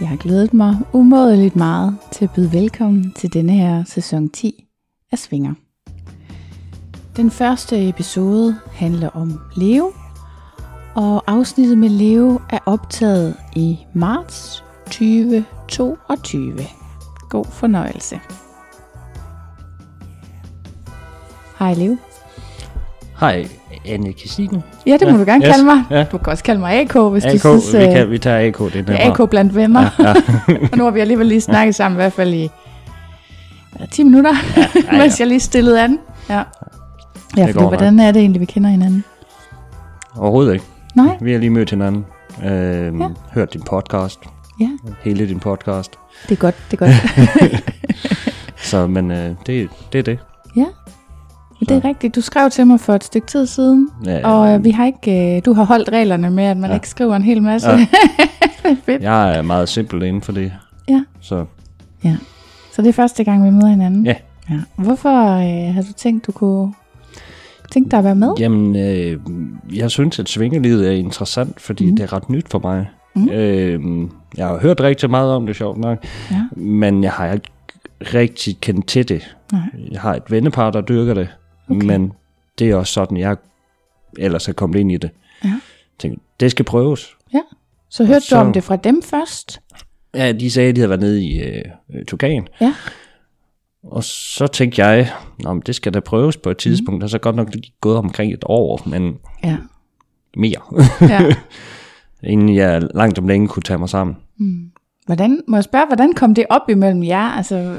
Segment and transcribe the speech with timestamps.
[0.00, 4.64] Jeg har glædet mig umådeligt meget til at byde velkommen til denne her sæson 10
[5.12, 5.54] af Svinger.
[7.16, 9.92] Den første episode handler om Leo,
[10.94, 16.58] og afsnittet med Leo er optaget i marts 2022.
[17.28, 18.20] God fornøjelse.
[21.58, 21.96] Hej Leo.
[23.20, 23.48] Hej,
[23.88, 24.62] Anne Christine.
[24.86, 25.84] Ja, det må Ja, du gerne yes, kalde mig.
[25.90, 26.04] ja.
[26.12, 28.48] Du kan også kalde mig AK, hvis AK, du synes, vi, øh, kan, vi tager
[28.48, 29.80] AK, det er er AK blandt venner.
[29.98, 30.14] Ja, ja.
[30.72, 32.50] og nu har vi alligevel lige snakket sammen, i hvert fald i
[33.76, 34.98] hvad, 10 minutter, ja, ja, ja.
[34.98, 35.98] mens jeg lige stillede an.
[36.28, 36.42] Ja,
[37.36, 39.04] ja går hvordan er det egentlig, vi kender hinanden?
[40.16, 40.64] Overhovedet ikke.
[40.94, 41.16] Nej?
[41.20, 42.04] Vi har lige mødt hinanden.
[42.44, 43.08] Øhm, Ja.
[43.34, 44.20] Hørt din podcast.
[44.60, 44.68] Ja,
[45.02, 45.92] Hele din podcast.
[46.28, 47.64] det er godt, det er godt.
[48.56, 50.18] Så, men øh, det, det er det.
[50.56, 50.64] ja,
[51.60, 52.14] det er rigtigt.
[52.14, 55.36] Du skrev til mig for et stykke tid siden, Ja, og øh, vi har ikke,
[55.36, 56.72] øh, du har holdt reglerne med, at man ja.
[56.72, 56.76] Ja.
[56.76, 57.70] ikke skriver en hel masse.
[57.70, 57.86] Ja.
[58.86, 59.02] Fedt.
[59.02, 60.52] Jeg er meget simpel inden for det.
[60.88, 61.02] Ja.
[61.20, 61.44] Så
[62.04, 62.16] ja.
[62.72, 64.06] Så det er første gang, vi møder hinanden?
[64.06, 64.14] Ja.
[64.50, 64.54] ja.
[64.76, 66.72] Hvorfor øh, har du tænkt, du kunne
[67.70, 68.32] tænke dig at være med?
[68.38, 69.20] jamen, øh,
[69.76, 71.96] jeg synes, at svingelivet er interessant, fordi mm.
[71.96, 72.86] det er ret nyt for mig.
[73.14, 73.28] Mm.
[73.28, 76.04] Øh, jeg har hørt rigtig meget om det, sjovt nok.
[76.30, 76.42] Ja.
[76.56, 77.48] Men jeg har ikke
[78.00, 79.36] rigtig kendt til det.
[79.52, 79.60] Nej.
[79.90, 81.28] Jeg har et vennepar, der dyrker det.
[81.68, 81.86] Okay.
[81.86, 82.12] Men
[82.58, 83.36] det er også sådan, jeg
[84.18, 85.10] ellers er kommet ind i det.
[85.44, 85.60] Ja.
[85.98, 87.16] Tænkte, det skal prøves.
[87.90, 89.60] Så hørte så- du om det fra dem først?
[90.14, 91.62] Ja, de sagde, at de havde været nede i øh,
[92.08, 92.48] Tugan.
[92.60, 92.74] Ja.
[93.82, 95.12] Og så tænkte jeg,
[95.44, 96.98] men det skal da prøves på et tidspunkt.
[96.98, 97.02] Mm.
[97.04, 99.56] Og så godt nok lige gået omkring et år, men Ja.
[100.36, 100.60] mere.
[101.00, 101.34] ja.
[102.32, 104.16] inden jeg langt om længe kunne tage mig sammen.
[105.06, 107.36] Hvordan, må jeg spørge, hvordan kom det op imellem jer?
[107.36, 107.78] Altså,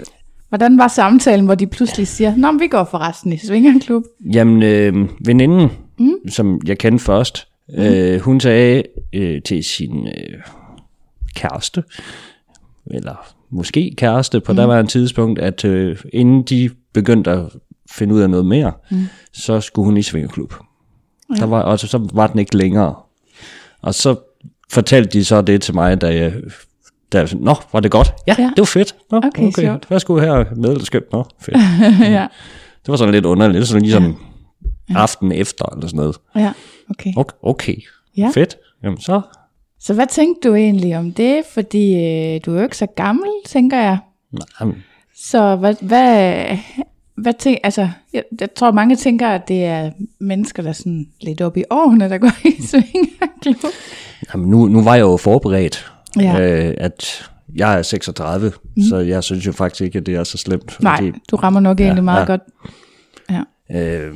[0.49, 4.03] hvordan var samtalen, hvor de pludselig siger, Nå, men vi går forresten i Svingerklub?
[4.33, 5.69] Jamen, øh, veninden,
[5.99, 6.29] mm.
[6.29, 7.83] som jeg kendte først, mm.
[7.83, 10.39] øh, hun sagde øh, til sin øh,
[11.35, 11.83] kæreste,
[12.91, 14.55] eller måske kæreste på mm.
[14.55, 17.45] der var en tidspunkt, at øh, inden de begyndte at
[17.91, 19.05] finde ud af noget mere, mm.
[19.33, 20.53] så skulle hun i svingerklub.
[21.29, 21.39] Ja.
[21.39, 22.95] Der var, og så, så var den ikke længere.
[23.81, 24.15] Og så
[24.69, 26.33] fortalte de så det til mig, da jeg...
[27.13, 28.13] Da jeg, Nå, var det godt?
[28.27, 28.43] Ja, Ja.
[28.43, 28.95] det var fedt.
[29.11, 29.77] Nå, Okay, okay.
[29.89, 30.01] sjovt.
[30.01, 30.69] Skulle her med?
[30.69, 31.11] Eller skønt?
[31.11, 31.57] Nå, fedt.
[32.17, 32.27] ja.
[32.85, 34.15] Det var sådan lidt underligt, sådan ligesom
[34.89, 34.99] ja.
[34.99, 36.15] aften efter eller sådan noget.
[36.35, 36.51] ja,
[36.89, 37.11] okay.
[37.15, 37.75] Okay, okay.
[38.17, 38.29] Ja.
[38.33, 38.57] Fedt.
[38.83, 39.21] Jamen så,
[39.79, 41.41] Så hvad tænkte du egentlig om det?
[41.53, 43.97] Fordi øh, du er jo ikke så gammel, tænker jeg.
[44.31, 44.73] nej,
[45.15, 46.45] Så hvad, hvad,
[47.17, 51.07] hvad tænk, altså, jeg, jeg tror mange tænker, at det er mennesker, der er sådan
[51.21, 53.71] lidt oppe i årene, der går i Svingerklub.
[54.33, 56.67] jamen nu, nu var jeg jo forberedt, Ja.
[56.67, 58.83] øh, at jeg er 36, mm.
[58.83, 60.77] så jeg synes jo faktisk ikke, at det er så slemt.
[60.83, 62.25] Nej, du rammer nok egentlig meget ja.
[62.25, 62.41] godt.
[63.29, 63.41] Ja.
[64.07, 64.15] øh,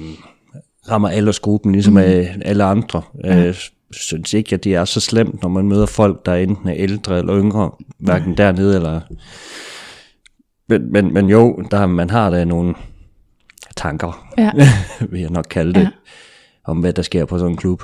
[0.90, 2.00] rammer aldersgruppen ligesom mm.
[2.45, 3.01] alle andre.
[3.23, 3.47] Ja.
[3.47, 3.56] Øh,
[3.91, 7.17] synes ikke, at det er så slemt, når man møder folk, der enten er ældre
[7.17, 9.02] eller yngre, hverken dernede eller...
[10.70, 12.76] Men, men, men jo, der, man har da nogle
[13.78, 14.52] tanker, Ja.
[15.11, 15.84] vil jeg nok kalde det, Ja.
[15.85, 15.90] ja.
[16.64, 17.84] om hvad der sker på sådan en klub.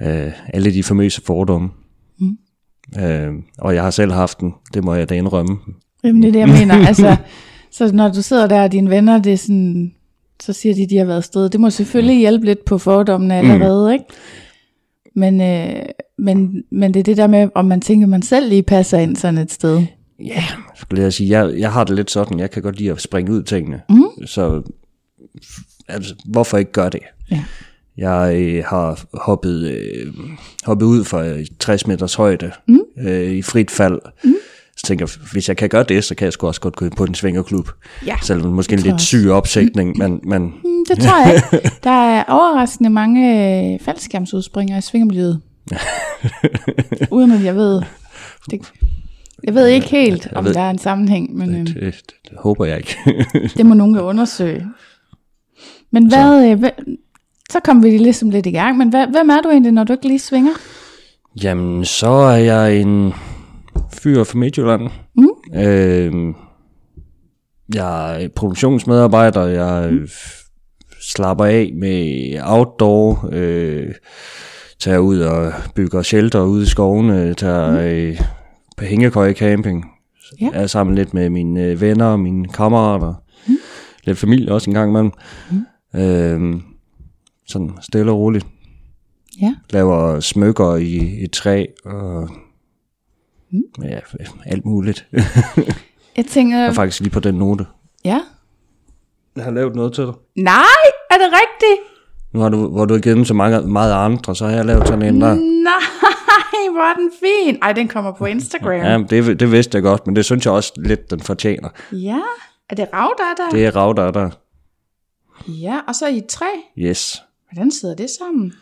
[0.00, 0.26] Ja.
[0.26, 1.68] Øh, alle de famøse fordomme.
[2.18, 2.38] Mm.
[2.98, 5.58] Øh, og jeg har selv haft den, det må jeg da indrømme.
[6.04, 6.74] Jamen det er det, jeg mener.
[6.88, 7.16] Altså,
[7.70, 9.94] så når du sidder der, og dine venner, det er sådan,
[10.42, 11.48] så siger de, de har været afsted.
[11.48, 13.92] Det må selvfølgelig hjælpe lidt på fordommene allerede, mm.
[13.92, 14.04] ikke?
[15.14, 15.82] Men, øh,
[16.18, 19.16] men, men det er det der med, om man tænker, man selv lige passer ind
[19.16, 19.82] sådan et sted.
[20.24, 20.44] Ja,
[20.74, 23.32] skulle jeg sige, jeg, jeg har det lidt sådan, jeg kan godt lide at springe
[23.32, 23.80] ud tingene.
[23.88, 24.26] Mm.
[24.26, 24.62] Så
[25.88, 27.00] altså, hvorfor ikke gøre det?
[27.30, 27.44] Ja.
[28.00, 30.12] Jeg øh, har hoppet, øh,
[30.64, 32.80] hoppet ud fra øh, 60 meters højde mm.
[33.00, 33.98] øh, i frit fald.
[34.24, 34.34] Mm.
[34.76, 36.84] Så tænker jeg, hvis jeg kan gøre det, så kan jeg sgu også godt gå
[36.84, 37.68] ind på en svingerklub.
[38.06, 41.34] Ja, Selvom det måske en det lidt syg opsætning, men, men Mm, Det tror jeg
[41.34, 41.70] ikke.
[41.84, 43.20] Der er overraskende mange
[43.74, 45.40] øh, faldskærmsudspringere i svingermiljøet.
[47.10, 47.82] Uden at jeg ved...
[48.50, 48.72] Det,
[49.44, 51.94] jeg ved ikke helt, om ved- der er en sammenhæng, men øh, det, det,
[52.30, 52.96] det håber jeg ikke.
[53.56, 54.66] det må nogen undersøge.
[55.90, 56.70] Men hvad, øh, hvad,
[57.50, 59.92] så kommer vi ligesom lidt i gang, men hvad, hvem er du egentlig, når du
[59.92, 60.52] ikke lige svinger?
[61.42, 63.12] Jamen, så er jeg en
[64.02, 64.82] fyr fra Midtjylland.
[65.16, 65.58] Mm.
[65.60, 66.34] Øh,
[67.74, 69.46] jeg er produktionsmedarbejder.
[69.46, 70.08] Jeg mm.
[71.00, 73.28] slapper af med outdoor.
[73.32, 73.94] Øh,
[74.80, 77.34] tager ud og bygger shelter ude i skovene.
[77.34, 78.20] Tager øh,
[78.76, 79.84] på hængekøje camping.
[80.40, 80.48] Ja.
[80.52, 83.14] Jeg er sammen lidt med mine øh, venner og mine kammerater.
[83.48, 83.56] Mm.
[84.04, 85.12] Lidt familie også en gang imellem.
[85.50, 86.00] Mm.
[86.00, 86.60] Øh,
[87.50, 88.46] sådan stille og roligt
[89.40, 92.28] Ja, laver smykker i et træ og
[93.52, 93.84] mm.
[93.84, 93.98] ja,
[94.46, 95.06] alt muligt.
[96.16, 96.58] jeg tænker...
[96.58, 97.66] jeg er faktisk lige på den note.
[98.04, 98.20] Ja.
[99.36, 100.14] Jeg har lavet noget til dig.
[100.36, 101.86] Nej, er det rigtigt?
[102.32, 104.64] Nu har du, hvor du har givet dem så mange, meget andre, så har jeg
[104.64, 105.34] lavet sådan en der.
[105.34, 107.58] Nej, hvor er den fin.
[107.62, 108.72] Ej, den kommer på Instagram.
[108.72, 111.68] Ja, det, det vidste jeg godt, men det synes jeg også lidt, den fortjener.
[111.92, 112.20] Ja,
[112.70, 113.50] er det ravdatter?
[113.52, 114.30] Det er Ravder der.
[115.48, 116.46] Ja, og så i træ.
[116.78, 117.22] Yes.
[117.52, 118.52] Hvordan sidder det sammen?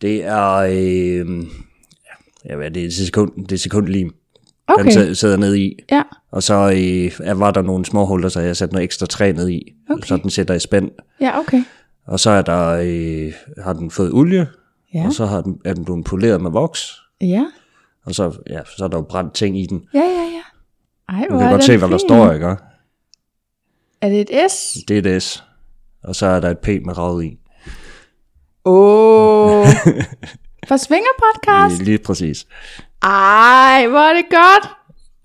[0.00, 1.42] Det er, øh,
[2.44, 4.14] ja, hvad er det, det er sekund, det er sekundlim.
[4.68, 4.84] Okay.
[5.06, 5.78] Den sidder- ned i.
[5.90, 9.32] Ja, Og så øh, var der nogle små huller, så jeg satte noget ekstra træ
[9.32, 9.72] ned i.
[9.90, 10.06] Okay.
[10.06, 10.90] Så den sætter i spænd.
[11.20, 11.62] ja, okay.
[12.06, 13.32] Og så er der, øh,
[13.64, 14.48] har den fået olie,
[14.94, 17.46] Ja, og så har den, er den blevet poleret med voks, ja,
[18.04, 19.82] og så, ja, så er der jo brændt ting i den.
[19.94, 20.42] ja, ja, ja.
[21.08, 22.56] Ej, Du kan godt se, hvad der står, ikke?
[24.00, 24.76] Er det et S?
[24.88, 25.44] Det er et S.
[26.02, 27.38] Og så er der et P med ravet i.
[28.66, 29.60] Åh.
[29.60, 29.66] Oh.
[30.68, 31.82] For Svinger Podcast?
[31.82, 32.46] Lige præcis.
[33.02, 34.70] Ej, hvor er det godt.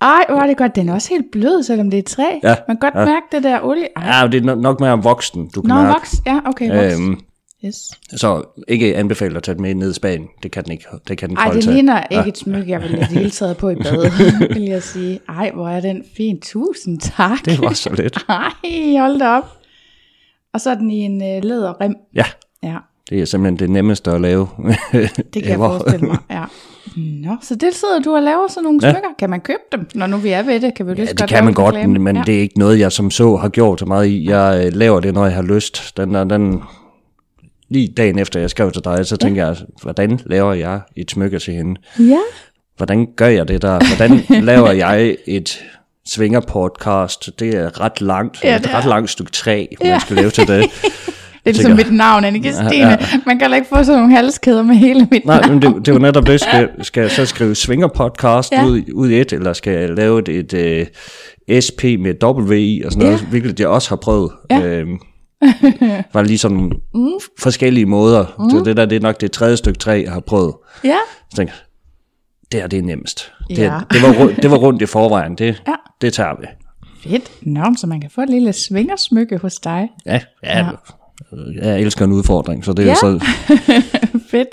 [0.02, 0.76] Ej, hvor er det godt.
[0.76, 2.24] Den er også helt blød, selvom det er træ.
[2.44, 3.06] Ja, Man kan godt ja.
[3.06, 3.88] mærke det der olie.
[3.98, 4.18] Ej.
[4.22, 5.88] Ja, det er no- nok mere om voksen, du kan Nå, mærke.
[5.88, 6.16] voks.
[6.26, 6.94] Ja, okay, voks.
[7.00, 7.20] Øhm,
[7.66, 7.76] Yes.
[8.16, 10.28] så ikke anbefaler at tage den med ned i Spanien.
[10.44, 10.86] Det kan den ikke.
[11.08, 11.74] Det kan den Ej, det tage.
[11.74, 14.14] ligner ikke et smykke, jeg ville i det hele taget på i badet,
[14.56, 15.20] vil jeg sige.
[15.30, 16.42] Ej, hvor er den fin.
[16.42, 17.46] Tusind tak.
[17.46, 18.26] Det var så lidt.
[18.30, 19.58] Ej, hold da op.
[20.54, 21.96] Og så er den i en øh, læderrem.
[22.16, 22.26] Ja,
[22.64, 22.78] Ja,
[23.10, 24.48] det er simpelthen det nemmeste at lave.
[25.34, 26.18] det kan jeg forestille mig.
[26.32, 26.44] Ja.
[26.98, 28.92] Nå, så det sidder du og laver sådan nogle Ja.
[28.92, 29.10] smykker.
[29.20, 30.74] Kan man købe dem, når nu vi er ved det?
[30.74, 32.00] Kan vi Ja, det godt kan man godt, reklame?
[32.00, 32.24] men ja.
[32.26, 34.30] det er ikke noget, jeg som så har gjort så meget i.
[34.30, 35.98] Jeg øh, laver det, når jeg har lyst.
[35.98, 36.62] Den der, den,
[37.70, 41.40] lige dagen efter jeg skrev til dig, så tænker jeg, hvordan laver jeg et smykke
[41.40, 41.82] til hende?
[42.00, 42.18] Ja,
[42.78, 43.96] Hvordan gør jeg det der?
[43.98, 45.64] Hvordan laver jeg et
[46.08, 47.30] svinger-podcast?
[47.40, 48.44] Det er ret langt.
[48.44, 48.88] Ja, Ja, det et ret er.
[48.90, 50.66] langt stykke træ, man skal lave til det.
[51.46, 52.70] det er ligesom mit navn, Annika Stine.
[52.76, 55.52] Ja, Ja, Man kan heller ikke få sådan nogle halskæder med hele mit Nej, navn.
[55.54, 56.42] men det, det er jo netop det.
[56.42, 58.66] Skal, skal jeg så skrive svinger-podcast Ja.
[58.66, 60.88] ud, ud i et, eller skal jeg lave et, et
[61.52, 63.26] uh, SP med W i og sådan noget, Ja.
[63.28, 64.32] hvilket jeg også har prøvet.
[64.52, 64.62] Ja.
[64.66, 65.00] Øhm,
[66.14, 67.08] var lige sådan mm.
[67.40, 68.26] forskellige måder.
[68.40, 68.50] Mm.
[68.58, 70.54] Det, det der det er nok det tredje stykke træ, jeg har prøvet.
[70.84, 70.96] Ja,
[71.30, 71.54] Så tænker
[72.52, 73.32] det her det er nemmest.
[73.50, 73.80] Det, Ja.
[73.92, 75.36] det, var, det var rundt i forvejen.
[75.36, 75.74] Det, Ja.
[76.02, 76.48] det tager vi.
[77.10, 77.32] fedt.
[77.42, 79.90] Nå, så man kan få et lille svingersmykke hos dig.
[80.06, 80.66] Ja, ja, Ja.
[81.56, 81.68] Ja.
[81.68, 82.90] Jeg elsker en udfordring, så det er Ja.
[82.90, 82.96] ja.
[82.96, 83.26] så...
[84.32, 84.48] Fedt.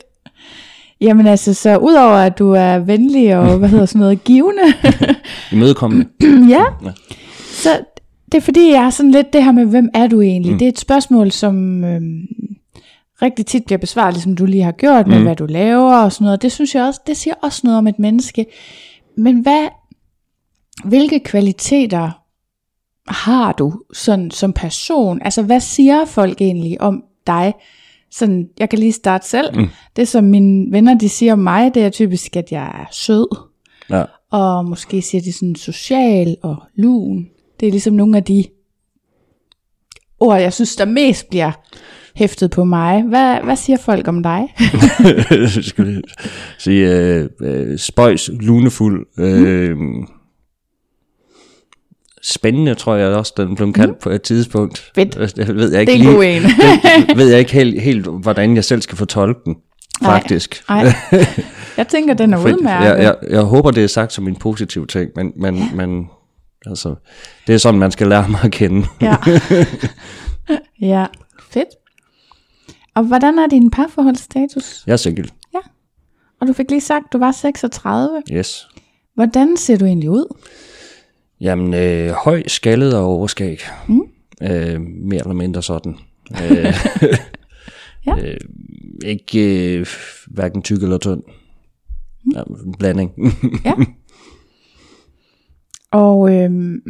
[1.01, 4.63] Jamen altså, så udover at du er venlig og, hvad hedder sådan noget, givende,
[5.53, 6.07] imødekommende.
[6.55, 6.65] ja,
[7.53, 7.81] så
[8.33, 10.53] det er fordi, jeg har sådan lidt det her med, hvem er du egentlig?
[10.53, 10.59] Mm.
[10.59, 12.21] Det er et spørgsmål, som øhm,
[13.23, 15.25] rigtig tit bliver besvaret, ligesom du lige har gjort, med Mm.
[15.25, 16.43] hvad du laver og sådan noget.
[16.43, 18.47] Det synes jeg også, det siger også noget om et menneske.
[19.17, 19.69] Men hvad,
[20.85, 22.18] hvilke kvaliteter
[23.09, 25.23] har du sådan, som person?
[25.23, 27.55] Altså, hvad siger folk egentlig om dig?
[28.11, 29.59] Sådan, jeg kan lige starte selv.
[29.59, 29.69] Mm.
[29.97, 33.37] Det, som mine venner de siger om mig, det er typisk, at jeg er sød.
[33.91, 34.05] Ja.
[34.31, 37.29] Og måske siger de sådan social og lun.
[37.61, 38.45] Det er ligesom nogle af de
[40.21, 41.53] ord, jeg synes, der mest bliver
[42.15, 43.03] hæftet på mig.
[43.03, 44.55] Hvad, hvad siger folk om dig?
[45.71, 46.03] skal vi
[46.59, 49.77] sige, øh, øh, spøjs, lunefuld, øh,
[52.29, 53.99] spændende, tror jeg også, den blev kaldt mm.
[54.03, 54.91] på et tidspunkt.
[54.95, 55.37] Fedt.
[55.37, 56.43] Det ved jeg ikke Det er lige, en.
[57.09, 59.57] det ved jeg ikke helt, helt, hvordan jeg selv skal fortolke den,
[60.03, 60.13] Nej.
[60.13, 60.65] faktisk.
[60.69, 60.93] Nej,
[61.77, 62.87] jeg tænker, den er udmærket.
[62.89, 65.69] jeg, jeg, jeg håber, det er sagt som en positiv ting, men, men, ja.
[65.75, 66.07] men
[66.67, 66.95] altså,
[67.47, 68.87] det er sådan, man skal lære mig at kende.
[69.01, 69.17] Ja.
[70.95, 71.07] ja,
[71.51, 71.69] fedt.
[72.95, 74.83] Og hvordan er din parforholdsstatus?
[74.87, 75.29] Jeg er single.
[76.41, 78.23] Og du fik lige sagt, du var 36.
[78.33, 78.69] Yes.
[79.15, 80.37] Hvordan ser du egentlig ud?
[81.41, 83.61] Jamen, øh, høj, skaldet og overskæg.
[83.89, 84.03] Mm.
[84.43, 85.97] Øh, mere eller mindre sådan.
[86.51, 86.75] Øh,
[88.07, 88.17] Ja.
[88.25, 88.37] Øh,
[89.05, 89.87] ikke øh,
[90.27, 91.23] hverken tyk eller tynd.
[92.35, 93.13] Ja, en blanding.
[93.65, 93.73] Ja.
[95.91, 96.83] Og øhm,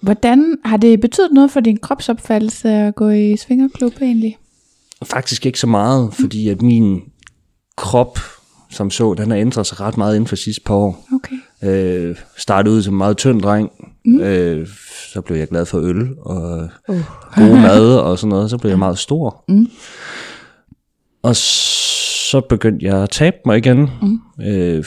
[0.00, 4.38] hvordan har det betydet noget for din kropsopfattelse at gå i svingerklub egentlig?
[5.04, 7.00] Faktisk ikke så meget, fordi at min
[7.76, 8.18] krop,
[8.70, 11.08] som så, den har ændret sig ret meget inden for sidste par år.
[11.64, 13.70] Øh, startede ud som en meget tynd dreng.
[14.04, 14.20] Mm.
[14.20, 14.68] Øh,
[15.12, 16.96] så blev jeg glad for øl og Uh.
[17.36, 18.50] god mad og sådan noget.
[18.50, 19.44] Så blev jeg meget stor.
[19.48, 19.66] Mm.
[21.22, 23.90] Og så begyndte jeg at tabe mig igen.
[24.02, 24.20] Mm.
[24.46, 24.84] Øh,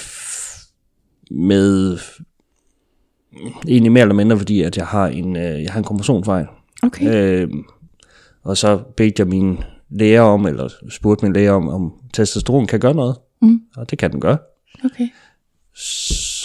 [1.31, 1.97] med
[3.67, 6.45] egentlig mere eller mindre, fordi at jeg har en, øh, jeg har en kromosomfejl.
[6.83, 7.41] Okay.
[7.43, 7.49] Øh,
[8.43, 9.57] og så bedte jeg min
[9.89, 13.15] læger om, eller spurgte min læge om, om testosteron kan gøre noget.
[13.41, 13.59] Mm.
[13.77, 14.37] Og det kan den gøre.
[14.85, 15.07] Okay.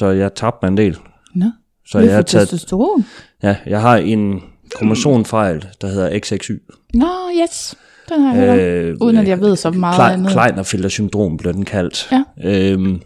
[0.00, 0.98] Så jeg tabte mig en del.
[1.34, 1.46] Nå.
[1.86, 3.04] Så jeg har taget, testosteron?
[3.42, 4.42] ja, jeg har en
[4.74, 6.50] kromosomfejl, der hedder XXY.
[6.94, 7.06] Nå,
[7.42, 7.74] yes.
[8.08, 8.98] Den har jeg om.
[9.02, 10.32] Uden at jeg ved så meget Klein, andet.
[10.32, 12.12] Kleinerfelter syndrom bliver den kaldt.
[12.12, 12.24] Ja.
[12.44, 13.00] Øhm,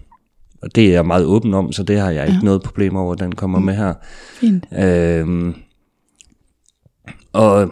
[0.63, 3.15] og det er jeg meget åben om, så det har jeg ikke noget problem over,
[3.15, 3.65] den kommer Mm.
[3.65, 3.95] med her.
[4.41, 4.65] Fint.
[4.79, 5.55] Øhm,
[7.33, 7.71] og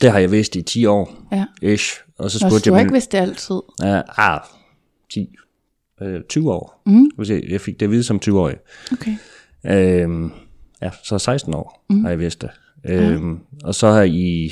[0.00, 1.44] det har jeg vidst i 10 år, Ja.
[1.62, 2.00] ish.
[2.18, 3.60] Og så Nå, spurgte så du jeg har ikke vidst det altid.
[3.82, 4.40] Ja, ah,
[5.12, 5.28] 10,
[6.06, 6.82] øh, 20 år.
[6.86, 7.06] Mm.
[7.48, 8.56] Jeg fik det at vide som 20-årig.
[8.92, 9.14] Okay.
[9.66, 10.30] Øhm,
[10.82, 12.02] ja, så 16 år mm.
[12.02, 12.50] har jeg vidst det.
[12.88, 14.50] Øhm, Og så har I,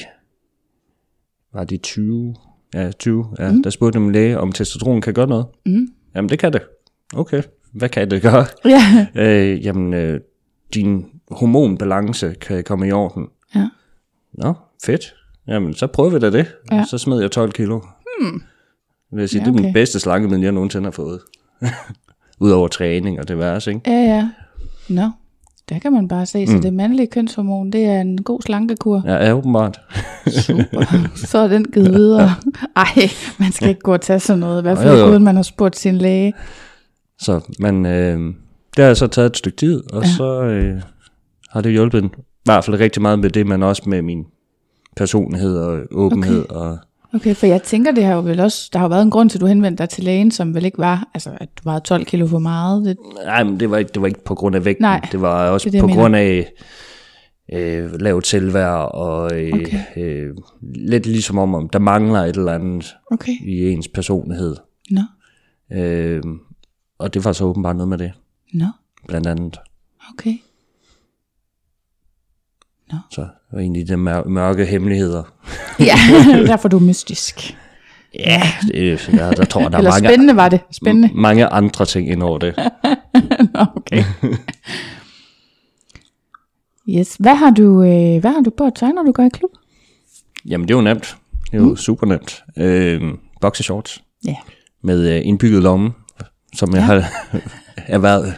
[1.54, 2.34] var det 20,
[2.74, 3.62] ja 20, ja, mm.
[3.62, 5.46] der spurgte min læge, om testosteron kan gøre noget.
[5.66, 5.88] Mm.
[6.14, 6.62] Jamen det kan det.
[7.14, 7.42] Okay,
[7.72, 8.46] hvad kan det gøre?
[8.64, 9.06] Ja.
[9.14, 10.20] øh, jamen, øh,
[10.74, 13.26] din hormonbalance kan komme i orden.
[13.54, 13.68] ja.
[14.32, 14.54] Nå,
[14.84, 15.14] fedt.
[15.48, 16.54] Jamen, så prøver vi da det.
[16.70, 16.76] Ja.
[16.76, 16.84] Ja.
[16.90, 17.80] Så smed jeg 12 kilo.
[18.20, 18.42] Hmm.
[19.12, 19.58] Vil jeg sige, Ja, ja, okay.
[19.58, 21.20] det er den bedste slankemiddel, jeg nogensinde har fået.
[22.40, 23.90] Udover træning og det værste, ikke?
[23.90, 24.28] Ja, ja.
[24.88, 25.10] Nå,
[25.68, 26.46] der kan man bare se.
[26.46, 29.02] Så det mandlige kønshormon, det er en god slankekur.
[29.06, 29.80] Ja, ja åbenbart.
[31.30, 32.30] Så er den givet videre.
[32.76, 34.58] Ej, man skal ikke gå og tage sådan noget.
[34.58, 36.32] I hvert fald ikke uden man har spurgt sin læge.
[37.18, 38.34] Så, men øh,
[38.76, 40.08] det har så taget et stykke tid, og ja.
[40.08, 40.82] så øh,
[41.50, 42.08] har det hjulpet i
[42.44, 44.24] hvert fald rigtig meget med det, men også med min
[44.96, 46.44] personlighed og åbenhed.
[46.50, 46.54] Okay.
[46.54, 46.78] Og,
[47.14, 49.30] Okay, for jeg tænker, det har jo vel også, der har jo været en grund
[49.30, 51.80] til, at du henvendte dig til lægen, som vel ikke var, altså at du vejede
[51.84, 52.84] 12 kilo for meget.
[52.84, 54.82] Det, nej, men det var, ikke, det var ikke på grund af vægten.
[54.82, 56.52] Nej, det var også det det, på jeg grund af
[57.52, 59.78] øh, lavt selvværd, og øh, Okay.
[59.96, 60.34] øh,
[60.74, 64.56] lidt ligesom om, om der mangler et eller andet okay, i ens personlighed.
[64.90, 65.02] nå,
[65.72, 66.22] Øh,
[66.98, 68.12] og det var så åbenbart noget med det,
[68.54, 68.66] nå,
[69.08, 69.58] blandt andet.
[70.12, 70.34] okay.
[73.10, 75.22] Så det var egentlig de mør- mørke hemmeligheder.
[75.78, 75.94] Ja,
[76.46, 77.56] derfor er du mystisk.
[78.14, 81.10] Ja, det, jeg, der tror, der er Eller mange, spændende var det, spændende.
[81.14, 82.54] mange andre ting ind over det.
[83.54, 84.04] Nå, okay.
[86.88, 89.28] Yes, hvad har du, øh, hvad har du på at tøj, når du går i
[89.28, 89.50] klub?
[90.48, 91.16] Jamen, det er jo nemt.
[91.50, 91.76] Det er jo mm.
[91.76, 92.42] super nemt.
[92.56, 93.02] Øh,
[93.40, 94.36] boxershorts Ja.
[94.82, 95.92] med øh, indbygget lomme,
[96.54, 97.08] som jeg har
[97.76, 98.34] erhvervet,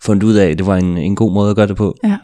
[0.00, 1.96] fundet ud af, det var en, en god måde at gøre det på.
[2.04, 2.16] Ja.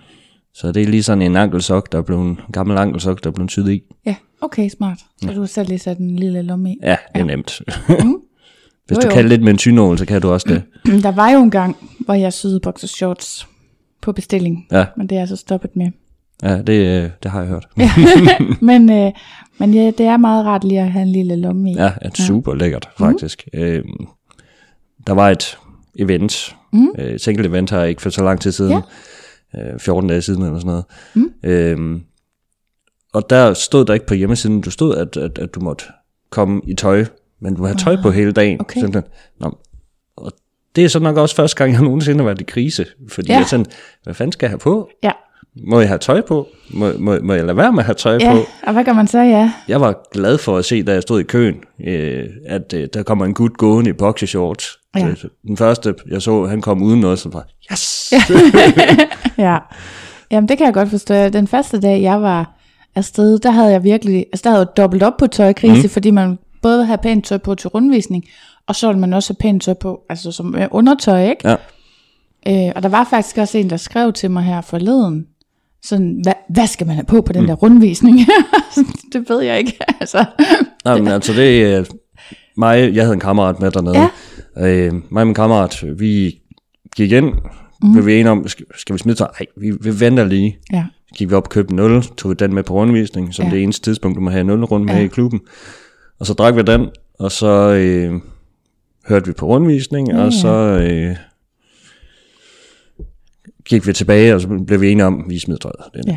[0.54, 3.34] Så det er lige sådan en ankelsok, der er blevet, en gammel ankelsok, der er
[3.34, 3.82] blevet syet i.
[4.06, 4.98] Ja, okay, smart.
[5.22, 6.76] Så du har selv lige sat en lille lomme i.
[6.82, 7.24] Ja, det er ja.
[7.24, 7.60] nemt.
[8.86, 9.14] Hvis Jo, du jo.
[9.14, 10.62] kan lidt med en synål, så kan du også det.
[11.04, 13.46] Der var jo en gang, hvor jeg syede boxershorts
[14.02, 15.90] på bestilling, Ja, men det er jeg så stoppet med.
[16.42, 17.66] ja det, øh, det har jeg hørt.
[17.78, 17.90] Ja.
[18.60, 19.12] men, øh,
[19.58, 21.74] men ja, det er meget rart lige at have en lille lomme i.
[21.74, 23.48] Ja, et super lækkert, faktisk.
[23.54, 23.60] Mm.
[23.60, 24.06] Øhm,
[25.06, 25.58] der var et
[25.98, 26.88] event, mm.
[26.98, 28.80] øh, single event her ikke for så lang tid siden, ja.
[29.58, 30.84] Øh, 14 dage siden eller sådan noget.
[31.14, 31.32] Mm.
[31.44, 32.02] Øhm,
[33.12, 35.84] og der stod der ikke på hjemmesiden, du stod, at, at, at du måtte
[36.30, 37.04] komme i tøj,
[37.40, 38.60] men du må have tøj på hele dagen.
[38.60, 38.80] okay.
[38.80, 39.02] Sådan,
[39.40, 39.58] Nå,
[40.16, 40.32] og
[40.76, 43.38] det er så nok også første gang, jeg nogensinde har været i krise, fordi Ja.
[43.38, 43.66] jeg sådan,
[44.04, 44.88] hvad fanden skal jeg have på?
[45.02, 45.10] Ja.
[45.66, 46.48] Må jeg have tøj på?
[46.70, 48.38] Må, må, må jeg lade være med at have tøj ja, på?
[48.66, 49.52] og hvad kan man så, ja?
[49.68, 51.54] Jeg var glad for at se, da jeg stod i køen,
[51.86, 54.78] øh, at øh, der kommer en gut gående i boxershorts.
[54.96, 55.14] Ja.
[55.14, 58.12] Så Den første, jeg så, han kom uden noget, så var yes!
[58.12, 58.18] Ja.
[60.30, 61.28] Jamen, det kan jeg godt forstå.
[61.28, 62.54] Den første dag, jeg var
[62.94, 65.88] afsted, der havde jeg virkelig, altså der havde jeg dobbelt op på tøjkrise, mm.
[65.88, 68.24] fordi man både vil have pænt tøj på til rundvisning,
[68.66, 71.48] og så vil man også have pænt tøj på, altså som øh, undertøj, ikke?
[71.48, 71.56] Ja.
[72.48, 75.26] Øh, og der var faktisk også en, der skrev til mig her forleden,
[75.82, 77.46] sådan, hvad, hvad skal man have på på den mm.
[77.46, 78.18] der rundvisning?
[79.12, 80.24] det ved jeg ikke, altså.
[80.84, 81.86] Nå, men altså det øh,
[82.56, 83.98] mig, jeg havde en kammerat med dernede.
[83.98, 84.08] Ja.
[84.66, 86.38] Øh, mig og min kammerat, vi
[86.96, 87.34] gik ind,
[87.82, 87.92] mm.
[87.92, 89.28] blev vi enige om, skal, skal vi smide tøj?
[89.40, 90.58] Nej, vi, vi venter lige.
[90.72, 93.34] Ja, Så gik vi op og købte en øl, tog vi den med på rundvisning,
[93.34, 93.50] som Ja.
[93.50, 95.00] det eneste tidspunkt, du må have en øl rundt med Ja.
[95.04, 95.40] i klubben.
[96.18, 96.88] Og så drak vi den,
[97.18, 98.20] og så øh,
[99.08, 100.48] hørte vi på rundvisning, Ja, og så
[100.90, 101.16] øh,
[103.64, 105.76] gik vi tilbage, og så blev vi enige om, at vi smed tøjet.
[105.94, 106.16] Det ja.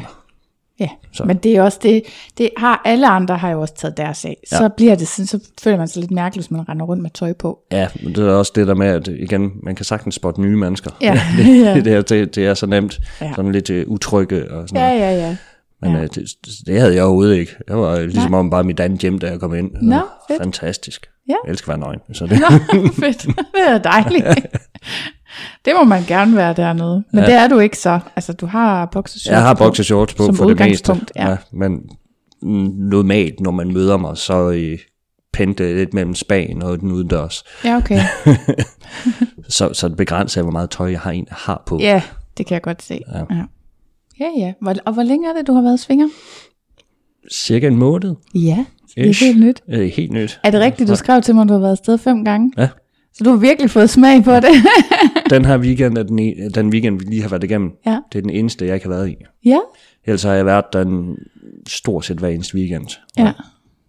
[0.80, 1.24] Ja, Så.
[1.24, 2.04] men det er også det,
[2.38, 4.38] det har alle andre har jo også taget deres af.
[4.52, 4.58] Ja.
[4.58, 7.10] Så bliver det sådan, så føler man sig lidt mærkelig, hvis man render rundt med
[7.12, 7.60] tøj på.
[7.72, 10.56] Ja, men det er også det der med, at igen, man kan sagtens spotte nye
[10.56, 10.92] mennesker.
[11.02, 11.22] Ja.
[11.38, 11.76] det, Ja.
[11.96, 13.00] det, det, det er så nemt.
[13.22, 13.32] Ja.
[13.36, 15.18] Sådan lidt uh, utrygge og sådan Ja, noget.
[15.22, 15.36] ja, ja.
[15.82, 15.98] Men Ja.
[15.98, 16.08] ja.
[16.08, 16.24] det,
[16.66, 17.52] det havde jeg overhovedet ikke.
[17.68, 19.72] Jeg var ligesom om bare mit andet hjem, da jeg kom ind.
[19.82, 20.42] Nå, fedt.
[20.42, 21.08] Fantastisk.
[21.30, 21.34] Ja.
[21.46, 22.00] Jeg elsker at være nøgen.
[22.14, 23.24] Så det, Nå, fedt.
[23.26, 23.36] Det
[23.68, 24.26] er dejligt.
[25.66, 27.04] Det må man gerne være dernede.
[27.14, 27.26] Men ja.
[27.26, 28.00] det er du ikke så.
[28.16, 29.64] Altså, du har boxershorts jeg har på.
[29.64, 30.64] boxershorts på som for det meste.
[30.64, 31.38] udgangspunkt, ja.
[31.52, 31.82] men
[32.90, 34.80] normalt, når man møder mig, så øh,
[35.34, 37.44] pendler lidt mellem Spanien og den udendørs.
[37.66, 38.02] Ja, okay.
[39.50, 41.80] Så, så det begrænser, hvor meget tøj jeg har, en, har på.
[41.82, 42.02] Ja,
[42.38, 43.02] det kan jeg godt se.
[43.14, 43.20] Ja.
[43.20, 43.44] Ja,
[44.20, 44.30] ja.
[44.38, 44.54] ja.
[44.62, 46.08] Hvor, og hvor længe er det, du har været svinger?
[47.32, 48.16] Cirka en måned.
[48.36, 48.66] Ja,
[48.96, 49.62] det er helt nyt.
[49.68, 50.40] Er helt nyt.
[50.44, 52.52] Er det rigtigt, du skrev til mig, at du har været afsted fem gange?
[52.58, 52.68] Ja.
[53.14, 54.44] Så du har virkelig fået smag på det?
[55.30, 57.72] Den her weekend er den, en, den weekend, vi lige har været igennem.
[57.86, 57.98] Ja.
[58.12, 59.16] Det er den eneste, jeg ikke har været i.
[59.46, 59.60] ja.
[60.06, 61.16] Ellers har jeg været der en
[61.68, 62.88] stort set hver eneste weekend.
[63.18, 63.32] Ja.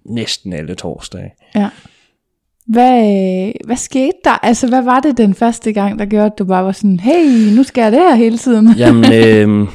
[0.07, 1.30] Næsten alle torsdage.
[1.54, 1.68] Ja.
[2.66, 4.30] Hvad, hvad skete der?
[4.30, 7.57] Altså, hvad var det den første gang, der gjorde, at du bare var sådan, hey,
[7.57, 8.73] nu skal jeg det her hele tiden?
[8.78, 9.68] Jamen, øh,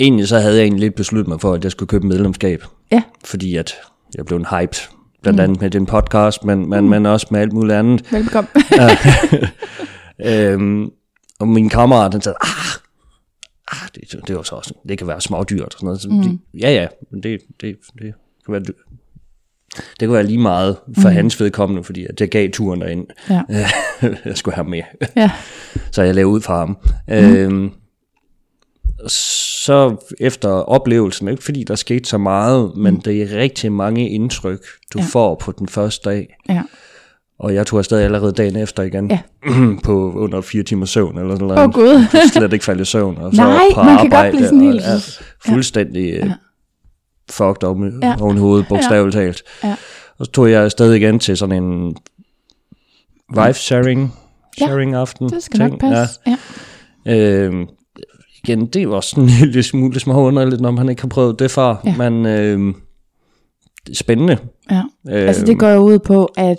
[0.00, 2.64] egentlig så havde jeg egentlig lidt besluttet mig for, at jeg skulle købe medlemskab.
[2.92, 3.02] Ja.
[3.24, 3.74] Fordi at
[4.16, 4.80] jeg blev en hyped.
[5.22, 8.12] Blandt andet med den podcast, men, men, men også med alt muligt andet.
[8.12, 8.50] Velkommen.
[10.24, 10.90] Øhm,
[11.38, 12.80] og min kammerat, han sagde, ah,
[13.72, 16.00] ah det, det var så også, det kan være smådyrt og sådan noget.
[16.00, 18.14] Så det, ja, ja, men det, det, det
[18.46, 18.86] kan være, dy-
[20.00, 21.14] det kunne være lige meget for mm.
[21.14, 23.06] hans vedkommende, fordi det gav turen derind.
[23.30, 23.42] Ja.
[24.24, 24.82] jeg skulle have med.
[25.16, 25.30] ja.
[25.90, 26.78] Så jeg lavede ud fra ham.
[27.08, 27.14] Mm.
[27.14, 27.70] Øhm,
[29.08, 33.00] så efter oplevelsen, ikke fordi der skete så meget, men mm.
[33.00, 35.04] det er rigtig mange indtryk, du ja.
[35.04, 36.36] får på den første dag.
[36.48, 36.62] ja.
[37.38, 39.18] Og jeg tog afsted allerede dagen efter igen, Ja.
[39.84, 41.74] på under fire timer søvn eller sådan Åh, noget.
[41.74, 41.88] Gud.
[41.88, 43.18] Jeg kunne slet ikke falde i søvn.
[43.18, 46.32] Og så Nej, på man kan godt arbejde, blive sådan helt- og er fuldstændig ja.
[47.30, 48.06] fucked op Ja.
[48.08, 48.16] ja.
[48.20, 49.42] oven i hovedet, bogstaveligt talt.
[49.64, 49.76] Ja.
[50.18, 51.96] Og så tog jeg afsted igen til sådan en
[53.36, 54.14] wife sharing,
[54.58, 55.28] sharing aften.
[55.28, 56.20] Det skal nok passe.
[56.26, 56.36] Ja.
[57.06, 57.16] Ja.
[57.44, 57.66] Øhm,
[58.44, 61.50] igen, det var sådan en lille smule små underligt, når man ikke har prøvet det
[61.50, 61.74] før.
[61.84, 61.94] Ja.
[61.96, 64.38] Men det er spændende.
[64.70, 64.76] ja.
[65.08, 66.56] Øhm, Altså, det går jo ud på, at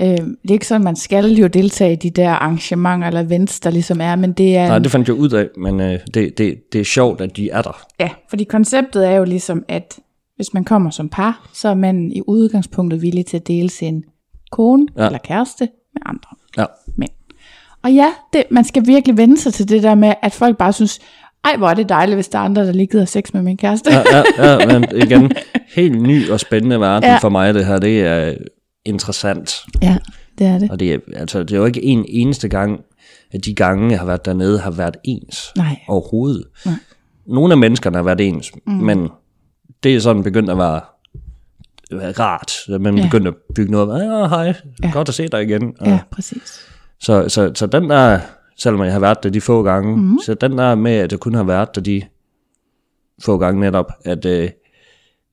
[0.00, 3.60] øh, det er ikke sådan, man skal jo deltage i de der arrangementer eller events,
[3.60, 4.68] der ligesom er, men det er...
[4.68, 7.50] Nej, det fandt jeg ud af, men øh, det, det, det er sjovt, at de
[7.50, 7.86] er der.
[8.00, 9.98] Ja, fordi konceptet er jo ligesom, at
[10.36, 14.04] hvis man kommer som par, så er man i udgangspunktet villig til at dele sin
[14.50, 15.06] kone ja.
[15.06, 16.64] Eller kæreste med andre Ja.
[16.96, 17.10] mænd.
[17.82, 20.72] Og ja, det, man skal virkelig vende sig til det der med, at folk bare
[20.72, 21.00] synes,
[21.44, 23.56] ej hvor er det dejligt, hvis der er andre, der lige gider sex med min
[23.56, 23.90] kæreste.
[23.92, 24.02] ja,
[24.38, 25.32] ja, ja, men igen,
[25.76, 27.18] helt ny og spændende verden ja.
[27.18, 27.78] for mig, det her.
[27.78, 28.34] Det er
[28.84, 29.56] interessant.
[29.82, 29.98] ja
[30.38, 30.70] det er det.
[30.70, 32.80] Og det er, altså, det er jo ikke en eneste gang,
[33.32, 35.78] at de gange, jeg har været dernede, har været ens Nej.
[35.88, 36.44] overhovedet.
[36.66, 36.74] Nej.
[37.26, 38.72] Nogle af menneskerne har været ens, mm.
[38.72, 39.08] men
[39.82, 40.80] det er sådan begyndt at være
[41.92, 42.52] rart.
[42.80, 43.04] Man Ja.
[43.04, 44.02] begynder at bygge noget.
[44.02, 44.90] Ja, hej, ja.
[44.92, 45.74] godt at se dig igen.
[45.80, 46.66] Og Ja, præcis.
[47.00, 48.20] Så, så, så den der,
[48.58, 50.18] selvom jeg har været der de få gange, mm.
[50.24, 52.02] så den der med, at jeg kun har været der de
[53.22, 54.50] få gange netop, at øh,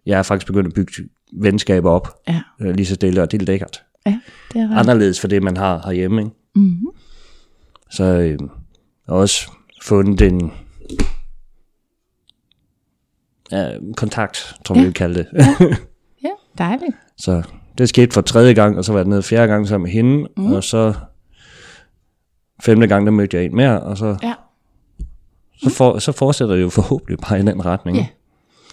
[0.05, 0.91] jeg er faktisk begyndt at bygge
[1.33, 3.83] venskaber op, Ja, øh, lige så stille, og det er lækkert.
[4.05, 4.19] ja
[4.53, 4.79] det er ret.
[4.79, 6.21] Anderledes for det, man har herhjemme.
[6.21, 6.31] Ikke?
[6.55, 6.87] Mm-hmm.
[7.91, 8.39] Så øh,
[9.07, 9.51] også
[9.83, 10.51] fundet en
[13.51, 14.83] ja, kontakt, tror jeg, Ja.
[14.83, 14.87] ja.
[14.87, 15.27] vi kalde det.
[16.23, 16.95] Ja, dejligt.
[17.17, 17.43] så
[17.77, 20.27] det skete for tredje gang, og så var jeg nede fjerde gang sammen med hende,
[20.37, 20.51] mm.
[20.51, 20.93] og så
[22.63, 24.33] femte gang, der mødte jeg en mere, og så, Ja,
[25.57, 27.97] så, for, så fortsætter det jo forhåbentlig bare i den retning.
[27.97, 28.07] Ja.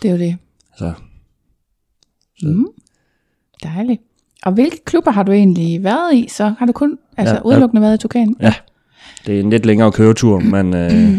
[0.03, 0.37] det er jo det.
[0.77, 0.93] Så
[2.47, 2.67] Mm.
[3.63, 4.03] Dejligt.
[4.45, 6.29] Og hvilke klubber har du egentlig været i?
[6.29, 7.47] Så har du kun altså, Ja, ja.
[7.47, 8.37] udelukkende været i Tukan?
[8.41, 8.55] Ja.
[9.27, 11.19] det er en lidt længere køretur, men øh,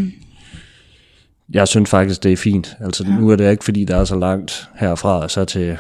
[1.58, 2.78] jeg synes faktisk, det er fint.
[2.80, 3.20] Altså ja.
[3.20, 5.78] nu er det ikke, fordi der er så langt herfra, og så til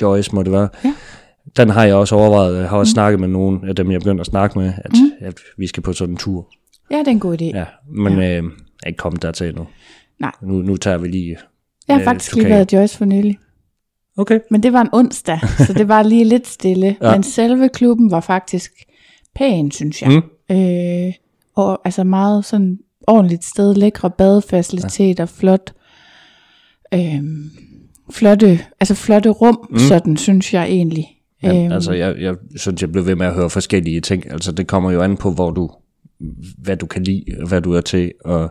[0.00, 0.68] Joyce må det være.
[0.84, 0.94] Ja.
[1.56, 2.60] Den har jeg også overvejet.
[2.60, 2.94] Jeg har også mm.
[2.94, 5.26] snakket med nogen af dem, jeg begynder at snakke med, at, mm.
[5.26, 6.48] at vi skal på sådan en tur.
[6.90, 7.44] Ja, det er en god idé.
[7.44, 8.18] Ja, men ja.
[8.18, 8.42] Øh, jeg
[8.82, 9.66] er ikke kommet dertil endnu.
[10.20, 10.32] Nej.
[10.42, 11.36] Nu, nu tager vi lige...
[11.88, 13.38] Jeg har øh, faktisk lige været Joyce for nylig.
[14.16, 14.38] Okay.
[14.50, 16.86] Men det var en onsdag, så det var lige lidt stille.
[17.02, 17.12] ja.
[17.12, 18.72] Men selve klubben var faktisk
[19.34, 20.10] pæn, synes jeg.
[20.10, 20.56] Mm.
[20.56, 21.12] Øh,
[21.56, 25.28] og altså meget sådan ordentligt sted, lækre badefaciliteter, ja.
[25.40, 25.72] flot,
[26.94, 27.20] øh,
[28.10, 29.78] flotte, altså flotte rum, mm.
[29.78, 31.06] sådan synes jeg egentlig.
[31.42, 34.30] Ja, Øhm, altså, jeg, jeg synes, jeg blev ved med at høre forskellige ting.
[34.30, 35.70] Altså, det kommer jo an på, hvor du,
[36.58, 38.12] hvad du kan lide, hvad du er til.
[38.24, 38.50] Og,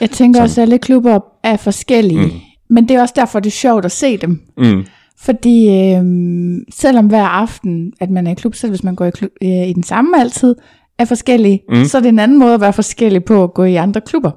[0.00, 2.26] Jeg tænker også, at alle klubber er forskellige.
[2.26, 2.30] Mm.
[2.68, 4.40] Men det er også derfor, det er sjovt at se dem.
[4.56, 4.84] mm,
[5.24, 9.10] Fordi øhm, selvom hver aften, at man er i klub, selv hvis man går i,
[9.10, 10.54] klub, øh, i den samme altid,
[10.98, 11.84] er forskellige, mm.
[11.84, 14.30] så er det en anden måde at være forskellig på at gå i andre klubber.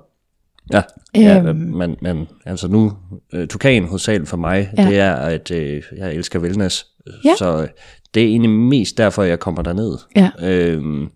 [0.74, 0.82] Ja,
[1.16, 1.58] ja Øhm.
[1.58, 2.92] men, men altså nu,
[3.34, 4.84] øh, Tukan hovedsageligt for mig, Ja.
[4.84, 4.90] ja.
[4.90, 6.86] det er, at øh, jeg elsker wellness.
[7.26, 7.34] Ja.
[7.38, 7.68] Så øh,
[8.14, 9.98] det er egentlig mest derfor, jeg kommer derned.
[10.16, 10.30] Ja.
[10.44, 11.08] Øhm,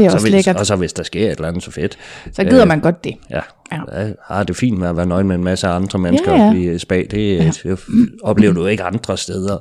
[0.00, 0.56] Det er så også hvis, lækkert.
[0.56, 1.98] Og så hvis der sker et eller andet, så fedt.
[2.32, 3.14] Så gider man godt det.
[3.30, 3.40] Ja,
[3.72, 3.80] Ja.
[3.98, 6.72] jeg har det fint med at være nøgen med en masse andre mennesker Ja, ja,
[6.74, 7.02] i spa.
[7.10, 7.50] Det, ja.
[7.64, 7.78] det
[8.22, 9.58] oplever du ikke andre steder.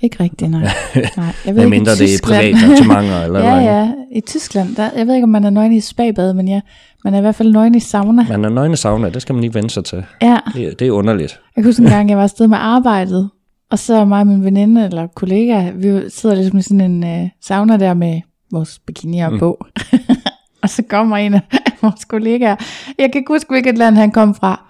[0.00, 0.60] Ikke rigtigt, nej.
[1.16, 1.32] nej.
[1.46, 3.64] Jeg ved ikke, mindre i det er private arrangementer eller ja, noget.
[3.64, 3.92] ja.
[4.12, 6.60] I Tyskland, der, jeg ved ikke, om man er nøgen i spabad, men ja,
[7.04, 8.26] man er i hvert fald nøgen i sauna.
[8.28, 10.04] Man er nøgen i sauna, det skal man lige vende sig til.
[10.22, 11.40] Ja, Det, det er underligt.
[11.56, 13.30] jeg kan huske en gang, jeg var afsted med arbejdet,
[13.70, 17.28] og så mig og min veninde eller kollega, vi sidder ligesom i sådan en uh,
[17.44, 18.20] sauna der med
[18.52, 19.38] vores bikinier mm.
[19.38, 19.66] på.
[20.62, 21.40] og så kommer en af
[21.82, 22.56] vores kollegaer.
[22.98, 24.62] Jeg kan ikke huske, hvilket land han kom fra.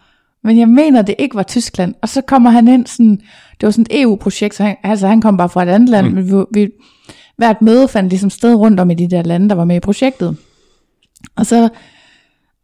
[0.45, 1.95] Men jeg mener, det ikke var Tyskland.
[2.03, 3.21] Og så kommer han ind sådan,
[3.61, 6.09] det var sådan et EU-projekt, så han, altså han kom bare fra et andet land,
[6.09, 6.15] mm.
[6.15, 6.71] men vi, vi,
[7.37, 9.81] hvert møde fandt ligesom sted rundt om i de der lande, der var med i
[9.81, 10.37] projektet.
[11.37, 11.69] Og så,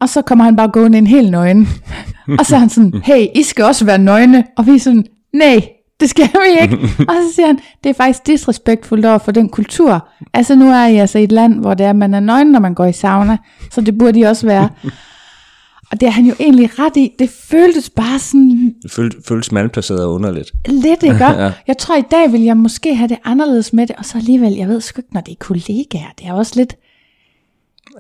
[0.01, 1.69] og så kommer han bare gående ind helt nøgen.
[2.39, 4.45] og så er han sådan, hey, I skal også være nøgne.
[4.57, 5.69] Og vi er sådan, nej,
[6.03, 6.75] det skal vi ikke.
[7.09, 10.09] og så siger han, det er faktisk disrespektfuldt over for den kultur.
[10.35, 12.61] Altså nu er I altså i et land, hvor det er, man er nøgen, når
[12.61, 13.37] man går i sauna.
[13.71, 14.69] Så det burde I også være.
[15.91, 17.13] og det er han jo egentlig ret i.
[17.19, 20.53] Det føltes bare sådan Det føles malplaceret og underligt.
[20.69, 21.25] lidt, ikke?
[21.43, 21.53] ja.
[21.67, 23.97] Jeg tror, i dag vil jeg måske have det anderledes med det.
[23.97, 26.13] Og så alligevel, jeg ved sgu ikke, når det er kollegaer.
[26.19, 26.77] Det er også lidt,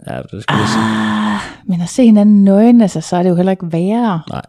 [0.07, 0.83] Ja, det skal jeg sige.
[0.85, 4.21] ah, men at se hinanden nøgen, altså, så er det jo heller ikke værre.
[4.31, 4.43] Nej.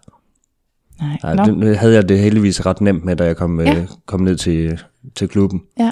[1.24, 3.74] Nej, Nej, Nå, det, havde jeg det heldigvis ret nemt med, da jeg kom, Ja.
[3.74, 3.86] ja.
[4.06, 4.80] kom ned til,
[5.16, 5.62] til klubben.
[5.80, 5.92] ja.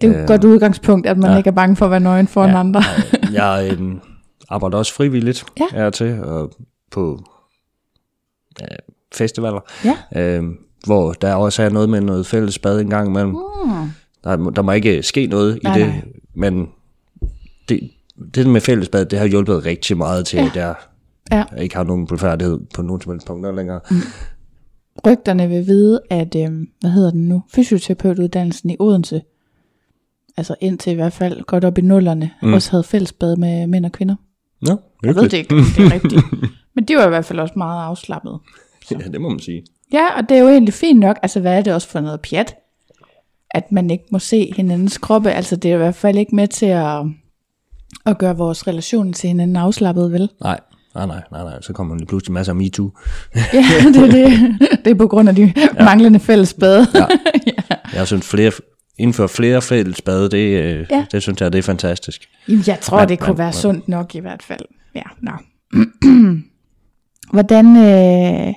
[0.00, 1.36] Det er jo et godt udgangspunkt, at man ja.
[1.36, 2.58] ikke er bange for at være nøgen foran ja.
[2.60, 2.82] andre.
[3.32, 4.00] Jeg øhm,
[4.48, 5.64] arbejder også frivilligt Ja.
[5.72, 6.52] her til og
[6.90, 7.20] på
[8.60, 8.66] ja,
[9.14, 10.20] festivaler, Ja.
[10.36, 13.30] øhm, hvor der også er noget med noget fælles bad en gang imellem.
[13.30, 13.70] Mm.
[14.24, 16.02] Der, må- der må ikke ske noget Nej, i det, nej.
[16.34, 16.68] men
[17.68, 17.90] det,
[18.34, 20.46] det med fælles bad, det har hjulpet rigtig meget til, ja.
[20.46, 20.74] at jeg,
[21.32, 21.44] Ja.
[21.62, 23.80] ikke har nogen blodfærdighed på nogen som helst punkter længere.
[23.90, 23.96] Mm.
[25.06, 29.22] Rygterne vil vide, at, øhm, hvad hedder den nu, fysioterapeutuddannelsen i Odense,
[30.36, 32.52] altså indtil i hvert fald godt op i nullerne, mm.
[32.52, 34.14] også havde fællesbad med mænd og kvinder.
[34.60, 36.22] Nå, Jeg ved det ikke, om det er rigtigt.
[36.74, 38.38] Men det var i hvert fald også meget afslappet.
[38.90, 39.64] Ja, det må man sige.
[39.92, 41.18] Ja, og det er jo egentlig fint nok.
[41.22, 42.56] Altså, hvad er det også for noget pjat?
[43.50, 45.30] At man ikke må se hinandens kroppe.
[45.30, 47.02] Altså, det er i hvert fald ikke med til at,
[48.06, 50.30] at gøre vores relation til hinanden afslappet, vel?
[50.40, 50.60] Nej,
[50.96, 51.60] nej, nej, nej, nej.
[51.62, 52.90] så kommer lige pludselig masser af MeToo.
[53.36, 53.40] Ja,
[53.94, 54.58] det er det.
[54.84, 55.84] Det er på grund af de ja.
[55.84, 56.86] manglende fællesbad.
[56.94, 57.06] Ja.
[57.98, 58.52] Jeg synes, flere,
[58.98, 60.96] indføre flere fælles bade, det, øh, Ja.
[60.96, 61.04] ja.
[61.12, 62.22] det synes jeg, det er fantastisk.
[62.48, 64.60] Jamen, jeg tror, Men- det kunne men- være men- sundt nok i hvert fald.
[64.94, 65.32] Ja, nå.
[67.32, 68.54] hvordan, øh,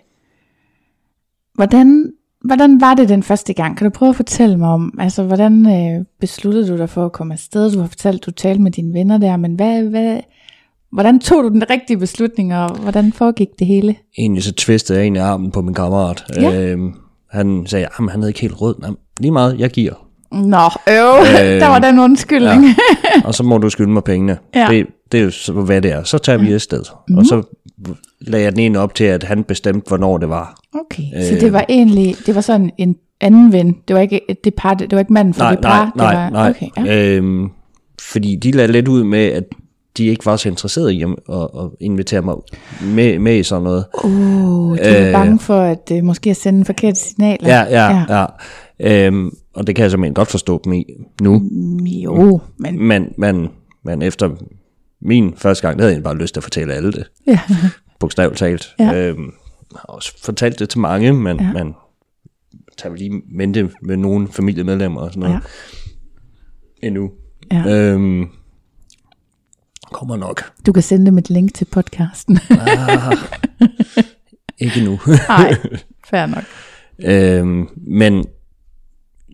[1.56, 2.12] hvordan,
[2.45, 3.78] hvordan var det den første gang?
[3.78, 7.12] Kan du prøve at fortælle mig om, altså hvordan øh, besluttede du dig for at
[7.12, 7.71] komme afsted?
[7.71, 10.19] Du har fortalt, du talte med dine venner der, men hvad, hvad,
[10.91, 13.95] hvordan tog du den rigtige beslutning, og hvordan foregik det hele?
[14.17, 16.25] Egentlig så tvistede jeg egentlig armen på min kammerat.
[16.36, 16.62] Ja.
[16.62, 16.93] Øhm,
[17.32, 18.75] han sagde, at han havde ikke helt råd.
[18.84, 19.93] Jamen, lige meget, jeg giver.
[20.32, 22.63] Nå, øv, øh, der var den undskyldning.
[22.65, 23.21] Ja.
[23.23, 24.38] Og så må du skylde mig pengene.
[24.56, 24.67] Ja.
[24.69, 26.04] Det, det er jo så, hvad det er.
[26.04, 26.84] Så tager vi afsted.
[27.10, 27.17] Mm.
[27.17, 27.43] Og så
[28.21, 30.60] lagde jeg den ene op til, at han bestemte, hvornår det var.
[30.73, 33.75] Okay, så det var egentlig, det var sådan en anden ven.
[33.88, 35.78] Det var ikke det par, det var ikke manden for Nej, det par.
[35.78, 36.49] nej, det nej, var, nej.
[36.49, 37.15] Okay, ja.
[37.17, 37.49] øhm,
[38.02, 39.43] fordi de lagde lidt ud med, at
[39.97, 42.36] de ikke var så interesserede i at, at, at invitere mig
[42.84, 43.86] med, med i sådan noget.
[44.04, 45.12] Uh, de var Øh.
[45.13, 47.49] bange for, at uh, måske at sende forkerte signaler.
[47.49, 48.25] Ja, ja, ja.
[48.80, 49.06] ja.
[49.08, 50.86] Øhm, og det kan jeg simpelthen godt forstå dem i
[51.21, 51.39] nu.
[51.39, 53.47] Mm, Jo, men Men, men,
[53.86, 54.30] men efter
[55.02, 57.04] min første gang, der havde jeg bare lyst til at fortælle alle det.
[57.28, 57.39] ja.
[57.99, 58.75] Bogstaveligt talt.
[58.80, 58.93] Ja.
[59.08, 59.32] Øhm,
[59.75, 61.54] har også fortalt det til mange, men, Ja.
[61.54, 61.73] men
[62.78, 65.39] tager lige mente med nogle familiemedlemmer og sådan noget.
[66.84, 66.88] Ja.
[66.88, 67.10] Endnu.
[67.52, 67.63] Ja.
[67.67, 68.25] Øhm,
[69.91, 70.52] kommer nok.
[70.65, 72.39] Du kan sende dem et link til podcasten.
[74.60, 74.99] Ikke nu.
[75.30, 75.56] Nej,
[76.10, 76.43] fair nok.
[76.99, 78.25] øhm, men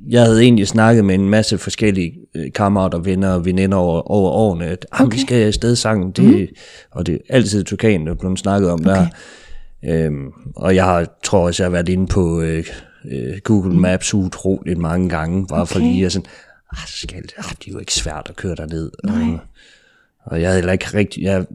[0.10, 4.32] jeg havde egentlig snakket med en masse forskellige øh, kammerater, venner og veninder over, over
[4.32, 5.06] årene, at okay.
[5.06, 5.16] Okay.
[5.16, 6.56] vi skal afsted sangen, det, mm.
[6.92, 8.90] og det er altid Turkan, der er blevet snakket om okay.
[8.90, 9.08] der.
[9.88, 12.66] Øhm, og jeg har, tror også, jeg har været inde på øh,
[13.12, 15.74] øh, Google Maps utroligt mange gange, bare okay.
[15.74, 16.26] for lige at sådan,
[16.72, 18.92] ah, skal det, ah, det er jo ikke svært at køre derned.
[19.04, 19.40] Og,
[20.26, 21.46] og jeg havde heller ikke rigtig, jeg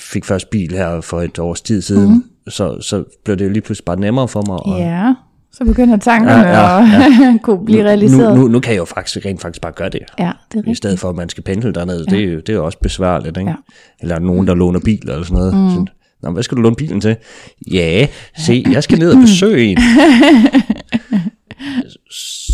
[0.00, 2.24] fik først bil her for et års tid siden, mm.
[2.50, 4.58] så, så blev det jo lige pludselig bare nemmere for mig.
[4.66, 5.14] Og, Ja,
[5.52, 8.36] så begynder tankerne Ja, ja, at kunne blive realiseret.
[8.36, 10.00] nu, nu, nu kan jeg jo faktisk rent faktisk bare gøre det.
[10.18, 10.76] Ja, det er I rigtigt.
[10.76, 12.04] stedet for, at man skal pendle derned.
[12.10, 12.16] Ja.
[12.16, 13.50] Det, er jo, det er jo også besværligt, ikke?
[13.50, 13.56] Ja.
[14.00, 15.54] Eller nogen, der låner bil eller sådan noget.
[15.54, 15.70] Mm.
[15.70, 15.88] Sådan,
[16.22, 17.16] Nå, hvad skal du låne bilen til?
[17.72, 18.06] Ja,
[18.38, 19.78] se, jeg skal ned og besøge en.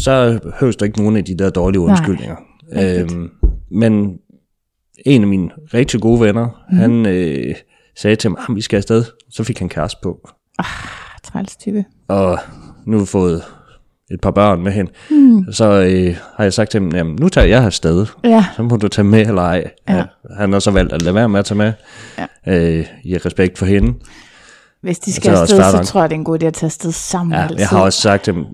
[0.04, 2.36] Så høres der ikke nogen af de der dårlige undskyldninger.
[2.76, 3.12] rigtigt.
[3.12, 3.28] Øhm,
[3.70, 4.12] men
[5.06, 6.76] en af mine rigtig gode venner, mm.
[6.78, 7.54] han øh,
[7.96, 9.04] sagde til ham, at vi skal afsted.
[9.30, 10.28] Så fik han kæreste på.
[11.24, 11.84] Træls type.
[12.08, 12.38] Og
[12.86, 13.42] nu har vi fået
[14.10, 14.90] et par børn med hende.
[15.10, 15.52] Mm.
[15.52, 18.06] Så øh, har jeg sagt til ham, jamen nu tager jeg afsted.
[18.24, 18.44] Ja.
[18.56, 19.70] Så må du tage med eller ej.
[19.88, 20.04] Ja.
[20.36, 21.72] Han har så valgt at lade være med at tage med.
[22.18, 22.26] Ja.
[22.78, 23.94] Øh, I respekt for hende.
[24.82, 26.54] Hvis de Så skal også afsted, så tror jeg, det er en god idé at
[26.54, 27.34] tage afsted sammen.
[27.34, 27.58] Ja, altid.
[27.58, 28.44] jeg har også sagt til dem,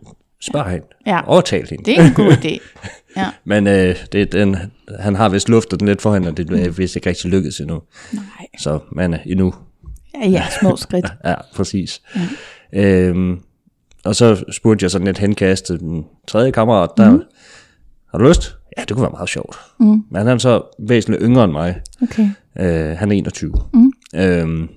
[0.42, 0.86] spørg hende.
[1.06, 1.20] Ja.
[1.26, 1.84] Overtal hende.
[1.84, 2.58] Det er en god idé.
[3.16, 3.30] Ja.
[3.44, 4.56] Men øh, det, er den,
[5.00, 7.60] han har vist luftet den lidt for hende, og det er vist ikke rigtig lykkedes
[7.60, 7.82] endnu.
[8.12, 8.22] Nej.
[8.58, 9.54] Så, men øh, endnu.
[10.22, 11.06] Ja, ja, små skridt.
[11.24, 12.02] Ja, præcis.
[12.72, 13.06] Ja.
[13.08, 13.40] Øhm,
[14.04, 17.22] og så spurgte jeg sådan lidt henkastet den tredje kammerat, der, mm.
[18.10, 18.56] har du lyst?
[18.78, 19.56] Ja, det kunne være meget sjovt.
[19.80, 19.86] Mm.
[19.86, 21.80] Men han er så væsentligt yngre end mig.
[22.02, 22.28] Okay.
[22.58, 23.54] Øh, han er 21.
[23.72, 23.92] Mm.
[24.14, 24.68] Øhm,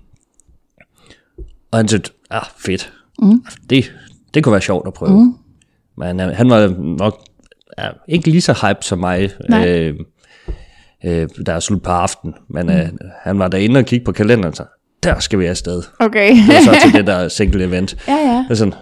[1.72, 2.94] og han syntes, ah, fedt.
[3.22, 3.46] Mm.
[3.70, 3.94] Det,
[4.34, 5.24] det kunne være sjovt at prøve.
[5.24, 5.34] Mm.
[5.98, 7.27] Men øh, han var nok
[7.78, 9.70] ja, ikke lige så hype som mig, Nej.
[9.70, 9.96] øh,
[11.06, 12.34] øh, der er slut på aften.
[12.48, 12.90] Men øh,
[13.22, 14.64] han var derinde og kiggede på kalenderen, så
[15.04, 15.84] der skal vi afsted.
[16.00, 16.30] Okay.
[16.30, 18.08] Det var så til det der single event.
[18.08, 18.38] ja, ja.
[18.38, 18.74] Det er sådan,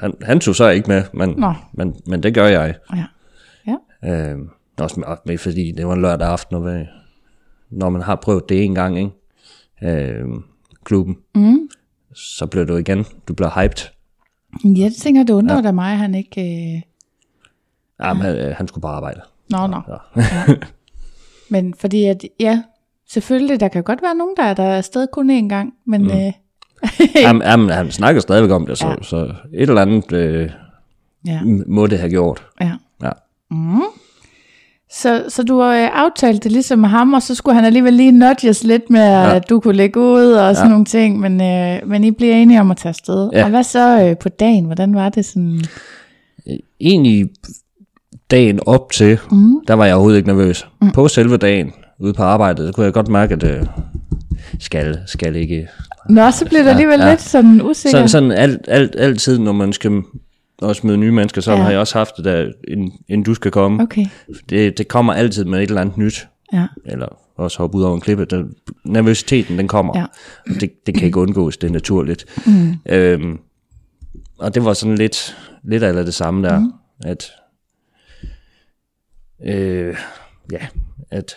[0.00, 1.54] han, han tog så ikke med, men, Nå.
[1.72, 2.74] men, men det gør jeg.
[2.96, 3.04] Ja.
[4.02, 4.32] Ja.
[4.32, 4.38] Øh,
[4.78, 6.84] også med, med, fordi det var en lørdag aften, og hvad,
[7.70, 10.02] når man har prøvet det en gang, ikke?
[10.02, 10.24] Øh,
[10.84, 11.68] klubben, mm.
[12.14, 13.88] så bliver du igen, du bliver hyped.
[14.64, 15.62] Ja, det tænker det undrer ja.
[15.62, 16.40] da mig, at han ikke...
[16.40, 16.82] Øh...
[18.02, 19.20] Ja, men, øh, han skulle bare arbejde.
[19.50, 19.80] Nå, nå.
[19.88, 20.54] Ja.
[21.48, 22.62] Men fordi at, ja,
[23.10, 26.02] selvfølgelig, der kan godt være nogen, der er der er afsted kun én gang, men
[26.02, 26.10] mm.
[26.10, 26.32] øh,
[27.24, 28.94] jamen, jamen, han snakker stadigvæk om det, så, Ja.
[29.02, 29.16] så
[29.54, 30.50] et eller andet øh,
[31.26, 31.40] ja.
[31.66, 32.46] må det have gjort.
[32.60, 32.72] ja.
[33.02, 33.10] Ja.
[34.90, 37.92] Så, så du har øh, aftalt det ligesom med ham, og så skulle han alligevel
[37.94, 39.34] lige nudges lidt med, ja.
[39.34, 40.70] at du kunne lægge ud og sådan ja.
[40.70, 43.30] nogle ting, men, øh, men I bliver enige om at tage afsted.
[43.32, 43.38] Ja.
[43.38, 43.44] Ja.
[43.44, 44.64] Og hvad så øh, på dagen?
[44.64, 45.60] Hvordan var det sådan?
[46.80, 47.30] Egentlig
[48.32, 49.60] dagen op til, mm.
[49.68, 50.66] der var jeg overhovedet ikke nervøs.
[50.82, 50.90] Mm.
[50.90, 53.66] På selve dagen, ude på arbejdet, så kunne jeg godt mærke, at øh,
[54.60, 55.68] skal, skal ikke.
[56.08, 57.10] Nå, så bliver det alligevel ja, ja.
[57.10, 57.90] lidt sådan usikker.
[57.98, 60.02] Sådan, sådan alt, alt, altid, når man skal
[60.62, 61.56] også møde nye mennesker, så Ja.
[61.58, 63.82] har jeg også haft det der, inden, inden du skal komme.
[63.82, 64.04] Okay,
[64.50, 66.28] Det, det kommer altid med et eller andet nyt.
[66.52, 66.66] ja.
[66.86, 68.24] Eller også hoppe ud over en klippe.
[68.24, 69.98] Den, nervøsiteten, den kommer.
[69.98, 70.04] Ja.
[70.54, 72.24] Og Det, det kan ikke undgås, det er naturligt.
[72.46, 72.74] Mm.
[72.88, 73.38] Øhm,
[74.38, 76.72] og det var sådan lidt, lidt af det samme der, mm.
[77.04, 77.24] at
[79.44, 79.96] øh,
[80.52, 80.66] ja,
[81.10, 81.34] at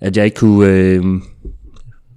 [0.00, 1.04] at jeg ikke kunne, øh,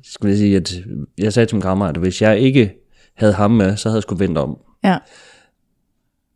[0.04, 0.74] skulle jeg sige, at
[1.18, 2.74] jeg sagde til min kammerat, at hvis jeg ikke
[3.14, 4.58] havde ham med, så havde jeg skulle vente om.
[4.84, 4.98] Ja,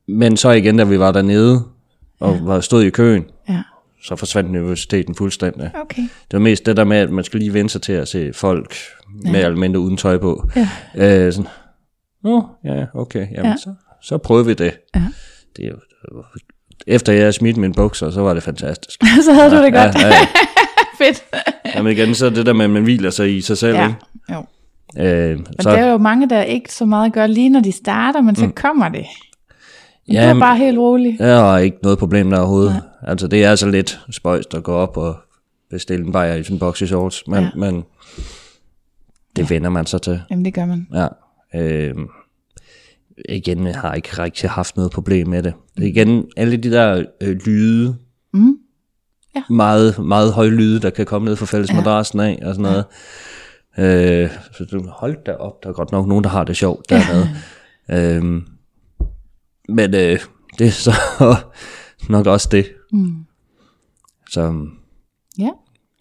[0.08, 1.64] Men så igen, da vi var dernede,
[2.20, 2.42] og ja.
[2.44, 3.64] var stod i køen, ja.
[4.04, 5.72] så forsvandt nervøsiteten fuldstændig.
[5.76, 6.02] Okay.
[6.02, 8.34] Det var mest det der med, at man skal lige vende sig til at se
[8.34, 8.76] folk
[9.26, 9.32] ja.
[9.32, 10.50] mere eller mindre uden tøj på.
[10.56, 10.70] Ja.
[11.26, 11.50] Øh, sådan,
[12.24, 13.56] Nå, ja, okay, jamen Ja.
[13.58, 14.78] så, så prøvede vi det.
[14.96, 15.04] Ja.
[15.58, 16.24] Det jo-
[16.88, 19.00] efter jeg smidt mine bukser, så var det fantastisk.
[19.26, 19.96] så havde du det godt.
[19.96, 20.28] Ja, ja, ja.
[21.06, 21.24] Fedt.
[21.76, 23.76] Jamen igen, så det der med, at man hviler sig i sig selv.
[23.76, 24.00] Ja, Ikke?
[24.34, 24.46] jo.
[25.06, 27.72] Øh, Men så, der er jo mange, der ikke så meget gør lige når de
[27.72, 28.52] starter, men så mm.
[28.52, 29.06] kommer det.
[30.08, 31.16] Men Ja, du er bare helt rolig.
[31.20, 32.72] der er ikke noget problem der overhovedet.
[32.72, 33.10] Nej.
[33.10, 35.16] Altså det er så lidt spøjst at gå op og
[35.70, 37.42] bestille en bajer i sådan en box i shorts, men, Ja.
[37.44, 37.50] ja.
[37.72, 37.84] men
[39.36, 40.22] det vender man så til.
[40.30, 40.88] Jamen det gør man.
[40.94, 41.08] Ja.
[41.60, 41.96] Øh,
[43.30, 45.54] igen, jeg har ikke rigtig haft noget problem med det.
[45.78, 47.98] Igen, alle de der øh, lyde,
[48.34, 48.58] Mm.
[49.36, 49.44] Ja.
[49.50, 52.86] meget, meget høje lyde, der kan komme ned fra fælles madrassen af, og sådan noget.
[54.24, 56.90] Øh, så du, hold da op, der er godt nok nogen, der har det sjovt
[56.90, 57.30] dernede.
[57.92, 58.42] øh,
[59.70, 60.20] men øh,
[60.60, 60.92] det er så
[62.10, 62.68] nok også det.
[62.92, 63.14] Mm.
[64.30, 64.68] Så,
[65.40, 65.50] Ja.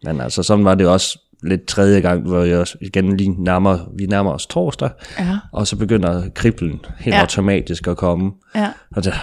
[0.05, 3.79] men altså, sådan var det også lidt tredje gang, hvor jeg også igen lige nærmer,
[3.99, 5.39] vi nærmer os torsdag, Ja.
[5.53, 7.21] og så begynder kriblen helt Ja.
[7.21, 8.33] automatisk at komme.
[8.55, 8.73] Ja.
[8.97, 9.15] Og det,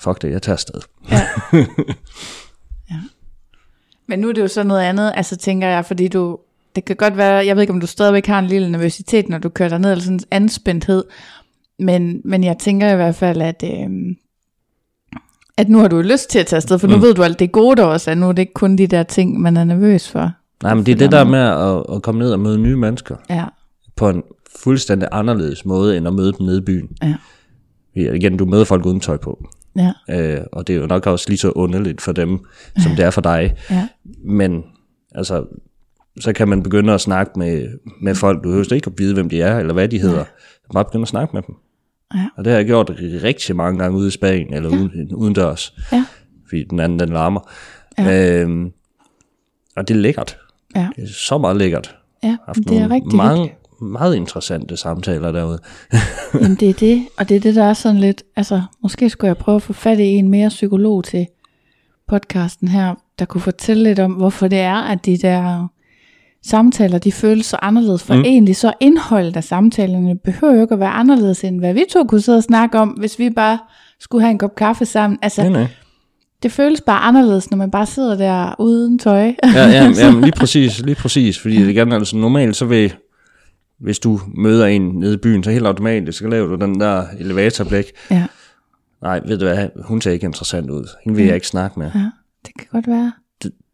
[0.00, 0.80] fuck det, jeg tager afsted.
[1.10, 1.20] Ja.
[2.90, 2.96] ja.
[4.08, 6.38] Men nu er det jo så noget andet, altså tænker jeg, fordi du,
[6.76, 9.38] det kan godt være, jeg ved ikke, om du stadigvæk har en lille nervøsitet, når
[9.38, 11.04] du kører derned, eller sådan en anspændthed,
[11.78, 14.16] men, men jeg tænker i hvert fald, at, øhm,
[15.56, 17.02] at nu har du lyst til at tage afsted, for nu mm.
[17.02, 19.02] ved du alt det gode der også er, nu er det ikke kun de der
[19.02, 20.32] ting, man er nervøs for.
[20.62, 23.16] Nej, men det er det der med at, at komme ned og møde nye mennesker
[23.30, 23.44] Ja,
[23.96, 24.22] på en
[24.58, 26.88] fuldstændig anderledes måde, end at møde dem nede i byen.
[27.02, 27.14] ja,
[27.96, 29.48] Ja, Igen, du møder folk uden tøj på.
[29.76, 32.38] ja, Øh, og det er jo nok også lige så underligt for dem,
[32.82, 33.54] som det er for dig.
[33.70, 33.88] ja,
[34.24, 34.62] Men
[35.14, 35.44] altså,
[36.20, 37.68] så kan man begynde at snakke med,
[38.02, 38.38] med folk.
[38.38, 40.24] Du behøver ikke at vide, hvem de er, eller hvad de hedder.
[40.72, 41.54] Bare begynde at snakke med dem.
[42.14, 42.28] Ja.
[42.36, 44.76] Og det har jeg gjort rigtig mange gange ude i Spanien, eller ja.
[44.76, 45.74] uden, udendørs.
[45.92, 46.04] ja,
[46.48, 47.40] Fordi den anden, den larmer.
[47.98, 48.40] Ja.
[48.42, 48.70] Øhm,
[49.76, 50.38] og det er lækkert.
[50.80, 51.96] Ja, Det er så meget lækkert.
[52.22, 53.80] ja, haft det er rigtig mange, hyggeligt.
[53.92, 55.58] meget interessante samtaler derude.
[56.42, 59.28] Jamen det er det, og det er det, der er sådan lidt, altså måske skulle
[59.28, 61.26] jeg prøve at få fat i en mere psykolog til
[62.08, 65.66] podcasten her, der kunne fortælle lidt om, hvorfor det er, at de der
[66.44, 68.02] samtaler, de føles så anderledes.
[68.02, 68.20] For mm.
[68.24, 72.04] egentlig så indholdet af samtalerne behøver jo ikke at være anderledes, end hvad vi to
[72.04, 73.58] kunne sidde og snakke om, hvis vi bare
[74.00, 75.18] skulle have en kop kaffe sammen.
[75.22, 75.66] Altså, Nej, nej.
[76.42, 79.22] Det føles bare anderledes, når man bare sidder der uden tøj.
[79.44, 82.94] Ja, ja, ja lige præcis, lige præcis, fordi det gerne, altså normalt så vil,
[83.80, 87.04] hvis du møder en nede i byen, så helt automatisk, så laver du den der
[87.18, 87.84] elevatorblik.
[88.10, 88.26] ja.
[89.02, 90.84] Nej, ved du hvad, hun ser ikke interessant ud.
[91.04, 91.90] Hende vil jeg ikke snakke med.
[91.94, 92.10] ja,
[92.46, 93.12] det kan godt være.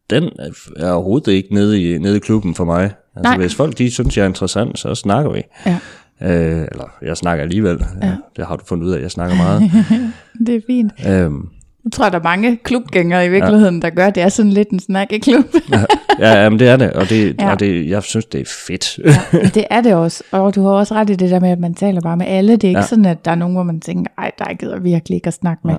[0.09, 0.29] Den
[0.75, 2.83] er overhovedet ikke nede i, nede i klubben for mig.
[2.83, 3.37] Altså, Nej.
[3.37, 5.41] hvis folk de synes, jeg er interessant, så snakker vi.
[5.65, 5.77] Ja,
[6.21, 7.85] Øh, eller jeg snakker alligevel.
[8.01, 8.15] Ja.
[8.35, 9.71] Det har du fundet ud af, jeg snakker meget.
[10.47, 10.91] det er fint.
[11.09, 11.47] øhm,
[11.83, 14.69] Nu tror jeg, der er mange klubgængere i virkeligheden, der gør, det er sådan lidt
[14.69, 15.45] en snakkeklub.
[16.19, 17.45] ja, jamen, det er det, og, det, Ja.
[17.45, 17.51] ja.
[17.51, 18.99] og det, jeg synes, det er fedt.
[19.33, 21.59] Men det er det også, og du har også ret i det der med, at
[21.59, 22.51] man taler bare med alle.
[22.51, 22.83] Det er ikke ja.
[22.83, 22.87] Ja.
[22.87, 25.67] sådan, at der er nogen, hvor man tænker, ej, der gider virkelig ikke at snakke
[25.67, 25.73] med.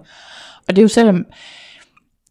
[0.69, 1.25] Og det er jo selvom,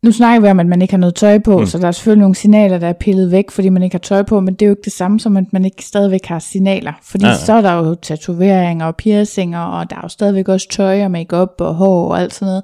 [0.03, 1.65] nu snakker vi om, at man ikke har noget tøj på, mm.
[1.65, 4.23] så der er selvfølgelig nogle signaler, der er pillet væk, fordi man ikke har tøj
[4.23, 6.93] på, men det er jo ikke det samme som, at man ikke stadigvæk har signaler.
[7.03, 7.37] Fordi Ja, ja.
[7.37, 11.11] så er der jo tatoveringer og piercinger, og der er jo stadigvæk også tøj og
[11.11, 12.63] makeup og hår og alt sådan noget.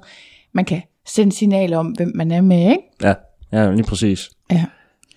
[0.54, 2.82] Man kan sende signaler om, hvem man er med, ikke?
[3.02, 3.14] Ja,
[3.52, 4.30] ja lige præcis.
[4.52, 4.64] Ja.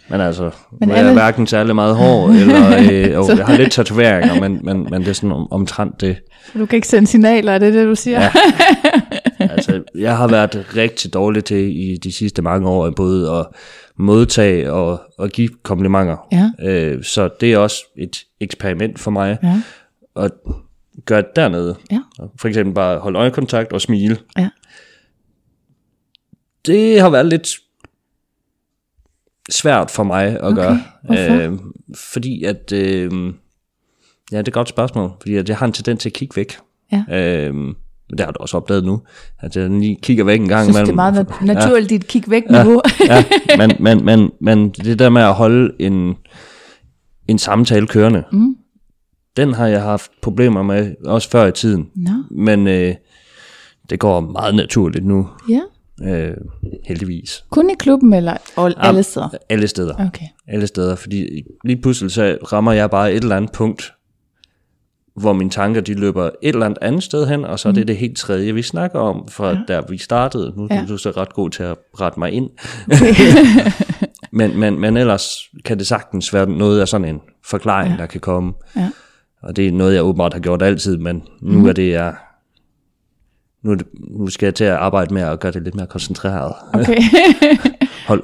[0.10, 3.58] Men altså, Men jeg alle- er hverken særlig meget hår, eller øh, jo, jeg har
[3.58, 6.17] lidt tatoveringer, men, men, men det er sådan om, omtrent det.
[6.54, 8.22] Så du kan ikke sende signaler, er det det, du siger?
[8.22, 8.32] Ja.
[9.39, 11.58] Altså, jeg har været rigtig dårlig til
[11.89, 13.46] i de sidste mange år, både at
[13.98, 16.17] modtage og, og give komplimenter.
[16.32, 16.52] Ja.
[16.69, 19.62] Øh, så det er også et eksperiment for mig, Ja.
[20.24, 20.32] at
[21.06, 21.76] gøre det dernede.
[21.91, 22.00] Ja.
[22.39, 24.17] For eksempel bare holde øjekontakt og smile.
[24.38, 24.50] Ja.
[26.65, 27.47] Det har været lidt
[29.49, 30.84] svært for mig at Okay, gøre.
[31.04, 31.34] hvorfor?
[31.52, 31.60] Øh,
[31.95, 32.71] fordi at...
[32.71, 33.12] Øh,
[34.32, 35.12] ja, det er et godt spørgsmål.
[35.21, 36.58] Fordi at jeg har en tendens til at kigge væk.
[36.91, 37.04] Ja.
[37.12, 37.54] Øh,
[38.10, 39.02] det har du også opdaget nu.
[39.39, 40.65] At jeg lige kigger væk en gang.
[40.67, 42.82] Jeg synes, det er meget nat- naturligt, dit kig væk niveau.
[43.10, 43.26] ja,
[43.58, 46.15] men, men, men, men det der med at holde en,
[47.28, 48.56] en samtale kørende, mm.
[49.38, 51.89] den har jeg haft problemer med, også før i tiden.
[51.95, 52.95] Nå, Men øh,
[53.89, 55.62] det går meget naturligt nu, ja.
[56.01, 56.34] Øh,
[56.86, 57.45] heldigvis.
[57.49, 59.29] Kun i klubben eller all, alle steder?
[59.49, 60.08] Alle steder.
[60.08, 60.25] Okay.
[60.47, 63.93] Alle steder, fordi lige pludselig så rammer jeg bare et eller andet punkt,
[65.15, 67.88] hvor mine tanker de løber et eller andet andet sted hen, og så er det
[67.88, 69.58] det helt tredje, vi snakker om, fra ja.
[69.67, 70.53] der vi startede.
[70.58, 70.75] Nu Ja.
[70.75, 70.82] ja.
[70.82, 72.49] er du så ret god til at rette mig ind.
[74.39, 75.27] men, men, men ellers
[75.65, 77.97] kan det sagtens være noget af sådan en forklaring, ja.
[77.97, 78.53] der kan komme.
[78.75, 78.89] Ja.
[79.43, 81.65] Og det er noget, jeg åbenbart har gjort altid, men nu mm.
[81.65, 82.15] er det jeg...
[83.63, 85.88] Nu, er det, nu skal jeg til at arbejde med at gøre det lidt mere
[85.88, 86.54] koncentreret.
[86.73, 86.97] Okay.
[88.08, 88.23] Hold,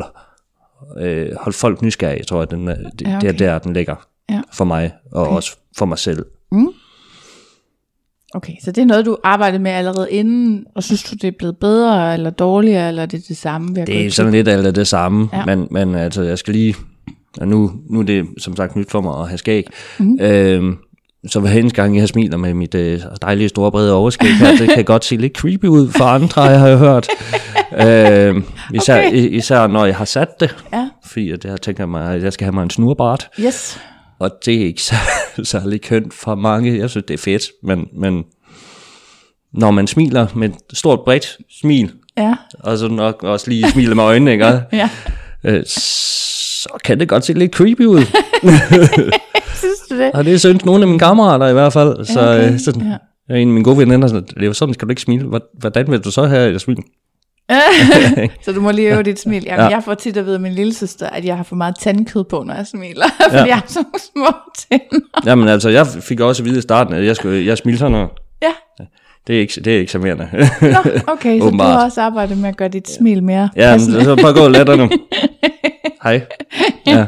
[0.99, 3.28] øh, hold folk nysgerrige, tror jeg, den, er- det, Ja, okay.
[3.34, 3.95] det er der, den ligger
[4.30, 4.41] Ja.
[4.54, 5.36] for mig, og okay.
[5.36, 6.25] også for mig selv.
[8.34, 11.32] okay, så det er noget, du arbejdede med allerede inden, og synes du, det er
[11.39, 13.75] blevet bedre eller dårligere, eller er det det samme?
[13.75, 15.45] ved at gå i Det er sådan lidt af det samme, ja.
[15.45, 16.75] men, men altså, jeg skal lige,
[17.41, 19.67] og nu, nu er det som sagt nyt for mig at have skæg,
[19.99, 20.17] mm.
[20.21, 20.78] øhm,
[21.27, 24.69] så hver eneste gang, jeg smiler med mit øh, dejlige store brede overskæg her, det
[24.69, 27.08] kan godt se lidt creepy ud for andre, jeg har jo hørt.
[27.88, 29.13] øhm, især, okay.
[29.13, 32.45] især når jeg har sat det, Ja, fordi at jeg tænker mig, at jeg skal
[32.45, 33.79] have mig en snurbart, yes.
[34.19, 34.95] og det er ikke så,
[35.43, 36.79] særlig kønt for mange.
[36.79, 38.23] Jeg synes, det er fedt, men, men
[39.53, 43.95] når man smiler med et stort bredt smil, Ja, og så nok også lige smiler
[43.95, 44.45] med øjnene, ikke?
[44.73, 44.89] ja.
[45.43, 45.63] øh,
[46.62, 48.02] så kan det godt se lidt creepy ud.
[49.56, 50.12] Synes du det?
[50.13, 52.06] og det synes nogle af mine kammerater i hvert fald.
[52.06, 52.48] Så, okay.
[52.48, 52.58] okay.
[52.58, 52.82] sådan,
[53.30, 53.36] Ja.
[53.36, 55.26] en af mine gode veninder, sådan, det er jo sådan, skal du ikke smile.
[55.26, 56.78] Hvor- Hvordan vil du så have et smil?
[58.45, 59.43] så du må lige øve dit smil.
[59.43, 59.63] Jamen, ja.
[59.63, 59.69] Ja.
[59.69, 62.24] Jeg får tit at vide af min lille søster, at jeg har for meget tandkød
[62.24, 63.06] på, når jeg smiler.
[63.24, 63.43] fordi Ja.
[63.45, 64.28] jeg har så små
[64.69, 65.06] tænder.
[65.26, 67.91] Jamen altså, jeg fik også at vide i starten, at jeg, skulle, jeg smilte sådan
[67.91, 68.10] noget.
[68.41, 68.52] Ja,
[69.30, 70.30] Det er ikke, det er ikke charmerende.
[70.62, 73.80] Nå, okay, så du har også arbejdet med at gøre dit smil mere ja, men,
[73.80, 74.89] så bare gå lettere nu.
[76.04, 76.26] Hej.
[76.88, 77.06] Ja,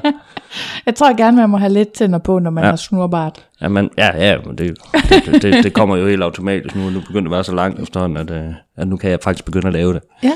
[0.85, 2.69] Jeg tror gerne, man må have lidt tænder på, når man ja.
[2.69, 3.45] Har snurbart.
[3.61, 4.77] ja, men, ja, ja men det,
[5.09, 6.89] det, det, det, kommer jo helt automatisk nu.
[6.89, 9.45] Nu begynder det at være så langt efterhånden, at, øh, at nu kan jeg faktisk
[9.45, 10.33] begynde at lave det, Ja, når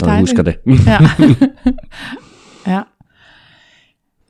[0.00, 0.22] jeg Dejligt.
[0.22, 0.56] husker det.
[0.86, 0.98] ja.
[2.72, 2.80] ja.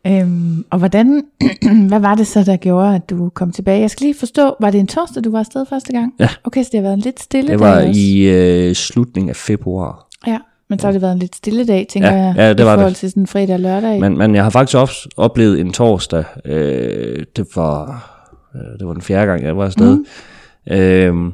[0.06, 1.22] Øhm, og hvordan,
[1.88, 3.80] hvad var det så, der gjorde, at du kom tilbage?
[3.80, 6.14] Jeg skal lige forstå, var det en torsdag, du var afsted første gang?
[6.18, 6.28] Ja.
[6.44, 8.00] Okay, så det har været en lidt stille Det dag var også.
[8.00, 8.22] i
[8.68, 10.06] øh, slutningen af februar.
[10.26, 12.60] Ja, men så har det været en lidt stille dag, tænker Ja, jeg, ja, det
[12.60, 12.78] i var det.
[12.78, 14.00] forhold til sådan fredag og lørdag.
[14.00, 18.12] Men, men jeg har faktisk også oplevet en torsdag, øh, det var
[18.54, 20.74] øh, det var den fjerde gang, jeg var afsted, mm.
[20.74, 21.32] øh,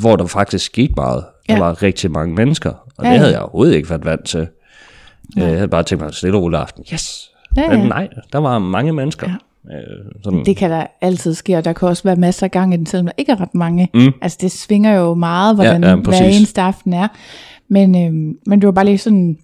[0.00, 1.24] hvor der faktisk skete meget.
[1.48, 1.60] Der Ja.
[1.60, 3.36] var rigtig mange mennesker, og Ja, det havde ja.
[3.36, 4.40] jeg overhovedet ikke været vant til.
[4.40, 6.84] Øh, Jeg havde bare tænkt mig stille og rolig aften.
[6.92, 7.28] Yes!
[7.56, 7.88] Ja, Men ja.
[7.88, 9.28] nej, der var mange mennesker.
[9.70, 9.76] Ja.
[9.76, 9.82] Øh,
[10.24, 12.76] sådan, Det kan der altid ske, og der kan også være masser af gang i
[12.76, 13.88] den, selvom der ikke er ret mange.
[13.94, 14.12] Mm.
[14.22, 17.08] Altså det svinger jo meget, hvordan Ja, ja, hver eneste aften er.
[17.68, 19.36] Men, øhm, men det var bare lige sådan,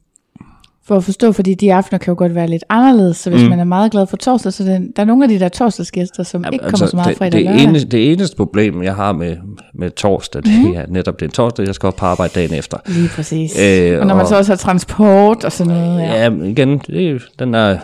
[0.86, 3.48] for at forstå, fordi de aftener kan jo godt være lidt anderledes, så hvis mm.
[3.48, 6.22] man er meget glad for torsdag, så den, der er nogle af de der torsdagsgæster,
[6.22, 9.12] som ja, ikke kommer så meget det, fredag det, eneste, det eneste problem, jeg har
[9.12, 9.36] med,
[9.74, 10.72] med torsdag, det Mhm.
[10.76, 12.76] er netop det er torsdag, jeg skal op på arbejde dagen efter.
[12.86, 13.58] Lige præcis.
[13.60, 16.00] Øh, og når man og- så også har transport og sådan noget.
[16.00, 16.24] Ja.
[16.24, 17.78] Ja, igen, det er den der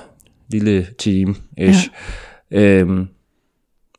[0.54, 1.88] lille time ish.
[2.50, 2.60] Ja.
[2.60, 3.08] Øhm,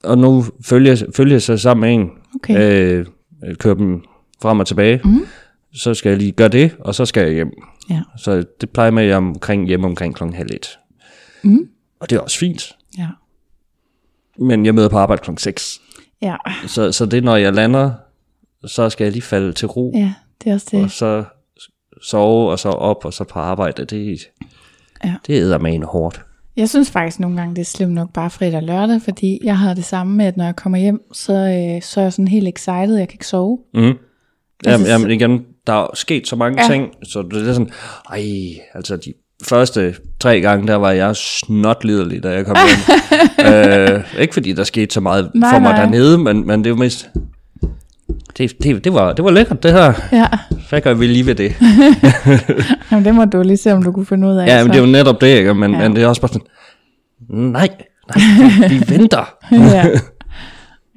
[0.03, 2.99] og nu følger, følger jeg så sammen med en, Okay.
[3.43, 4.03] øh, kører dem
[4.41, 5.25] frem og tilbage, mm.
[5.73, 7.51] så skal jeg lige gøre det, og så skal jeg hjem.
[7.89, 8.01] Ja.
[8.17, 10.79] Så det plejer med, at jeg er omkring, hjemme omkring klokken halv et.
[11.43, 11.69] Mm.
[11.99, 12.71] Og det er også fint.
[12.97, 13.07] Ja.
[14.39, 15.81] Men jeg møder på arbejde klokken 6.
[16.21, 16.35] Ja.
[16.67, 17.91] Så, så det er, når jeg lander,
[18.65, 20.91] så skal jeg lige falde til ro, ja, det er også og det.
[20.91, 21.23] så
[22.01, 23.85] sove, og så op, og så på arbejde.
[23.85, 24.19] Det,
[25.03, 25.15] Ja.
[25.27, 26.24] det æder man hårdt.
[26.57, 29.57] Jeg synes faktisk nogle gange, det er slemt nok bare fredag og lørdag, fordi jeg
[29.57, 32.27] har det samme med, at når jeg kommer hjem, så, øh, så er jeg sådan
[32.27, 33.59] helt excited, jeg kan ikke sove.
[33.73, 33.93] Mm.
[34.65, 36.69] Jamen, jamen igen, der er sket så mange Ja.
[36.73, 37.69] ting, så det er sådan,
[38.11, 38.23] ej,
[38.73, 42.97] altså de første tre gange, der var jeg snotliderlig, da jeg kom hjem.
[43.53, 45.81] øh, ikke fordi der skete så meget Nej, for mig nej.
[45.83, 47.09] dernede, men, men det var mest,
[48.37, 49.93] det, det, det, var, det var lækkert det her.
[50.11, 50.27] Ja,
[50.69, 51.55] Hvad gør vi lige ved det?
[52.91, 54.47] Jamen, det må du lige se, om du kunne finde ud af.
[54.47, 55.53] Ja, men det er jo netop det, ikke?
[55.53, 55.77] Men, Ja.
[55.79, 56.47] men det er også bare sådan,
[57.29, 57.69] nej,
[58.15, 59.37] nej, vi venter.
[59.75, 59.85] ja.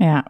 [0.11, 0.21] ja.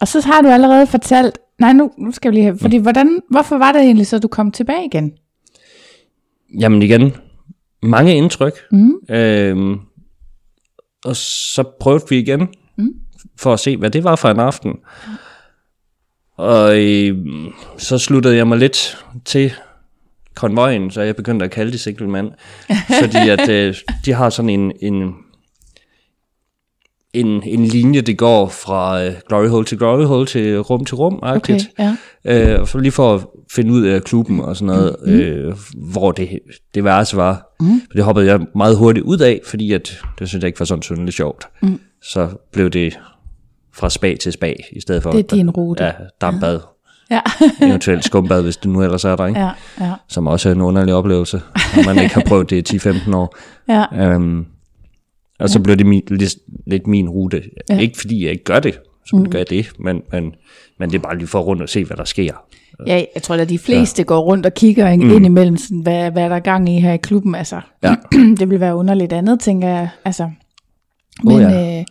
[0.00, 3.20] Og så har du allerede fortalt, nej nu, nu skal vi lige have, fordi hvordan,
[3.30, 5.12] hvorfor var det egentlig så, du kom tilbage igen?
[6.60, 7.12] Jamen igen,
[7.82, 8.52] mange indtryk.
[8.72, 8.92] Mm.
[9.10, 9.76] Øhm,
[11.04, 12.48] og så prøvede vi igen,
[12.78, 12.88] Mm.
[13.40, 14.72] for at se, hvad det var for en aften.
[16.36, 19.52] Og øhm, så sluttede jeg mig lidt til
[20.34, 22.06] konvojen, så jeg begyndte at kalde det single
[23.02, 23.74] fordi at øh,
[24.04, 25.14] de har sådan en, en,
[27.12, 30.94] en, en linje, det går fra øh, glory hole til glory hole til rum til
[30.94, 31.18] rum.
[31.22, 31.96] Okay, ja.
[32.24, 35.12] Øh, så lige for at finde ud af klubben og sådan noget, Mm.
[35.12, 35.54] øh,
[35.92, 36.38] hvor det,
[36.74, 37.54] det værelse var.
[37.60, 37.80] Mm.
[37.92, 40.82] Det hoppede jeg meget hurtigt ud af, fordi at, det synes jeg ikke var sådan
[40.82, 41.44] synderligt sjovt.
[41.62, 41.80] Mm.
[42.02, 42.98] Så blev det
[43.74, 45.84] fra spag til spag, i stedet for Det er din rute.
[45.84, 46.60] ja, dampbad.
[47.10, 47.20] Ja.
[47.62, 49.40] Eventuelt skumbad, hvis det nu ellers er der, ikke?
[49.40, 49.50] ja,
[49.80, 51.40] ja, Som også er en underlig oplevelse,
[51.76, 53.36] når man ikke har prøvet det i 10-15 år.
[53.68, 54.46] ja, Um,
[55.40, 57.42] og så blev det min, lidt, lidt min rute.
[57.68, 57.74] Ja.
[57.74, 57.80] Ja.
[57.80, 59.30] Ikke fordi jeg ikke gør det, så mm.
[59.30, 60.34] gør jeg det, men, men,
[60.78, 62.32] men det er bare lige for rundt og se, hvad der sker.
[62.86, 63.04] ja.
[63.14, 64.04] Jeg tror, at de fleste ja.
[64.04, 65.10] går rundt og kigger ind, mm.
[65.10, 67.34] ind imellem, sådan, hvad, hvad der er gang i her i klubben.
[67.34, 67.94] Altså, Ja.
[68.38, 69.88] det vil være underligt andet, tænker jeg.
[70.04, 70.30] Altså,
[71.24, 71.48] men, oh, ja.
[71.48, 71.78] ja.
[71.78, 71.84] øh,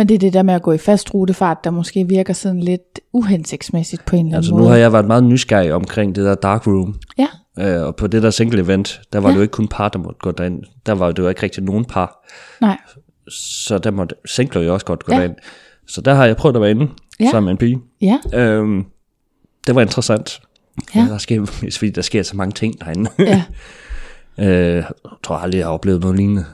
[0.00, 2.60] men det er det der med at gå i fast rutefart, der måske virker sådan
[2.60, 4.62] lidt uhensigtsmæssigt på en eller anden Altså måde.
[4.62, 6.94] nu har jeg været meget nysgerrig omkring det der dark room.
[7.18, 7.26] Ja,
[7.58, 9.32] Øh, og på det der single event, der var ja.
[9.32, 10.62] det jo ikke kun par, der måtte gå derind.
[10.86, 12.28] Der var det jo ikke rigtig nogen par.
[12.60, 12.78] nej.
[13.64, 15.18] Så der måtte singler jo også godt gå Ja.
[15.18, 15.34] derind.
[15.88, 16.88] Så der har jeg prøvet at være inde
[17.20, 17.30] ja.
[17.30, 17.78] sammen med en pige.
[18.00, 18.84] Ja, Øhm,
[19.66, 20.40] det var interessant.
[20.94, 21.00] Ja.
[21.00, 21.46] Der, sker,
[21.78, 23.10] fordi der sker så mange ting derinde.
[23.18, 23.42] ja,
[24.48, 24.84] øh, jeg
[25.22, 26.44] tror aldrig, jeg har oplevet noget lignende.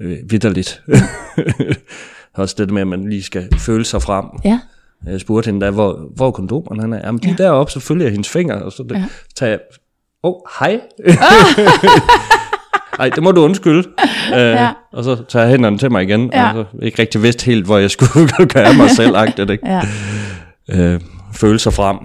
[0.00, 0.82] Øh, vidderligt.
[2.36, 4.24] også det med, at man lige skal føle sig frem.
[4.44, 4.58] ja.
[5.06, 7.00] Jeg spurgte hende da, hvor, hvor er kondomerne han er?
[7.04, 7.34] Jamen, de Ja.
[7.44, 9.04] deroppe, så følger jeg hendes fingre, og så Ja.
[9.36, 9.58] tager jeg,
[10.24, 10.80] åh, oh, hej.
[13.00, 13.88] Ej, det må du undskylde.
[14.34, 14.70] Øh, Ja.
[14.92, 16.48] Og så tager jeg hænderne til mig igen, Ja.
[16.58, 19.66] og så ikke rigtig vidste helt, hvor jeg skulle gøre mig selv agtigt, ikke?
[19.68, 19.82] ja.
[20.68, 21.00] Øh,
[21.34, 21.96] føle sig frem.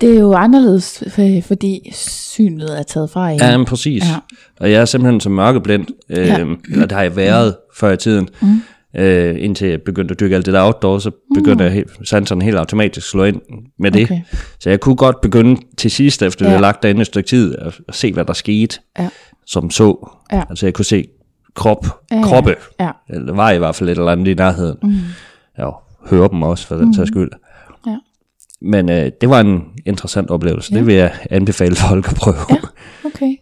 [0.00, 1.04] Det er jo anderledes,
[1.46, 3.38] fordi synet er taget fra en.
[3.38, 4.02] Ja, men præcis.
[4.04, 4.16] Ja.
[4.60, 6.38] Og jeg er simpelthen så mørkeblind, øh, Ja.
[6.38, 6.44] ja.
[6.70, 7.74] eller det har jeg været mm.
[7.76, 8.62] før i tiden, mm.
[8.98, 11.74] Øh, indtil jeg begyndte at dykke alt det der outdoor, så begyndte mm.
[11.74, 13.40] jeg sanserne helt automatisk slå ind
[13.78, 14.02] med det.
[14.04, 14.20] Okay.
[14.60, 16.48] Så jeg kunne godt begynde til sidst, efter Ja.
[16.48, 16.52] ja.
[16.54, 19.08] jeg lagt derinde et stykke tid, at, at se, hvad der skete, Ja.
[19.46, 20.08] som så.
[20.32, 20.42] Ja.
[20.50, 21.08] Altså jeg kunne se
[21.54, 22.90] krop, Ja, kroppe, Ja.
[23.10, 24.76] eller var i hvert fald et eller andet i nærheden.
[24.82, 24.94] Mm.
[25.58, 25.70] Ja,
[26.10, 27.30] høre dem også, for den sags skyld.
[27.86, 27.96] Ja.
[28.60, 30.72] Men øh, det var en interessant oplevelse.
[30.72, 30.78] Ja.
[30.78, 32.36] Det vil jeg anbefale folk at prøve.
[32.50, 32.56] Ja.
[33.04, 33.36] Okay.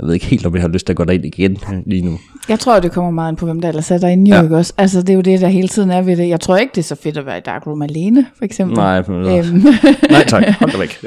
[0.00, 2.18] Jeg ved ikke helt, om jeg har lyst til at gå derind igen lige nu.
[2.48, 4.42] Jeg tror, det kommer meget ind på, hvem der ellers er derinde, ja.
[4.42, 4.72] Ikke også?
[4.78, 6.28] Altså, det er jo det, der hele tiden er ved det.
[6.28, 8.76] Jeg tror ikke, det er så fedt at være i darkroom alene, for eksempel.
[8.76, 9.66] Nej, Øhm,
[10.10, 10.98] nej tak, hold da væk.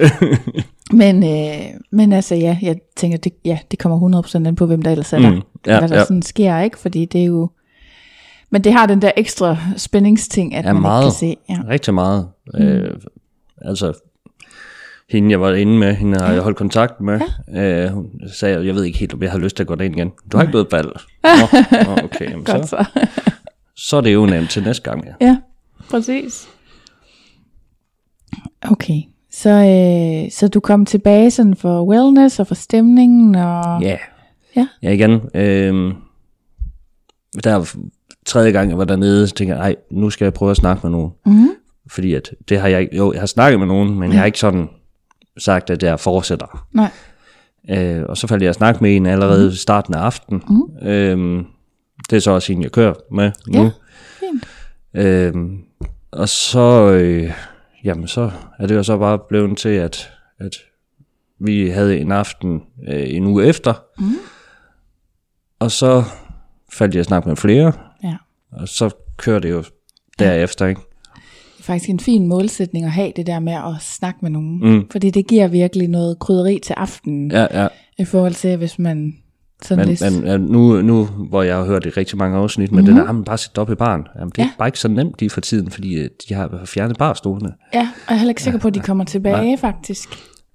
[1.01, 4.81] men, øh, men altså, ja, jeg tænker, det, ja, det kommer 100% ind på, hvem
[4.81, 5.31] der ellers er der.
[5.31, 6.03] Mm, ja, hvad der ja.
[6.03, 6.79] sådan sker, ikke?
[6.79, 7.49] Fordi det er jo...
[8.49, 11.01] Men det har den der ekstra spændingsting, at Ja, man meget.
[11.21, 11.63] ikke kan se.
[11.63, 11.69] Ja.
[11.73, 12.27] Rigtig meget.
[12.53, 12.61] Mm.
[12.63, 12.95] Øh,
[13.61, 13.93] altså,
[15.11, 17.19] hende jeg var inde med, hende har jeg holdt kontakt med,
[17.53, 17.85] ja.
[17.85, 19.95] øh, hun sagde, jeg ved ikke helt, om jeg har lyst til at gå derind
[19.95, 20.11] igen.
[20.31, 20.87] Du har ikke blevet ball.
[21.87, 22.85] Nå, okay, jamen, så, så.
[23.75, 25.05] så er det jo nemt til næste gang.
[25.05, 25.27] Ja.
[25.27, 25.37] Ja,
[25.89, 26.47] præcis.
[28.61, 29.01] Okay,
[29.31, 33.81] så, øh, så du kom tilbage sådan for wellness og for stemningen og...
[33.81, 33.97] Ja.
[34.55, 34.67] Ja.
[34.83, 35.11] Ja, igen.
[35.35, 35.93] Øh,
[37.43, 37.75] der er
[38.25, 40.79] tredje gang, jeg var dernede, så tænker jeg, ej, nu skal jeg prøve at snakke
[40.83, 41.11] med nogen.
[41.25, 41.49] Mm-hmm.
[41.87, 44.25] Fordi at det har jeg ikke, jo, jeg har snakket med nogen, men jeg har
[44.25, 44.69] ikke sådan
[45.37, 46.67] sagt, at jeg fortsætter.
[46.73, 46.89] Nej,
[47.69, 50.43] Øh, og så faldt jeg at snakke med en allerede i starten af aftenen.
[50.49, 50.87] Mm.
[50.87, 51.45] Øhm,
[52.09, 53.63] det er så også en, jeg kører med nu.
[53.63, 53.69] Ja,
[54.19, 54.47] fint.
[54.93, 55.63] Øhm,
[56.11, 57.33] og så, øh,
[57.83, 60.55] jamen så er det jo så bare blevet til, at, at
[61.39, 63.73] vi havde en aften øh, en uge efter.
[63.99, 64.13] Mm.
[65.59, 66.03] Og så
[66.73, 67.73] faldt jeg at snakke med flere,
[68.03, 68.15] Ja.
[68.51, 69.63] og så kører det jo
[70.19, 70.81] derefter, ikke?
[71.61, 74.59] Faktisk en fin målsætning at have det der med at snakke med nogen.
[74.63, 74.85] Mm.
[74.91, 77.31] Fordi det giver virkelig noget krydderi til aftenen.
[77.31, 77.67] Ja, ja.
[77.99, 79.13] I forhold til, hvis man
[79.63, 80.01] sådan Men, lidt...
[80.13, 82.95] men ja, nu, nu, hvor jeg har hørt det rigtig mange afsnit, men mm-hmm.
[82.95, 84.07] det der, jamen, bare sæt op i barn.
[84.15, 84.49] Jamen, det er Ja.
[84.57, 87.53] bare ikke så nemt lige for tiden, fordi øh, de har fjernet barstolene.
[87.73, 90.09] Ja, og jeg er heller ikke sikker på, at de kommer tilbage, faktisk.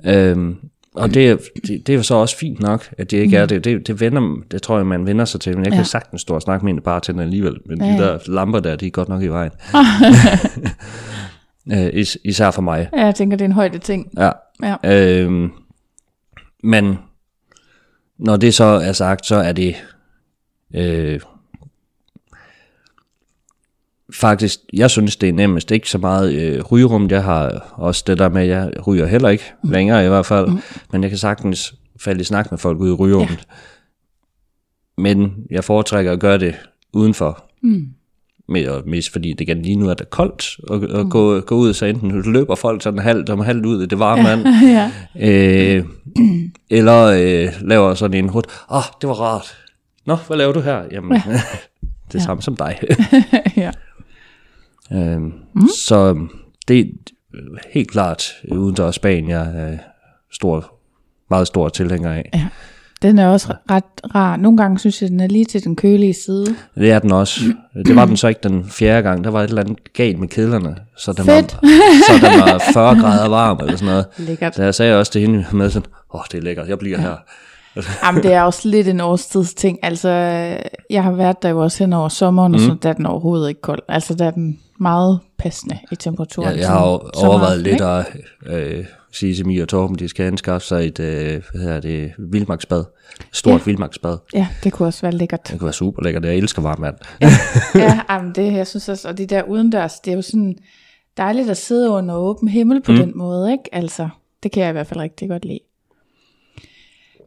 [0.07, 0.57] Øhm,
[0.97, 1.37] og det, er-
[1.67, 3.43] det, det er jo så også fint nok, at det ikke mm.
[3.43, 3.65] er det.
[3.65, 3.87] det.
[3.87, 5.53] Det vender, det tror jeg, man vender sig til.
[5.57, 5.79] Men jeg kan Ja.
[5.79, 5.85] ja.
[5.85, 7.57] sagtens stå og snakke med en bartender alligevel.
[7.67, 9.51] Men Ja, ja, de der lamper der, de er godt nok i vejen.
[11.73, 12.89] øh, is, især for mig.
[12.97, 14.09] Ja, jeg tænker, det er en højde ting.
[14.19, 14.31] Ja.
[14.63, 14.77] Ja.
[15.25, 15.51] Øhm,
[16.63, 16.99] men
[18.19, 19.75] når det så er sagt, så er det
[20.75, 21.21] øh,
[24.15, 28.19] faktisk, jeg synes det er nemmest, ikke så meget øh, rygerum, jeg har også det
[28.19, 29.71] der med, at jeg ryger heller ikke mm.
[29.71, 30.59] længere i hvert fald, mm.
[30.93, 33.39] men jeg kan sagtens falde i snak med folk ude i rygerummet.
[33.39, 33.55] Ja.
[35.03, 36.55] Men jeg foretrækker at gøre det
[36.93, 37.45] udenfor.
[37.63, 37.89] Mm.
[38.87, 41.11] Mest fordi det igen lige nu er det koldt at, at mm.
[41.11, 44.23] gå, gå ud, så enten løber folk sådan halvt om halvt ud i det varme
[44.23, 44.47] vand,
[44.77, 44.91] ja.
[45.21, 45.85] Øh,
[46.71, 49.57] eller øh, laver sådan en hurd, åh, oh, det var rart.
[50.07, 50.83] Nå, hvad laver du her?
[50.93, 51.33] Jamen, ja.
[52.09, 52.19] det er ja.
[52.19, 52.79] samme som dig.
[53.57, 53.71] ja.
[54.93, 55.69] Øh, mm.
[55.87, 56.27] Så
[56.69, 56.85] det er
[57.73, 59.79] helt klart udendørs Spanien, jeg er
[60.33, 60.75] stor,
[61.31, 62.31] meget stor tilhænger af.
[62.35, 62.49] ja.
[63.03, 64.37] Den er også ret rar.
[64.37, 66.47] Nogle gange synes jeg, den er lige til den kølige side.
[66.75, 67.41] Det er den også.
[67.87, 69.25] Det var den så ikke den fjerde gang.
[69.25, 70.77] Der var et eller andet galt med kedlerne.
[70.97, 71.59] Så den, Fedt.
[71.63, 71.69] var,
[72.07, 74.07] så den var 40 grader varm eller sådan noget.
[74.29, 74.55] Lækkert.
[74.55, 76.99] Så jeg sagde også til hende med sådan, åh, oh, det er lækkert, jeg bliver
[76.99, 77.17] her.
[78.05, 79.79] Jamen, det er også lidt en årstidsting.
[79.83, 80.09] Altså,
[80.91, 83.49] jeg har været der jo også hen over sommeren, og så der er den overhovedet
[83.49, 83.83] ikke kold.
[83.89, 86.51] Altså, der er den meget passende i temperaturen.
[86.51, 88.07] Jeg, jeg har jo overvejet lidt at
[88.47, 92.13] øh, sige til Mia og Torben, de skal anskaffe sig et øh, hvad hedder det,
[92.19, 92.85] vildmarksbad.
[93.33, 93.57] Stort Ja.
[93.57, 93.63] ja.
[93.65, 94.19] vildmarksbad.
[94.35, 95.49] Ja, det kunne også være lækkert.
[95.49, 96.25] Det kunne være super lækkert.
[96.25, 96.97] Jeg elsker varmt vand.
[97.75, 100.57] ja, jamen det, jeg synes også, og det der udendørs, det er jo sådan
[101.17, 102.99] dejligt at sidde under åben himmel på mm.
[102.99, 103.65] den måde, ikke?
[103.73, 104.09] Altså,
[104.43, 105.59] det kan jeg i hvert fald rigtig godt lide.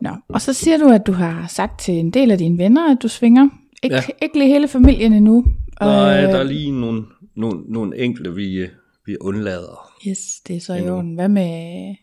[0.01, 2.91] Nå, og så siger du, at du har sagt til en del af dine venner,
[2.91, 3.49] at du svinger.
[3.83, 4.01] Ikke, ja.
[4.09, 4.25] Ja.
[4.25, 5.45] ikke lige hele familien endnu.
[5.81, 7.03] Nej, Øh, der er lige nogle,
[7.35, 8.69] nogle, nogle enkelte, vi, øh,
[9.05, 9.91] vi undlader.
[10.07, 11.15] Yes, det er så i orden.
[11.15, 11.95] Hvad med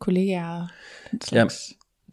[0.00, 0.66] kollegaer og
[1.10, 1.26] den Ja.
[1.26, 1.54] slags?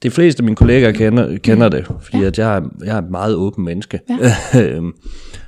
[0.04, 2.26] De fleste af mine kollegaer kender, kender det, fordi ja.
[2.28, 4.00] at jeg, er, jeg er et meget åben menneske.
[4.10, 4.60] Ja.
[4.76, 4.94] øhm,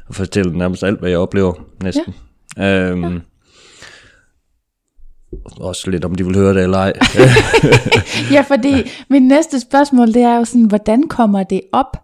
[0.08, 2.14] og fortæller nærmest alt, hvad jeg oplever, næsten.
[2.58, 2.90] Ja.
[2.90, 3.20] Øhm, ja.
[5.60, 6.94] Også lidt, om de vil høre det eller ej.
[8.36, 8.74] Ja, fordi
[9.10, 11.98] mit næste spørgsmål, det er jo sådan, hvordan kommer det op?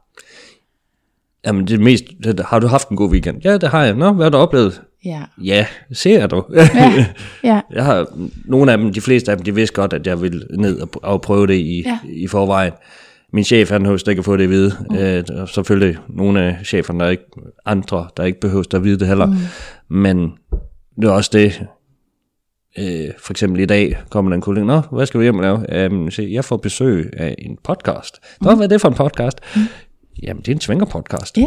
[1.46, 2.04] Jamen, det mest,
[2.46, 3.38] har du haft en god weekend?
[3.44, 3.94] Ja, det har jeg.
[3.94, 4.82] Nå, hvad har du oplevet?
[5.06, 6.44] Ja, Ja, ser du.
[6.54, 6.70] ja,
[7.44, 7.62] ja.
[7.74, 8.06] jeg har,
[8.46, 10.90] nogle af dem, de fleste af dem, de vidste godt, at jeg ville ned og,
[11.04, 11.90] og prøve det i, Ja.
[11.90, 12.10] ja.
[12.14, 12.74] i forvejen.
[13.34, 14.74] Min chef, han høster ikke at få det at vide.
[14.90, 14.96] Mm.
[14.96, 17.24] Øh, selvfølgelig nogle af cheferne, der er ikke
[17.66, 19.26] andre, der ikke behøver at vide det heller.
[19.26, 19.36] Mm.
[19.90, 20.32] Men
[21.02, 21.64] det er også det,
[22.80, 25.66] øh, for eksempel i dag kommer der en kollega, Nå, hvad skal vi hjem og
[25.70, 25.86] lave?
[25.92, 28.20] Um, se, jeg får besøg af en podcast.
[28.42, 29.38] Nå, hvad er det for en podcast?
[29.56, 29.62] Mm.
[30.24, 31.38] Jamen, det er en svinger-podcast.
[31.38, 31.46] Ja.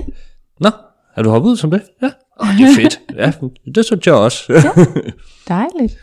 [0.61, 0.71] Nå,
[1.17, 1.83] er du hoppet ud som det?
[2.03, 2.11] Ja.
[2.41, 3.01] Åh, det er fedt.
[3.17, 3.33] Ja,
[3.75, 4.53] det synes jeg også.
[5.49, 5.99] Dejligt.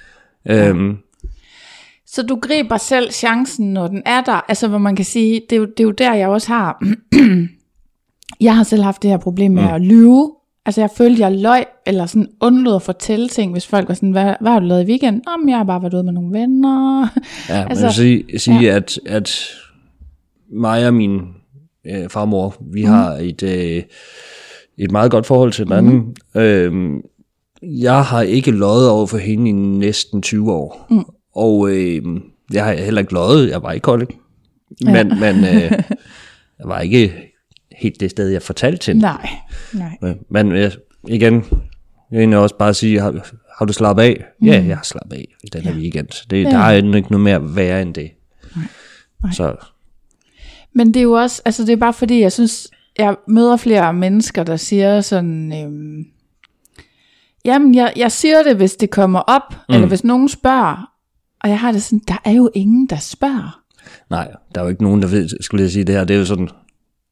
[0.50, 0.98] øhm,
[2.06, 4.46] Så du griber selv chancen, når den er der.
[4.48, 6.84] Altså, hvor man kan sige, det er jo, det er jo der, jeg også har...
[8.42, 9.74] jeg har selv haft det her problem med mm.
[9.74, 10.32] at lyve.
[10.68, 14.12] Altså, jeg følte, jeg løg, eller sådan undlod at fortælle ting, hvis folk var sådan,
[14.12, 15.24] hvad, hvad har du lavet i weekenden?
[15.28, 17.08] Om jeg har bare været ude med nogle venner.
[17.50, 18.76] Ja, altså, man vil sige, sige ja.
[18.76, 19.40] at, at
[20.52, 21.22] mig og min
[21.88, 22.90] øh, farmor, vi mm.
[22.90, 23.84] har et, øh,
[24.78, 26.16] et meget godt forhold til hinanden.
[26.36, 26.42] Mm.
[26.42, 27.02] Øhm,
[27.62, 30.88] jeg har ikke løjet over for hende i næsten 20 år.
[30.90, 31.06] Mm.
[31.36, 32.02] Og øh,
[32.54, 34.08] jeg har heller ikke løjet, jeg var ikke kold.
[34.82, 35.04] Men, ja.
[35.04, 35.72] men øh,
[36.60, 37.14] jeg var ikke
[37.78, 38.98] helt det sted, jeg fortalte til.
[38.98, 39.30] Nej,
[39.74, 39.98] nej.
[40.02, 40.72] Men, men øh,
[41.08, 41.46] igen,
[42.12, 44.26] jeg vil også bare sige, har, har du slappet af?
[44.40, 44.48] Mm.
[44.48, 45.78] Ja, jeg har slappet af i den her ja.
[45.78, 46.28] weekend.
[46.30, 46.50] Det, Ja.
[46.50, 48.12] Der er endnu ikke noget mere værre end det.
[49.24, 49.32] Nej.
[49.32, 49.56] Så
[50.74, 52.68] Men det er jo også, altså det er bare fordi, jeg synes,
[53.00, 56.06] jeg møder flere mennesker, der siger sådan, øhm,
[57.46, 59.76] jamen jeg, jeg siger det, hvis det kommer op, mm.
[59.76, 60.92] eller hvis nogen spørger,
[61.44, 63.62] og jeg har det sådan, der er jo ingen, der spørger.
[64.10, 66.04] nej, der er jo ikke nogen, der ved, skulle jeg sige det her.
[66.04, 66.50] Det er jo sådan,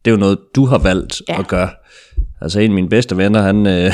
[0.06, 1.34] det er jo noget, du har valgt Ja.
[1.34, 1.39] ja.
[1.39, 1.70] at gøre.
[2.41, 3.91] Altså en af mine bedste venner, han, øh,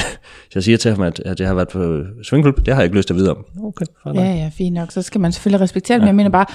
[0.55, 2.95] jeg siger til ham, at, at jeg har været på swingklub, det har jeg ikke
[2.97, 3.37] lyst til at vide om.
[3.63, 4.15] Okay, nok.
[4.15, 6.45] Ja, ja, fint nok, så skal man selvfølgelig respektere det, men jeg mener bare,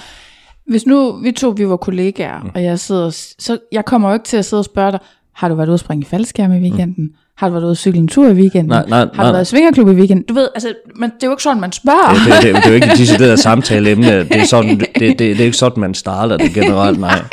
[0.67, 2.49] Hvis nu vi to vi var kollegaer, mm.
[2.55, 4.99] og jeg sidder, så jeg kommer jo ikke til at sidde og spørge dig,
[5.33, 7.03] har du været ude at springe i faldskærm i weekenden?
[7.03, 7.09] Mm.
[7.37, 8.67] Har du været ude at cykle en tur i weekenden?
[8.69, 9.31] Nej, nej, har du nej.
[9.31, 10.25] været i svingerklub i weekenden?
[10.25, 12.13] Du ved, altså, man, det er jo ikke sådan, man spørger.
[12.13, 14.19] Det, det, det er jo ikke et decideret samtaleemne.
[14.23, 17.23] Det er, sådan, det, det, det er ikke sådan, man starter det generelt, nej.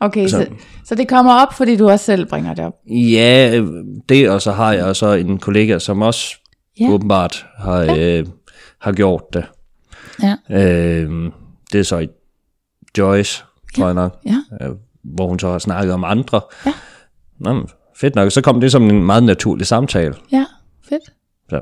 [0.00, 2.74] Okay, så, Så- så, så det kommer op, fordi du også selv bringer det op.
[2.90, 3.64] Ja,
[4.08, 6.36] det, og så har jeg så en kollega, som også
[6.80, 6.84] Ja.
[6.84, 6.90] ja.
[6.92, 8.18] åbenbart har, ja.
[8.18, 8.26] øh,
[8.80, 9.44] har gjort det.
[10.22, 10.34] Ja.
[10.50, 11.30] Øh,
[11.72, 12.08] det er så i
[12.98, 13.44] Joyce,
[13.76, 14.70] tror jeg nok, Ja, øh,
[15.02, 16.40] hvor hun så har snakket om andre.
[16.66, 16.72] Ja.
[17.38, 18.32] Nå, men fedt nok.
[18.32, 20.14] Så kom det som en meget naturlig samtale.
[20.32, 20.44] ja,
[20.88, 21.12] fedt.
[21.50, 21.60] Så.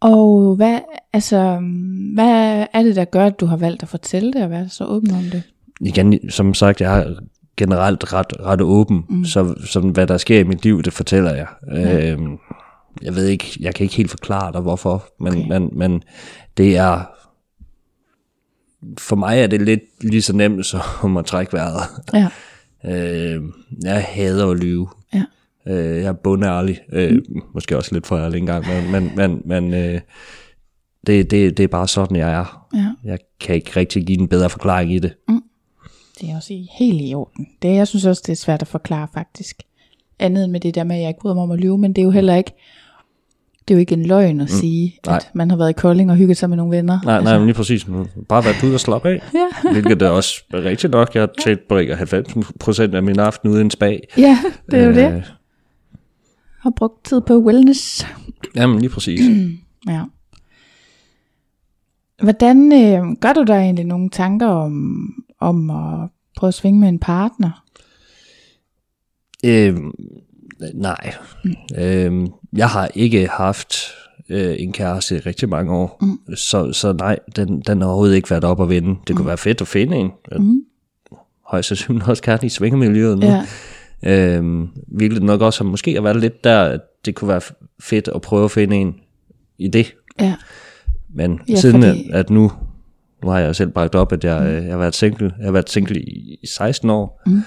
[0.00, 0.78] Og hvad,
[1.12, 1.58] altså,
[2.14, 4.84] hvad er det, der gør, at du har valgt at fortælle det og være så
[4.84, 5.42] åben om det?
[5.80, 7.14] Igen, som sagt, jeg er
[7.56, 9.24] generelt ret, ret åben, mm.
[9.24, 11.46] så, så hvad der sker i mit liv, det fortæller jeg.
[11.72, 12.12] Ja.
[12.12, 12.38] Øhm,
[13.02, 15.48] jeg ved ikke, jeg kan ikke helt forklare dig, hvorfor, men, Okay.
[15.48, 16.02] men, men
[16.56, 17.02] det er,
[18.98, 21.82] for mig er det lidt lige så nemt som at trække vejret.
[22.14, 22.28] Ja,
[22.84, 23.42] Øh,
[23.84, 24.88] jeg hader at lyve.
[25.14, 25.24] ja,
[25.66, 26.80] Øh, jeg er bundærlig.
[26.92, 27.42] Øh, mm.
[27.54, 30.00] Måske også lidt for ærlig engang, men, men, men, men øh,
[31.06, 32.68] det, det, det er bare sådan, jeg er.
[32.74, 32.94] ja.
[33.04, 35.14] Jeg kan ikke rigtig give en bedre forklaring i det.
[36.20, 37.46] Det er også i- helt i orden.
[37.62, 39.62] Det, jeg synes også, det er svært at forklare faktisk.
[40.18, 41.92] Andet end med det der med, at jeg ikke bryder mig om at lyve, men
[41.92, 42.52] det er jo heller ikke,
[43.68, 45.16] det er jo ikke en løgn at sige, nej.
[45.16, 46.98] at man har været i Kolding og hygget sig med nogle venner.
[47.04, 47.86] Nej, nej, men lige præcis.
[48.28, 49.22] Bare være ude og slappe af.
[49.34, 49.70] Ja.
[49.72, 51.14] Hvilket er også rigtigt nok.
[51.14, 54.00] Jeg har tilbringer 90% af min aften uden spag.
[54.16, 54.38] Ja,
[54.70, 55.12] det er jo det.
[55.14, 55.22] Øh,
[56.60, 58.06] Har brugt tid på wellness.
[58.54, 59.20] Jamen, lige præcis.
[59.88, 60.02] Ja.
[62.22, 64.72] Hvordan øh, gør du dig egentlig nogle tanker om,
[65.40, 67.64] om at prøve at svinge med en partner?
[69.44, 69.76] øh,
[70.74, 71.14] nej.
[71.78, 73.74] Øh, jeg har ikke haft
[74.28, 75.98] øh, en kæreste i rigtig mange år.
[76.02, 76.34] Mm.
[76.36, 79.00] Så, så nej, den, den har overhovedet ikke været op at vinde.
[79.08, 80.10] Det kunne være fedt at finde en.
[80.38, 80.62] Mm.
[81.46, 83.26] Højst sandsynligt også gerne i svingemiljøet nu.
[83.26, 83.46] Ja.
[84.36, 87.40] Øhm, hvilket nok også har måske har været lidt der, at det kunne være
[87.80, 88.94] fedt at prøve at finde en
[89.58, 89.94] i det.
[90.20, 90.34] Ja,
[91.08, 92.10] Men Ja, siden fordi- fordi...
[92.12, 92.52] at, at nu,
[93.22, 94.64] nu har jeg selv bragt op, at jeg, mm.
[94.66, 97.22] jeg har været single, jeg har været single i, i 16 år.
[97.26, 97.42] Mm.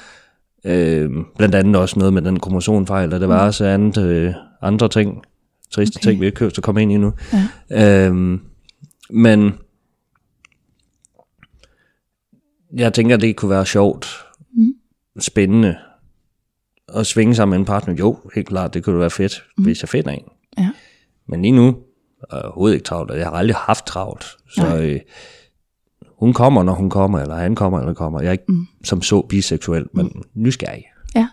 [0.65, 4.89] Øhm, blandt andet også noget med den kromosonfejl, og det var også andet, øh, andre
[4.89, 5.23] ting,
[5.71, 6.03] triste Okay.
[6.09, 7.13] ting, vi ikke købt at komme ind i nu.
[7.71, 8.07] Ja.
[8.07, 8.41] Øhm,
[9.09, 9.53] men
[12.73, 14.07] jeg tænker, det kunne være sjovt,
[14.53, 14.73] mm.
[15.19, 15.77] spændende,
[16.95, 17.95] at svinge sammen med en partner.
[17.95, 19.63] Jo, helt klart, det kunne være fedt, mm.
[19.63, 20.25] hvis jeg finder en.
[20.57, 20.69] ja,
[21.27, 21.77] Men lige nu
[22.31, 24.25] er jeg overhovedet ikke travlt, og jeg har aldrig haft travlt.
[24.49, 24.99] Så øh,
[26.21, 28.21] hun kommer, når hun kommer, eller han kommer, eller kommer.
[28.21, 28.67] Jeg er ikke mm.
[28.83, 30.21] som så biseksuel, men mm.
[30.35, 30.83] nysgerrig.
[31.15, 31.27] ja.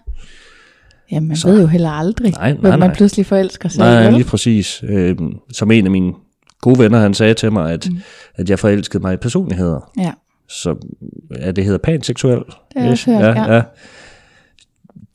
[1.11, 1.49] Ja, man så.
[1.49, 2.95] ved jo heller aldrig, Nej, nej, hvem man nej.
[2.95, 4.84] pludselig forelsker sig Nej, lige præcis.
[4.89, 5.16] Øh,
[5.53, 6.12] som en af mine
[6.61, 7.99] gode venner, han sagde til mig, at, mm.
[8.34, 9.91] at jeg forelskede mig i personligheder.
[9.99, 10.12] Ja,
[10.49, 10.76] Så
[11.30, 12.39] er det hedder panseksuel?
[12.39, 13.43] Det jeg også hørt, ja.
[13.43, 13.55] ja.
[13.55, 13.62] ja.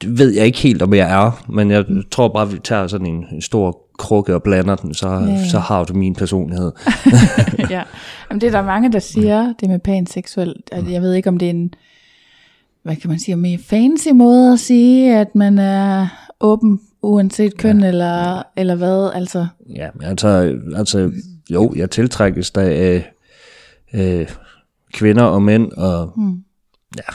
[0.02, 2.04] Det ved jeg ikke helt, om jeg er, men jeg mm.
[2.12, 5.84] tror bare, vi tager sådan en, en stor krukke og blander den, så, så har
[5.84, 6.72] du min personlighed.
[7.70, 7.84] ja.
[8.30, 10.56] Jamen, det er der mange, der siger, det med panseksuel.
[10.72, 11.74] At jeg ved ikke, om det er en,
[12.84, 16.08] hvad kan man sige, mere fancy måde at sige, at man er
[16.42, 17.88] åben, uanset køn ja.
[17.88, 19.12] eller, eller hvad.
[19.16, 21.12] Altså, Ja, men altså, altså
[21.50, 23.12] jo, jeg tiltrækkes da af
[23.94, 24.28] øh,
[24.94, 26.44] kvinder og mænd, og mm.
[26.98, 27.14] ja,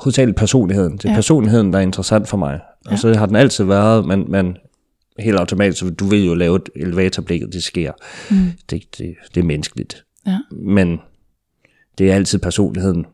[0.00, 0.92] hovedsageligt personligheden.
[0.92, 1.14] Det er ja.
[1.14, 2.60] personligheden, der er interessant for mig.
[2.86, 2.96] Og Ja.
[2.96, 4.56] så har den altid været, men, men
[5.18, 7.92] helt automatisk, du vil jo lave et elevatorblik, og det sker.
[8.30, 8.36] Mm.
[8.70, 10.04] Det, det, det er menneskeligt.
[10.26, 10.38] ja.
[10.52, 11.00] Men
[11.98, 13.06] det er altid personligheden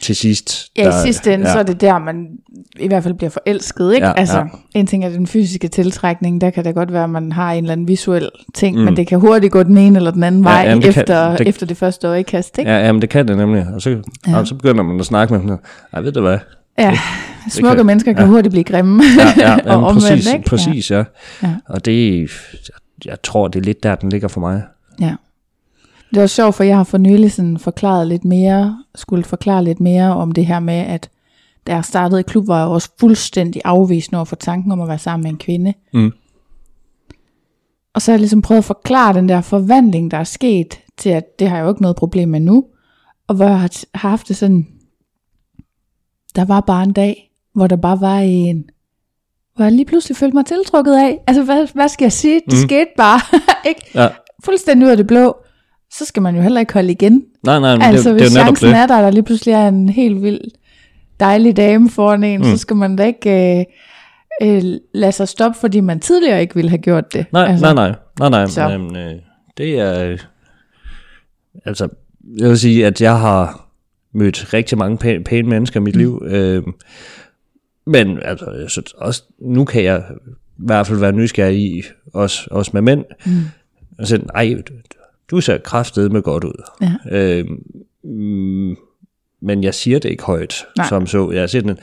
[0.00, 0.66] til sidst.
[0.76, 1.52] Ja, i sidste ende, ja.
[1.52, 2.26] så er det der, man
[2.80, 4.06] i hvert fald bliver forelsket, ikke?
[4.06, 4.44] Ja, altså, ja.
[4.74, 7.64] en ting er den fysiske tiltrækning, der kan det godt være, at man har en
[7.64, 8.82] eller anden visuel ting, mm.
[8.84, 11.02] men det kan hurtigt gå den ene eller den anden Ja, vej jamen, det kan-
[11.02, 12.70] efter, det- efter det første øjekast, ikke?
[12.70, 13.66] Ja, jamen, det kan det nemlig.
[13.74, 13.90] Og så,
[14.26, 14.38] ja.
[14.38, 15.58] og så begynder man at snakke med dem.
[15.92, 16.38] Ej, ved du hvad?
[16.78, 16.98] Ja,
[17.48, 18.28] smukke kan- mennesker kan ja.
[18.28, 20.44] hurtigt blive grimme, Ja, ja, og jamen, omvendt, præcis, ikke?
[20.44, 21.04] præcis, ja.
[21.42, 21.54] Ja.
[21.68, 22.30] Og det,
[23.04, 24.62] jeg, tror, det er lidt der, den ligger for mig.
[25.00, 25.14] Ja.
[26.14, 29.80] Det var sjovt, for jeg har for nylig sådan forklaret lidt mere, skulle forklare lidt
[29.80, 31.10] mere om det her med, at
[31.66, 34.88] da jeg startede i klub, var jeg også fuldstændig afvist over for tanken om at
[34.88, 35.74] være sammen med en kvinde.
[35.94, 36.12] Mm.
[37.94, 41.08] Og så har jeg ligesom prøvet at forklare den der forvandling, der er sket, til
[41.10, 42.64] at det har jeg jo ikke noget problem med nu.
[43.28, 43.58] Og hvor jeg
[43.94, 44.66] har haft det sådan,
[46.38, 48.64] der var bare en dag, hvor der bare var en,
[49.56, 51.18] hvor jeg lige pludselig følte mig tiltrukket af.
[51.26, 52.34] Altså, hvad, hvad skal jeg sige?
[52.50, 52.68] Det Mm.
[52.68, 53.20] skete bare,
[53.70, 53.80] ikke?
[53.94, 54.08] Ja.
[54.44, 55.36] Fuldstændig ud af det blå.
[55.92, 57.24] Så skal man jo heller ikke holde igen.
[57.44, 58.76] Nej, nej, men altså, det, det er hvis jo netop chancen det.
[58.76, 60.40] er der, der lige pludselig er en helt vild
[61.20, 62.44] dejlig dame foran en, mm.
[62.44, 63.64] så skal man da ikke øh,
[64.56, 64.62] øh,
[64.94, 67.26] lade sig stoppe, fordi man tidligere ikke ville have gjort det.
[67.32, 68.78] Nej, altså, nej, nej, nej, nej, Så.
[68.78, 69.12] men, øh,
[69.56, 70.18] det er, øh,
[71.64, 71.88] altså,
[72.38, 73.67] jeg vil sige, at jeg har
[74.12, 75.98] mødt rigtig mange pæne, pæne mennesker i mit mm.
[75.98, 76.22] liv.
[76.26, 76.62] Øh,
[77.86, 81.82] men altså, jeg synes også, nu kan jeg i hvert fald være nysgerrig i,
[82.12, 83.04] også, også med mænd.
[83.26, 83.32] Mm.
[83.98, 84.72] Og så, ej, du,
[85.30, 86.62] du ser kraftedet med godt ud.
[86.80, 86.94] Ja.
[87.10, 87.46] Øh,
[88.04, 88.76] mm,
[89.40, 90.88] men jeg siger det ikke højt, Nej.
[90.88, 91.30] som så.
[91.30, 91.78] Jeg siger den,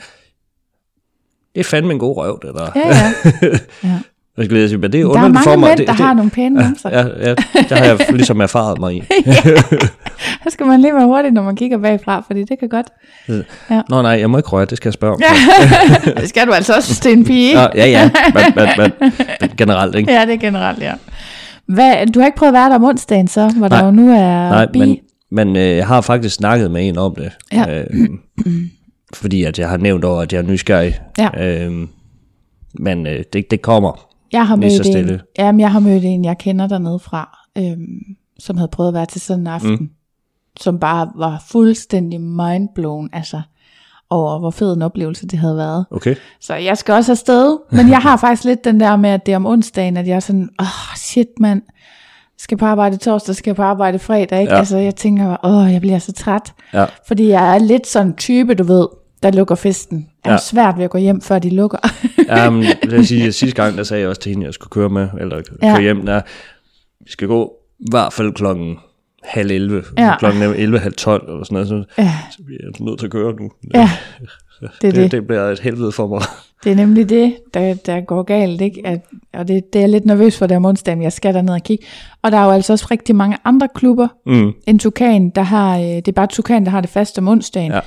[1.54, 2.70] det er fandme en god røv, det der.
[2.76, 3.58] Ja, ja.
[3.88, 4.00] ja.
[4.36, 5.68] Jeg skulle lige sige, men det er Der er underligt mange for mig.
[5.68, 6.90] mænd, det, der det, har nogle pæne numser.
[6.90, 9.02] Ja, ja, det har jeg ligesom erfaret mig i.
[10.44, 12.86] Der skal man lige være hurtig, når man kigger bagfra, fordi det kan godt.
[13.88, 15.20] Nå nej, jeg må ikke røre, det skal jeg spørge om.
[15.20, 16.12] Ja.
[16.20, 17.54] det skal du altså også til en pige.
[17.54, 18.92] Nå, ja, ja, men, men, men,
[19.40, 20.12] men generelt, ikke?
[20.12, 20.92] Ja, det er generelt, ja.
[21.66, 23.78] Hvad, du har ikke prøvet at være der om onsdagen så, hvor Nej.
[23.78, 24.78] der jo nu er Nej, bi?
[24.78, 24.98] men,
[25.30, 27.32] men øh, jeg har faktisk snakket med en om det.
[27.52, 27.78] Ja.
[27.80, 27.86] Øh,
[29.14, 30.98] fordi at jeg har nævnt over, at jeg er nysgerrig.
[31.18, 31.28] Ja.
[31.66, 31.72] Øh,
[32.80, 34.06] men øh, det, det kommer.
[34.32, 37.38] Jeg har Lige så mødt en, jamen, jeg har mødt en, jeg kender dernede fra,
[37.58, 39.90] øhm, som havde prøvet at være til sådan en aften, mm.
[40.60, 43.40] som bare var fuldstændig mindblown, altså
[44.10, 45.86] over hvor fed en oplevelse det havde været.
[45.90, 46.14] Okay.
[46.40, 49.32] Så jeg skal også afsted, men jeg har faktisk lidt den der med, at det
[49.32, 51.62] er om onsdagen, at jeg er sådan, åh oh, shit mand,
[52.38, 54.52] skal på arbejde torsdag, skal på arbejde fredag, ikke?
[54.52, 54.58] Ja.
[54.58, 56.84] Altså jeg tænker, åh oh, jeg bliver så træt, Ja.
[57.06, 58.86] fordi jeg er lidt sådan type, du ved,
[59.22, 60.08] der lukker festen.
[60.24, 60.38] Jeg er Ja.
[60.38, 61.78] svært ved at gå hjem, før de lukker.
[62.48, 64.54] Um, det vil sige, at sidste gang, der sagde jeg også til hende, at jeg
[64.54, 65.72] skulle køre med, eller Ja.
[65.74, 66.20] køre hjem, der,
[67.04, 68.76] vi skal gå i hvert fald klokken
[69.24, 70.16] halv 11, Ja.
[70.18, 73.12] klokken 11, halv 12, eller sådan noget, så, ja, så vi er nødt til at
[73.12, 73.50] køre nu.
[73.74, 73.90] ja,
[74.60, 75.10] det er det, det.
[75.12, 76.22] det bliver et helvede for mig.
[76.64, 78.82] Det er nemlig det, der, der går galt, ikke?
[78.86, 79.00] At,
[79.34, 81.62] og det, det er jeg lidt nervøs for, det om onsdagen, jeg skal derned og
[81.62, 81.84] kigge.
[82.22, 84.52] Og der er jo altså også rigtig mange andre klubber Mm.
[84.66, 87.72] end Tukan, der har, øh, det er bare Tukan, der har det fast om onsdagen.
[87.72, 87.80] Ja.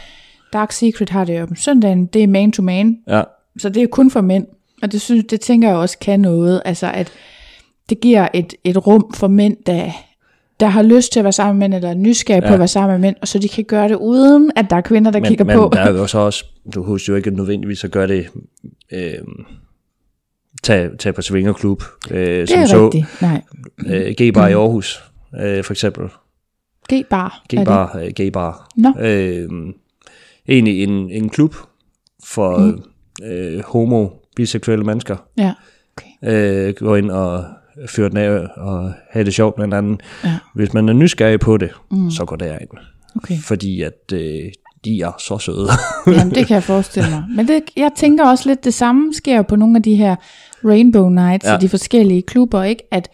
[0.53, 3.23] Dark Secret har det om søndagen, det er man to man, Ja,
[3.57, 4.47] så det er kun for mænd.
[4.81, 7.11] Og det, synes, det tænker jeg også kan noget, altså at
[7.89, 9.91] det giver et, et rum for mænd, der,
[10.59, 12.49] der har lyst til at være sammen med mænd, eller er nysgerrige ja.
[12.49, 14.75] på at være sammen med mænd, og så de kan gøre det uden, at der
[14.75, 15.69] er kvinder, der men, kigger men på.
[15.73, 18.27] der er jo så også, du husker jo ikke nødvendigvis at gøre det,
[18.91, 19.13] øh,
[20.63, 23.21] tage, tage på Svingerklub, øh, det som er så, rigtigt.
[23.21, 23.41] Nej.
[23.87, 25.03] øh, G-bar i Aarhus,
[25.41, 26.09] øh, for eksempel.
[26.93, 27.43] G-bar.
[27.53, 28.69] G-bar, øh, G-bar.
[28.75, 28.93] Nå.
[28.99, 29.49] Øh,
[30.49, 31.55] egentlig en, en klub
[32.23, 32.83] for mm.
[33.25, 35.17] øh, homo, biseksuelle mennesker.
[35.37, 35.53] Ja.
[35.97, 36.67] Okay.
[36.67, 37.45] Øh, gå ind og
[37.87, 40.01] fyre den af og have det sjovt med hinanden.
[40.23, 40.37] Ja.
[40.55, 42.11] Hvis man er nysgerrig på det, mm.
[42.11, 42.69] så går derind.
[43.15, 43.37] Okay.
[43.39, 44.51] Fordi at øh,
[44.85, 45.69] de er så søde.
[46.17, 47.23] Jamen, det kan jeg forestille mig.
[47.35, 50.15] Men det, jeg tænker også lidt, det samme sker på nogle af de her
[50.65, 51.45] Rainbow Nights.
[51.45, 51.53] Ja.
[51.53, 52.83] og de forskellige klubber, ikke?
[52.91, 53.09] At,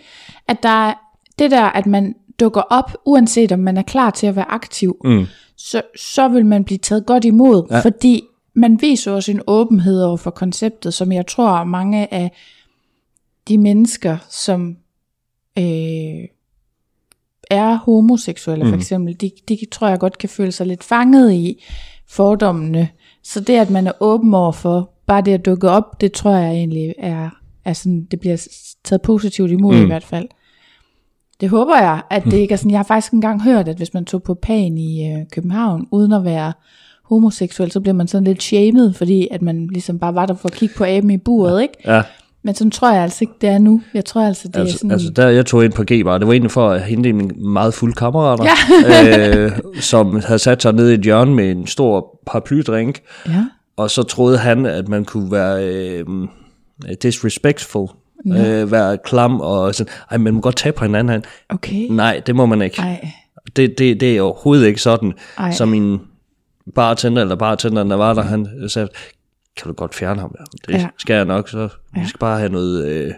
[0.48, 0.94] at der er
[1.40, 4.98] det der, at man dukker op, uanset om man er klar til at være aktiv,
[5.04, 5.26] mm.
[5.58, 7.80] Så, så vil man blive taget godt imod, ja.
[7.80, 8.22] Fordi
[8.56, 12.32] man viser også en åbenhed over for konceptet, som jeg tror mange af
[13.48, 14.78] de mennesker, som
[15.58, 16.24] øh,
[17.52, 18.78] er homoseksuelle for Mm.
[18.78, 21.64] eksempel, de, de tror jeg godt kan føle sig lidt fanget i
[22.08, 22.90] fordommene.
[23.24, 26.32] Så det, at man er åben over for, bare det at dukke op, det tror
[26.32, 27.30] jeg egentlig er,
[27.66, 28.48] er sådan, det bliver
[28.84, 29.80] taget positivt imod mm.
[29.80, 29.88] i Mm.
[29.88, 30.28] hvert fald.
[31.42, 32.72] Det håber jeg, at det ikke er sådan.
[32.72, 36.12] Jeg har faktisk engang hørt, at hvis man tog på Pan i øh, København, uden
[36.12, 36.54] at være
[37.04, 40.48] homoseksuel, så bliver man sådan lidt shamed, fordi at man ligesom bare var der for
[40.48, 41.74] at kigge på aben i buret, ikke?
[41.86, 42.02] ja,
[42.44, 43.82] Men sådan tror jeg altså ikke, det er nu.
[43.94, 44.92] Jeg tror altså, det er altså, sådan...
[44.92, 47.74] altså der jeg tog ind på G-bar, det var egentlig for at hente mine meget
[47.74, 48.46] fulde kammerater,
[48.90, 49.38] Ja.
[49.38, 53.46] øh, som havde sat sig ned i et hjørne med en stor paraplydrink, ja.
[53.78, 56.06] og så troede han, at man kunne være øh,
[57.04, 57.88] disrespectful,
[58.34, 61.10] øh, være klam, og sådan, ej, man må godt tage på hinanden.
[61.12, 61.88] Han, Okay.
[61.90, 62.82] Nej, det må man ikke.
[62.82, 63.08] Ej.
[63.56, 65.14] Det, det, det er overhovedet ikke sådan.
[65.38, 65.52] Ej.
[65.52, 66.00] Så min
[66.76, 68.88] bartender, eller bartenderen, der var der, han sagde,
[69.58, 70.36] kan du godt fjerne ham?
[70.68, 70.78] Det Ja.
[70.80, 70.88] ja.
[70.98, 71.60] skal jeg nok, så
[71.96, 72.02] ja.
[72.02, 72.86] vi skal bare have noget...
[72.88, 73.12] Øh,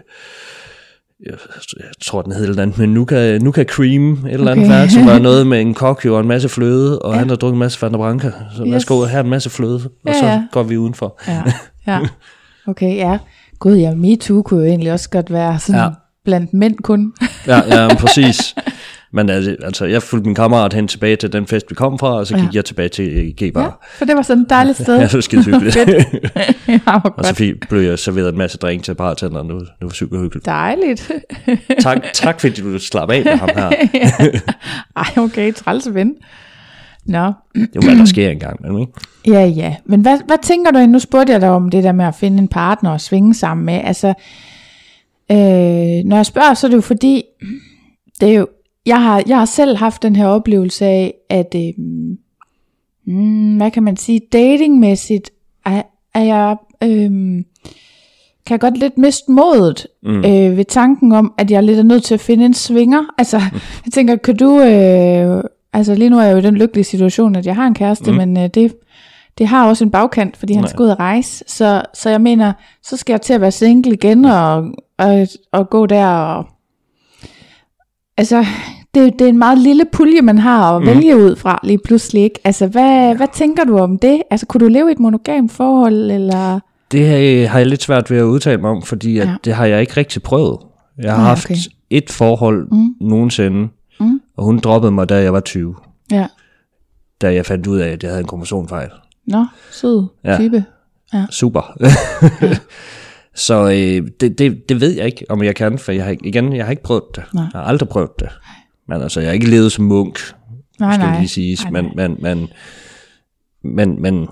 [1.26, 1.34] jeg,
[1.78, 4.88] jeg tror, den hed et andet, men Nuka, Nuka Cream, et eller andet Okay.
[4.88, 7.18] som var noget med en kokjo og en masse fløde, og ja.
[7.18, 8.72] han har drukket en masse Fanta Branca, så Yes.
[8.72, 10.42] værsgo, her er en masse fløde, og Ja, så ja.
[10.52, 11.20] går vi udenfor.
[11.28, 11.42] Ja.
[11.86, 12.00] ja.
[12.66, 13.18] Okay, ja.
[13.58, 15.84] Gud, ja, MeToo kunne jo egentlig også godt være sådan ja.
[15.84, 15.90] Ja.
[16.24, 17.12] blandt mænd kun.
[17.46, 18.54] Ja, ja, præcis.
[19.12, 22.26] Men altså, jeg fulgte min kammerat hen tilbage til den fest, vi kom fra, og
[22.26, 22.46] så gik Ja.
[22.46, 22.50] ja.
[22.54, 23.62] jeg tilbage til G-bar.
[23.62, 24.96] Ja, for det var sådan et dejligt sted.
[24.98, 25.76] Ja, det var skide hyggeligt.
[26.68, 29.46] Ja, hvor Og så fik, blev jeg serveret en masse drink til bartenderen.
[29.48, 30.46] Nu, nu var super hyggeligt.
[30.46, 31.10] Dejligt.
[31.80, 33.70] Tak, tak fordi du slap af med ham her.
[34.96, 36.14] Ej, okay, træls ven.
[37.08, 38.72] Nå, Det er jo, hvad der sker engang.
[38.72, 38.92] Men, ikke?
[39.26, 39.76] ja, ja.
[39.84, 42.38] Men hvad, hvad tænker du, nu spurgte jeg dig om det der med at finde
[42.38, 43.80] en partner og svinge sammen med.
[43.84, 44.08] Altså,
[45.30, 47.22] øh, når jeg spørger, så er det jo fordi,
[48.20, 48.46] det er jo,
[48.86, 51.84] jeg har, jeg har selv haft den her oplevelse af, at, øh,
[53.06, 55.30] mm, hvad kan man sige, datingmæssigt,
[55.66, 55.82] er,
[56.14, 57.10] er jeg, øh,
[58.46, 60.18] kan jeg godt lidt miste modet mm.
[60.18, 63.02] øh, ved tanken om, at jeg lidt er nødt til at finde en svinger.
[63.18, 63.38] Altså,
[63.84, 64.60] jeg tænker, kan du...
[64.60, 67.74] Øh, altså, lige nu er jeg jo i den lykkelige situation, at jeg har en
[67.74, 68.16] kæreste, mm.
[68.16, 68.74] men øh, det,
[69.38, 70.68] det har også en bagkant, fordi han Nej.
[70.70, 71.44] skal ud og rejse.
[71.46, 72.52] Så, så jeg mener,
[72.82, 74.64] så skal jeg til at være single igen, og,
[74.98, 76.46] og, og gå der og...
[78.16, 78.44] Altså,
[78.94, 80.88] det, det er en meget lille pulje, man har at mm.
[80.88, 82.40] vælge ud fra lige pludselig, ikke?
[82.44, 84.22] Altså, hvad, hvad tænker du om det?
[84.30, 86.60] Altså, kunne du leve i et monogamt forhold, eller...
[86.92, 89.30] Det øh, har jeg lidt svært ved at udtale mig om, fordi at Ja.
[89.30, 89.36] ja.
[89.44, 90.58] det har jeg ikke rigtig prøvet.
[91.02, 91.54] Jeg har haft okay.
[91.90, 92.94] et forhold mm.
[93.00, 93.68] nogensinde.
[94.38, 95.74] Og hun droppede mig, da jeg var 20.
[96.12, 96.26] Ja.
[97.20, 98.90] Da jeg fandt ud af, at jeg havde en kromosomfejl.
[99.26, 100.36] Nå, sød Ja.
[100.36, 100.64] type.
[101.14, 101.26] Ja.
[101.30, 101.76] Super.
[103.34, 106.56] Så øh, det, det, det ved jeg ikke, om jeg kan, for jeg har, igen,
[106.56, 107.24] jeg har ikke prøvet det.
[107.34, 107.42] Nej.
[107.52, 108.28] Jeg har aldrig prøvet det.
[108.88, 110.18] Men altså, jeg har ikke levet som munk,
[110.80, 111.18] Nej, skal nej.
[111.18, 111.64] lige siges.
[111.64, 112.48] nej, Men, men, men,
[113.62, 114.28] men, men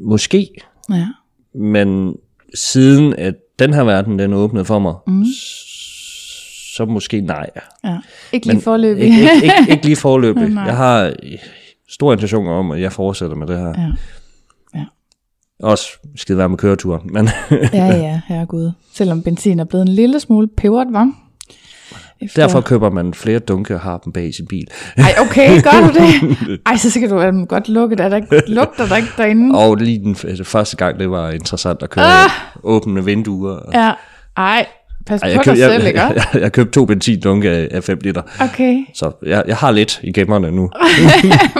[0.00, 0.48] måske,
[0.90, 1.06] Ja.
[1.54, 2.16] men
[2.54, 5.24] siden at den her verden, den åbnede for mig, mm.
[6.78, 7.50] Så måske nej.
[7.84, 7.96] ja.
[8.32, 9.04] Ikke lige Men forløbig.
[9.04, 10.52] Ikke, ikke, ikke, ikke lige forløbig.
[10.66, 11.12] Jeg har
[11.88, 13.66] stor intention om, at jeg fortsætter med det her.
[13.78, 13.88] Ja.
[14.78, 14.84] Ja.
[15.62, 17.28] Også skide være med køreturen, men
[17.72, 18.72] ja, ja, herregud.
[18.94, 21.10] Selvom benzin er blevet en lille smule peberet, var.
[22.20, 22.42] Efter...
[22.42, 24.66] derfor køber man flere dunke og har dem bag i sin bil.
[24.96, 26.60] Ej, okay, gør du det?
[26.66, 28.04] Ej, så skal du um, godt lukke det.
[28.04, 29.58] Er der ikke, lugter der ikke derinde?
[29.58, 30.14] Og lige den
[30.44, 32.30] første gang, det var interessant at køre Ah!
[32.62, 33.52] åbne vinduer.
[33.56, 33.92] og- Ja.
[34.36, 34.66] Ej,
[35.08, 36.00] pas Ej, på jeg, dig køb, jeg, selv, ikke?
[36.00, 38.84] jeg, jeg, jeg købte to benzindunke af, af 5 liter, Okay.
[38.94, 40.62] så jeg, jeg har lidt i gemmerne nu.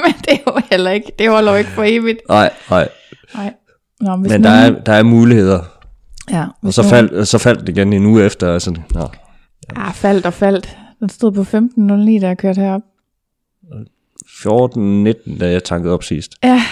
[0.05, 2.19] Men det er jo heller ikke, det holder jo ikke for evigt.
[2.29, 2.89] Nej, nej.
[3.35, 3.53] Nej.
[4.01, 5.61] Nå, hvis Men der nogen- er, der er muligheder.
[6.31, 8.59] ja, Og så nogen- faldt, så faldt det igen en uge efter.
[8.59, 9.09] Sådan, nå,
[9.77, 10.77] Ah, faldt og faldt.
[11.01, 12.81] Den stod på 15.09, da jeg kørte herop.
[14.27, 16.33] 14-19, da jeg tankede op sidst.
[16.45, 16.63] Ja,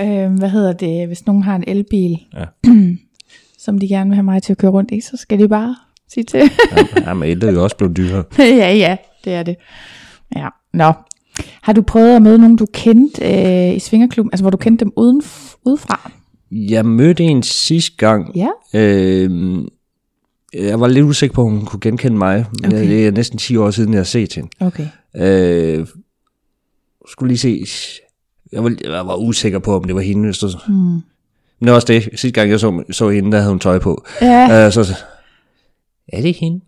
[0.00, 2.44] øh, hvad hedder det, hvis nogen har en elbil, Ja.
[3.64, 5.76] som de gerne vil have mig til at køre rundt i, så skal de bare
[6.14, 6.50] sige til.
[7.06, 8.24] Ja, men el er jo også blevet dyrere.
[8.38, 9.56] ja, ja, det er det.
[10.36, 10.92] Ja, nå.
[11.62, 14.84] Har du prøvet at møde nogen, du kendte øh, i Svingerklubben, altså hvor du kendte
[14.84, 15.22] dem uden,
[15.64, 16.10] udefra?
[16.50, 18.36] Jeg mødte en sidste gang.
[18.36, 18.48] Ja.
[18.74, 19.64] Øh,
[20.54, 22.46] jeg var lidt usikker på, om hun kunne genkende mig.
[22.64, 22.68] Okay.
[22.76, 22.88] Okay.
[22.88, 24.48] Det er næsten 10 år siden, jeg har set hende.
[24.60, 24.86] Okay.
[25.16, 25.86] Øh,
[27.08, 27.64] skulle lige se.
[28.52, 30.34] Jeg var, jeg var usikker på, om det var hende.
[30.34, 30.74] Så, mm.
[30.74, 31.02] Men
[31.60, 32.02] det var også det.
[32.02, 34.04] Sidste gang, jeg så, så hende, der havde hun tøj på.
[34.20, 34.96] Ja, Øh, så,
[36.08, 36.60] er det hende?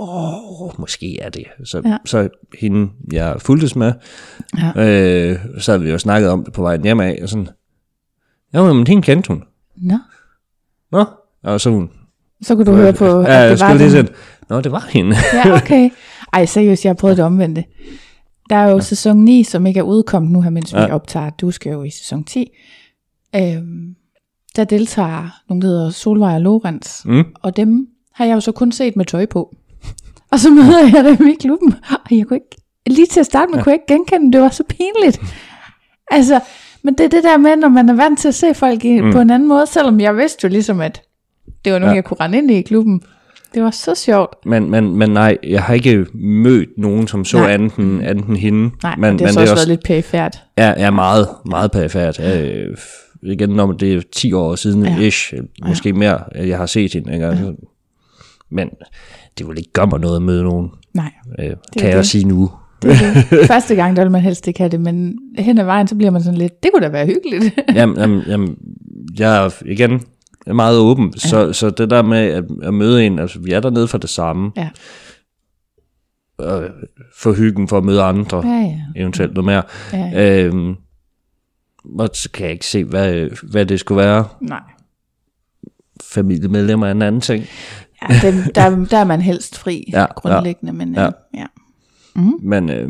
[0.00, 1.44] Åh, oh, måske er det.
[1.64, 1.88] Så, Ja.
[1.90, 1.96] ja.
[2.04, 2.28] så
[2.60, 3.92] hende, jeg fulgtes med,
[4.58, 4.68] Ja.
[5.32, 7.48] øh, så havde vi jo snakket om det på vejen hjem af, og sådan,
[8.54, 9.42] jo, men hende kendte hun.
[9.76, 9.98] nå.
[10.92, 11.04] Nå,
[11.42, 11.90] og så hun,
[12.42, 14.14] Så kunne du høre på, ja, at jeg det var lige sådan,
[14.48, 15.16] nå, det var hende.
[15.34, 15.90] Ja, okay.
[16.32, 17.64] Ej, seriøst, jeg har prøvet det omvendte.
[18.50, 18.80] Der er jo ja.
[18.80, 20.78] sæson 9, som ikke er udkommet nu her, mens ja.
[20.78, 20.94] vi Ja.
[20.94, 21.30] optager.
[21.30, 22.50] Du skal jo i sæson 10.
[23.36, 23.94] Øhm,
[24.56, 27.04] der deltager nogle, der hedder Solvej og Lorenz.
[27.04, 27.24] Mm.
[27.42, 27.86] Og dem
[28.18, 29.54] har jeg jo så kun set med tøj på.
[30.32, 32.56] Og så møder jeg dem i klubben, og jeg kunne ikke,
[32.86, 33.62] lige til at starte med, ja.
[33.62, 34.32] kunne jeg ikke genkende.
[34.32, 35.20] Det var så pinligt.
[36.10, 36.40] Altså,
[36.82, 39.00] men det er det der med, når man er vant til at se folk i,
[39.00, 39.12] mm.
[39.12, 41.02] på en anden måde, selvom jeg vidste jo ligesom, at
[41.64, 41.92] det var nogen, ja.
[41.92, 41.94] Ja.
[41.94, 43.00] jeg kunne rende ind i i klubben.
[43.54, 44.46] Det var så sjovt.
[44.46, 47.52] Men, men, men nej, jeg har ikke mødt nogen, som så Nej.
[47.52, 48.70] andet end hende.
[48.82, 50.42] Nej, men, men det har så også været lidt pæfærd.
[50.56, 52.20] er, er meget, meget perifært.
[52.20, 52.76] Øh,
[53.22, 54.96] igen, når det er 10 år siden, Ja.
[54.98, 55.00] ja.
[55.06, 55.34] ish,
[55.66, 57.12] måske mere, at jeg har set hende.
[57.12, 57.26] Ikke?
[57.26, 57.34] Ja.
[58.50, 58.68] Men
[59.38, 62.06] det vil ikke gøre mig noget at møde nogen, Nej, øh, kan jeg det.
[62.06, 62.50] sige nu.
[62.82, 62.96] det er
[63.30, 63.46] det.
[63.52, 66.10] Første gang, der vil man helst ikke have det, men hen ad vejen, så bliver
[66.10, 67.54] man sådan lidt, det kunne da være hyggeligt.
[67.74, 68.56] jamen, jamen, jamen,
[69.18, 70.02] jeg er igen
[70.46, 71.28] er meget åben, ja.
[71.28, 74.10] så, så det der med at, at møde en, altså vi er dernede for det
[74.10, 74.68] samme, ja.
[76.40, 76.70] øh,
[77.16, 78.80] for hyggen, for at møde andre, Ja, ja.
[78.96, 79.62] eventuelt noget mere.
[79.92, 80.44] ja, ja.
[80.44, 80.74] Øhm,
[81.98, 84.24] og så kan jeg ikke se, hvad, hvad det skulle være.
[84.40, 84.60] Nej.
[86.02, 87.44] Familiemedlemmer er en anden ting.
[88.02, 90.72] Ja, dem, der, der er man helst fri, ja, Ja, grundlæggende.
[90.72, 91.02] Men, ja.
[91.02, 91.10] ja.
[91.34, 91.46] ja.
[92.42, 92.88] Men øh,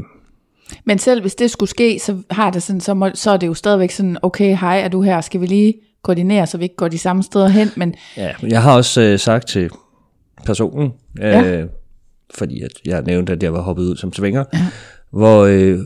[0.85, 3.47] men selv hvis det skulle ske, så, har det sådan, så, må, så er det
[3.47, 5.21] jo stadigvæk sådan, okay, hej, er du her?
[5.21, 7.71] Skal vi lige koordinere, så vi ikke går de samme steder hen?
[7.77, 9.71] Men ja, jeg har også øh, sagt til
[10.47, 10.93] personen,
[11.23, 11.65] øh, Ja.
[12.35, 14.67] fordi at jeg nævnte, at jeg var hoppet ud som svinger, ja.
[15.11, 15.79] hvor, øh,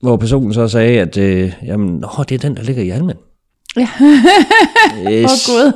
[0.00, 3.16] hvor personen så sagde, at øh, jamen, nå, det er den, der ligger i almen.
[3.76, 3.88] Ja.
[5.12, 5.72] yes, åh oh, gud.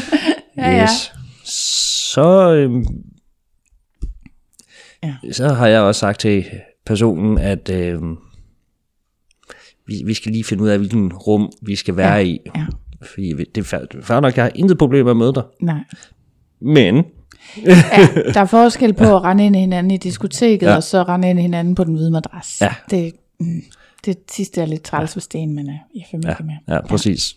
[0.56, 0.82] ja, ja.
[0.82, 1.12] yes.
[2.14, 2.84] Så, øh,
[5.02, 5.14] Ja.
[5.32, 6.44] så har jeg også sagt til
[6.86, 8.00] personen, at øh,
[9.86, 12.38] vi, vi skal lige finde ud af, hvilken rum vi skal være Ja, i.
[12.56, 12.66] ja.
[13.02, 15.42] Fordi det er fair- nok, jeg har intet problem med at møde dig.
[15.60, 15.78] Nej.
[16.60, 17.04] Men,
[17.56, 17.74] Ja,
[18.34, 20.70] der er forskel på at rende ind i hinanden i diskoteket, ja.
[20.70, 20.76] Ja.
[20.76, 22.58] og så rende ind i hinanden på den hvide madras.
[22.60, 22.74] Ja.
[22.90, 23.62] Det, mm,
[24.04, 25.78] det sidste er lidt træls, hvis det er en, man er
[26.10, 26.74] familie med.
[26.74, 27.36] ja, præcis.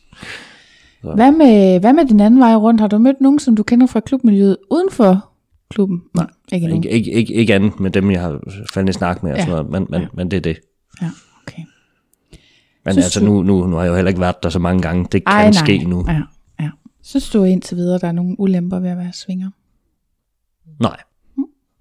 [1.13, 2.81] Hvad med, hvad med den anden vej rundt?
[2.81, 5.29] Har du mødt nogen, som du kender fra klubmiljøet uden for
[5.69, 6.01] klubben?
[6.15, 6.69] Nej, ikke.
[6.75, 8.39] Ikke, ikke, ikke, ikke andet med dem, jeg har
[8.73, 9.43] faldet i snak med og Ja.
[9.45, 10.07] sådan noget, men, men, Ja.
[10.13, 10.57] men det er det.
[11.01, 11.09] Ja,
[11.43, 11.61] okay.
[12.85, 14.59] Men Synes altså du- nu, nu, nu har jeg jo heller ikke været der så
[14.59, 15.03] mange gange.
[15.03, 15.51] Det kan Ej, nej.
[15.51, 16.05] ske nu.
[16.07, 16.21] Ja,
[16.59, 16.69] ja.
[17.03, 19.49] Synes du indtil videre, der er nogle ulemper ved at være svinger?
[20.79, 20.97] Nej.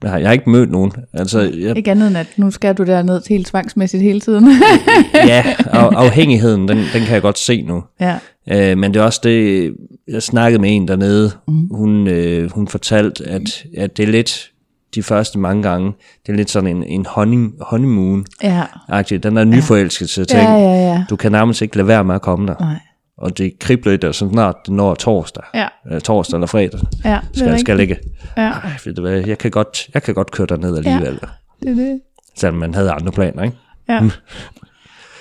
[0.02, 0.92] Jeg har, jeg har ikke mødt nogen.
[1.12, 4.48] Altså, jeg, Ikke andet end, at nu skal du derned helt tvangsmæssigt hele tiden.
[5.14, 7.84] ja, af, afhængigheden, den, den kan jeg godt se nu.
[8.00, 8.18] ja.
[8.50, 9.72] Øh, men det er også det,
[10.08, 11.68] jeg snakkede med en dernede, mm.
[11.74, 14.50] hun, øh, hun fortalte, at, at det er lidt,
[14.94, 15.92] de første mange gange,
[16.26, 18.62] det er lidt sådan en, en honey, honeymoon Ja.
[19.10, 20.42] Den der nyforelskelse ting.
[20.42, 21.04] Ja, ja, ja.
[21.10, 22.54] Du kan nærmest ikke lade være med at komme der.
[22.60, 22.78] Nej.
[23.16, 25.68] Og det kribler lidt, og så snart det når torsdag, Ja.
[25.92, 28.00] øh, torsdag eller fredag, Ja, det skal, skal jeg rigtigt.
[28.04, 28.16] ligge.
[28.36, 31.18] Ja, Ej, ved du hvad, jeg kan godt, jeg kan godt køre derned alligevel.
[31.22, 31.28] Ja.
[31.62, 32.00] det er det.
[32.36, 33.56] Selvom man havde andre planer, ikke?
[33.88, 34.00] Ja.
[34.00, 34.10] Mm.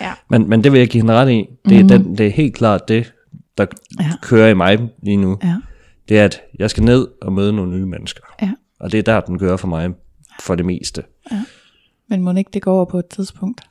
[0.02, 0.12] Ja.
[0.30, 1.46] Men, men det vil jeg give hende ret i.
[1.70, 1.88] Det er, mm.
[1.88, 3.14] den, det er helt klart det,
[3.58, 3.66] der
[4.00, 4.06] Ja.
[4.06, 4.12] ja.
[4.22, 5.38] kører i mig lige nu.
[5.44, 5.56] Ja.
[6.10, 8.24] Det er, at jeg skal ned og møde nogle nye mennesker.
[8.42, 8.52] Ja.
[8.80, 9.90] Og det er der, den kører for mig
[10.42, 11.04] for det meste.
[12.10, 13.62] Men må ikke det går over på et tidspunkt?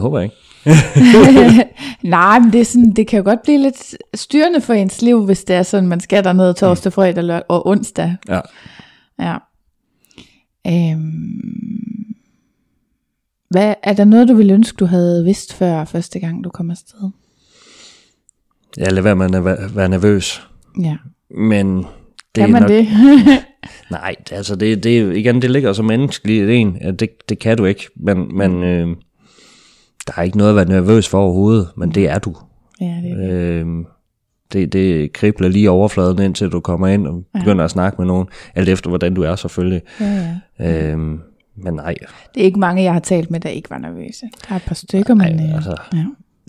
[0.00, 0.34] Jeg håber ikke.
[2.02, 5.24] Nej, men det, er sådan, det kan jo godt blive lidt styrende for ens liv,
[5.24, 8.16] hvis det er sådan, man skal derned torsdag, fredag lørdag og onsdag.
[8.28, 8.40] Ja.
[9.20, 9.36] Ja.
[10.66, 12.14] Øhm,
[13.50, 16.70] hvad, er der noget, du ville ønske, du havde vidst før første gang, du kom
[16.70, 17.10] afsted?
[18.76, 20.42] Jeg lader være med at være- nervøs.
[20.82, 20.96] Ja.
[21.30, 21.86] Men det
[22.34, 22.88] Kan er man nok, det?
[23.90, 26.76] Nej, det- altså det, det, er- igen, det ligger så menneskeligt i en.
[26.80, 27.86] at Det, det kan du ikke.
[27.96, 28.88] Men, men øh,
[30.06, 31.68] der er ikke noget at være nervøs for overhovedet.
[31.76, 32.36] Men det er du.
[32.80, 33.30] ja, det er det.
[33.30, 33.66] Øh,
[34.52, 38.28] det, det kribler lige overfladen, indtil du kommer ind og begynder at snakke med nogen.
[38.54, 39.82] Alt efter, hvordan du er selvfølgelig.
[40.00, 40.92] Ja, ja.
[40.92, 40.98] Øh,
[41.56, 41.94] men nej,
[42.34, 44.26] Det er ikke mange, jeg har talt med, der ikke var nervøse.
[44.48, 45.36] Der er et par stykker, men...
[45.36, 45.76] Nej, øh, altså.
[45.94, 46.04] ja.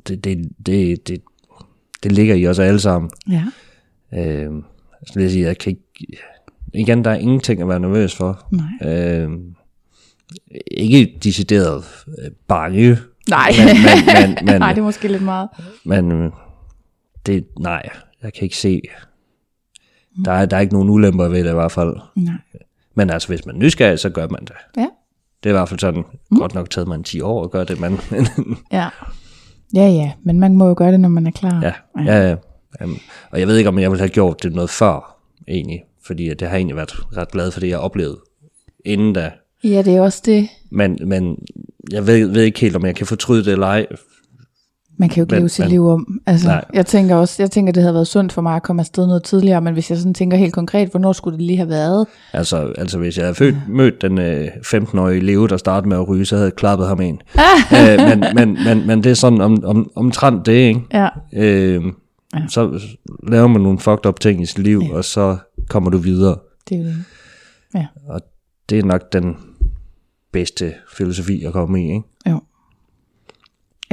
[0.07, 1.21] det, det, det, det,
[2.03, 3.11] det ligger i os alle sammen.
[3.29, 3.43] ja.
[4.13, 4.51] Øh,
[5.07, 6.17] så vil jeg sige, jeg kan ikke...
[6.73, 8.47] Igen, der er ingenting at være nervøs for.
[8.51, 8.93] Nej.
[8.93, 9.29] Øh,
[10.71, 12.97] ikke decideret øh, bange,
[13.29, 13.51] Nej.
[13.57, 15.49] Men- men- men- men- Nej, det er måske lidt meget.
[15.85, 16.31] men øh,
[17.25, 17.89] det, nej,
[18.23, 18.81] jeg kan ikke se.
[20.25, 21.95] Der er, der er ikke nogen ulemper ved det i hvert fald.
[22.15, 22.33] Nej.
[22.95, 24.55] Men altså, hvis man er nysgerrig, så gør man det.
[24.77, 24.87] Ja.
[25.43, 26.37] Det er i hvert fald sådan, mm.
[26.37, 27.99] godt nok taget man 10 år at gøre det, men
[28.71, 28.89] Ja.
[29.75, 31.61] Ja, ja, men man må jo gøre det, når man er klar.
[31.63, 31.73] ja,
[32.05, 32.35] ja, ja.
[32.83, 32.97] Um,
[33.31, 35.17] og jeg ved ikke, om jeg ville have gjort det noget før,
[35.47, 35.83] egentlig.
[36.05, 38.19] Fordi det har egentlig været ret glad for det, jeg oplevede
[38.85, 39.31] inden da.
[39.63, 40.47] Ja det er også det.
[40.71, 41.35] Men, men
[41.91, 43.85] jeg ved, ved ikke helt, om jeg kan fortryde det eller ej.
[44.97, 46.19] Man kan jo ikke Men- leve sit men- liv om.
[46.25, 46.65] Altså, Nej.
[46.73, 49.23] jeg tænker også, jeg tænker, det havde været sundt for mig at komme afsted noget
[49.23, 52.05] tidligere, men hvis jeg sådan tænker helt konkret, hvornår skulle det lige have været?
[52.33, 56.07] Altså, altså hvis jeg havde født, mødt den øh, 15-årige Leo, der startede med at
[56.09, 57.21] ryge, så havde jeg klappet ham en.
[57.79, 60.81] øh, men, men, men, men det er sådan om, om, omtrent det, ikke?
[60.93, 61.07] Ja.
[61.33, 61.83] Øh,
[62.35, 62.39] Ja.
[62.49, 62.79] Så
[63.27, 64.95] laver man nogle fucked up ting i sit liv, ja.
[64.95, 65.37] og så
[65.69, 66.37] kommer du videre.
[66.69, 66.95] Det er jo det.
[67.75, 67.85] Ja.
[68.09, 68.21] Og
[68.69, 69.35] det er nok den
[70.31, 72.01] bedste filosofi at komme i, ikke?
[72.29, 72.41] Jo.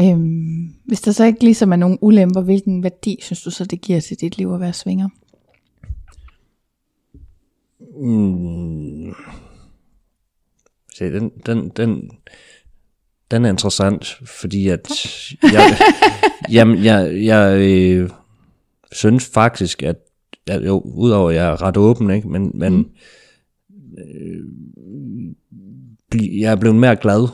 [0.00, 3.80] Øhm, hvis der så ikke ligesom er nogen ulemper, hvilken værdi synes du så, det
[3.80, 5.08] giver til dit liv at være svinger?
[8.00, 9.14] Mm.
[10.94, 12.10] Se, den, den, den,
[13.30, 14.90] den er interessant, fordi at
[15.42, 15.78] jeg,
[16.52, 18.10] jamen, jeg, jeg øh,
[18.92, 19.96] synes faktisk, at,
[20.46, 22.90] at jo, udover at jeg er ret åben, ikke, men, men Mm.
[23.98, 24.44] øh,
[26.14, 27.28] jeg er blevet mere glad,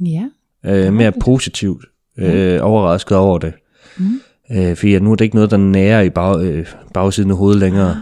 [0.00, 0.24] Ja.
[0.66, 1.84] øh, mere positivt
[2.18, 3.52] øh, overrasket over det.
[3.98, 4.20] Mm.
[4.52, 7.60] Øh, fordi nu er det ikke noget, der nærer i bag, øh, bagsiden af hovedet
[7.60, 7.90] længere.
[7.90, 7.96] Ah,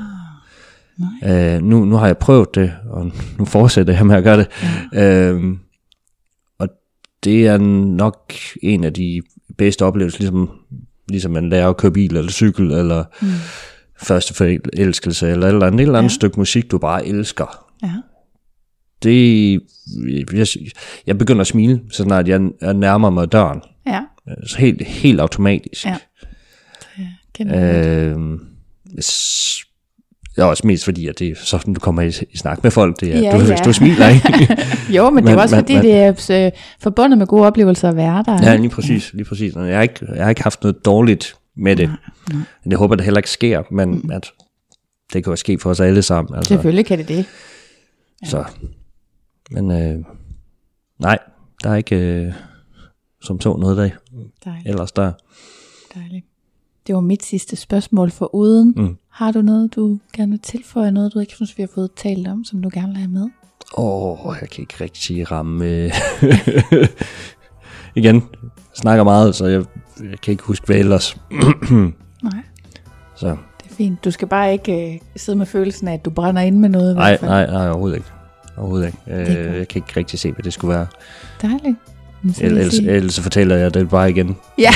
[1.56, 4.46] Øh, nu, nu har jeg prøvet det, og nu fortsætter jeg med at gøre det.
[4.94, 5.54] Øh,
[6.58, 6.68] og
[7.24, 8.32] det er nok
[8.62, 9.22] en af de
[9.58, 10.50] bedste oplevelser, ligesom,
[11.08, 13.28] ligesom man lærer at køre bil eller cykel, eller mm.
[14.02, 16.14] første forelskelse, eller et eller andet, et eller andet Ja.
[16.14, 17.66] stykke musik, du bare elsker.
[17.82, 17.92] Ja.
[19.02, 19.60] Det,
[20.32, 20.46] jeg,
[21.06, 23.60] jeg begynder at smile, så snart jeg, jeg nærmer mig døren.
[23.86, 24.00] Ja.
[24.46, 25.84] Så helt, helt automatisk.
[25.86, 25.96] Ja.
[27.38, 27.86] Det jeg godt.
[27.86, 28.38] Øh,
[30.36, 33.00] er også mest fordi, at det er sådan, du kommer i, i snak med folk,
[33.00, 33.56] det er, Ja, ja, du, ja.
[33.56, 34.56] du smiler, ikke?
[34.96, 35.94] Jo, men, det er men- også men- fordi, men- det
[36.30, 38.38] er øh, forbundet med gode oplevelser at være der.
[38.50, 39.54] ja, lige præcis, lige præcis.
[39.56, 41.90] Jeg har, ikke, jeg har ikke haft noget dårligt med det.
[42.32, 44.10] Men jeg håber, det heller ikke sker, men mm.
[44.10, 44.30] at
[45.12, 46.34] det kan jo ske for os alle sammen.
[46.36, 47.24] Altså, Selvfølgelig kan det det.
[48.26, 48.44] så.
[49.50, 50.04] Men øh,
[50.98, 51.18] nej,
[51.62, 52.32] der er ikke øh,
[53.22, 53.90] som så noget der
[54.44, 54.68] Dejligt.
[54.68, 55.12] ellers der.
[55.94, 56.26] Dejligt.
[56.86, 58.74] Det var mit sidste spørgsmål for uden.
[58.76, 58.96] Mm.
[59.08, 60.90] Har du noget, du gerne vil tilføje?
[60.92, 63.28] Noget, du ikke synes, vi har fået talt om, som du gerne vil have med?
[63.78, 65.64] Åh, oh, jeg kan ikke rigtig ramme...
[65.66, 65.90] øh,
[67.94, 68.22] Igen,
[68.74, 69.64] snakker meget, så jeg,
[70.10, 71.16] jeg kan ikke huske, hvad ellers.
[72.22, 72.42] Nej.
[73.16, 74.04] Så Det er fint.
[74.04, 76.92] Du skal bare ikke øh, sidde med følelsen af, at du brænder ind med noget.
[76.92, 77.30] i nej, hvert fald.
[77.30, 78.08] nej, nej, overhovedet ikke.
[78.56, 79.20] Overhovedet ikke.
[79.20, 80.86] Øh, jeg kan ikke rigtig se, hvad det skulle være.
[81.42, 81.76] Dejligt.
[82.40, 84.36] Ellers, ellers fortæller jeg det bare igen.
[84.58, 84.70] Ja,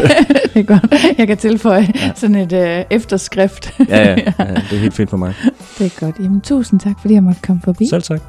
[0.54, 1.18] det er godt.
[1.18, 2.12] Jeg kan tilføje ja.
[2.14, 3.74] sådan et øh, efterskrift.
[3.88, 5.34] Ja, ja, ja, det er helt fint for mig.
[5.78, 6.16] Det er godt.
[6.20, 7.86] Jamen, tusind tak, fordi jeg måtte komme forbi.
[7.88, 8.20] Selv tak.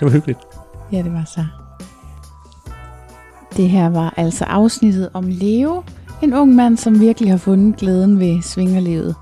[0.00, 0.38] Det var hyggeligt.
[0.92, 1.44] Ja, det var så.
[3.56, 5.82] Det her var altså afsnittet om Leo,
[6.22, 9.14] en ung mand, som virkelig har fundet glæden ved svingerlivet.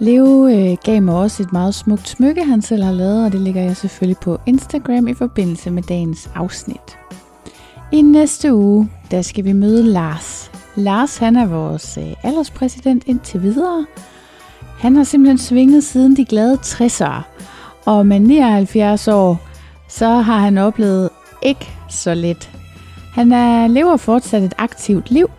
[0.00, 3.40] Leo øh, gav mig også et meget smukt smykke, han selv har lavet, og det
[3.40, 6.98] lægger jeg selvfølgelig på Instagram i forbindelse med dagens afsnit.
[7.92, 10.50] I næste uge, der skal vi møde Lars.
[10.76, 13.86] Lars, han er vores øh, alderspræsident indtil videre.
[14.78, 17.22] Han har simpelthen svinget siden de glade 60'ere,
[17.86, 19.40] og med 79 år,
[19.88, 21.10] så har han oplevet
[21.42, 22.50] ikke så lidt.
[23.12, 25.30] Han er, lever fortsat et aktivt liv,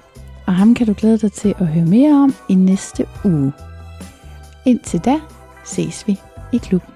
[0.45, 3.51] og ham kan du glæde dig til at høre mere om i næste uge.
[4.65, 5.19] Indtil da
[5.63, 6.19] ses vi
[6.51, 6.90] i klubben.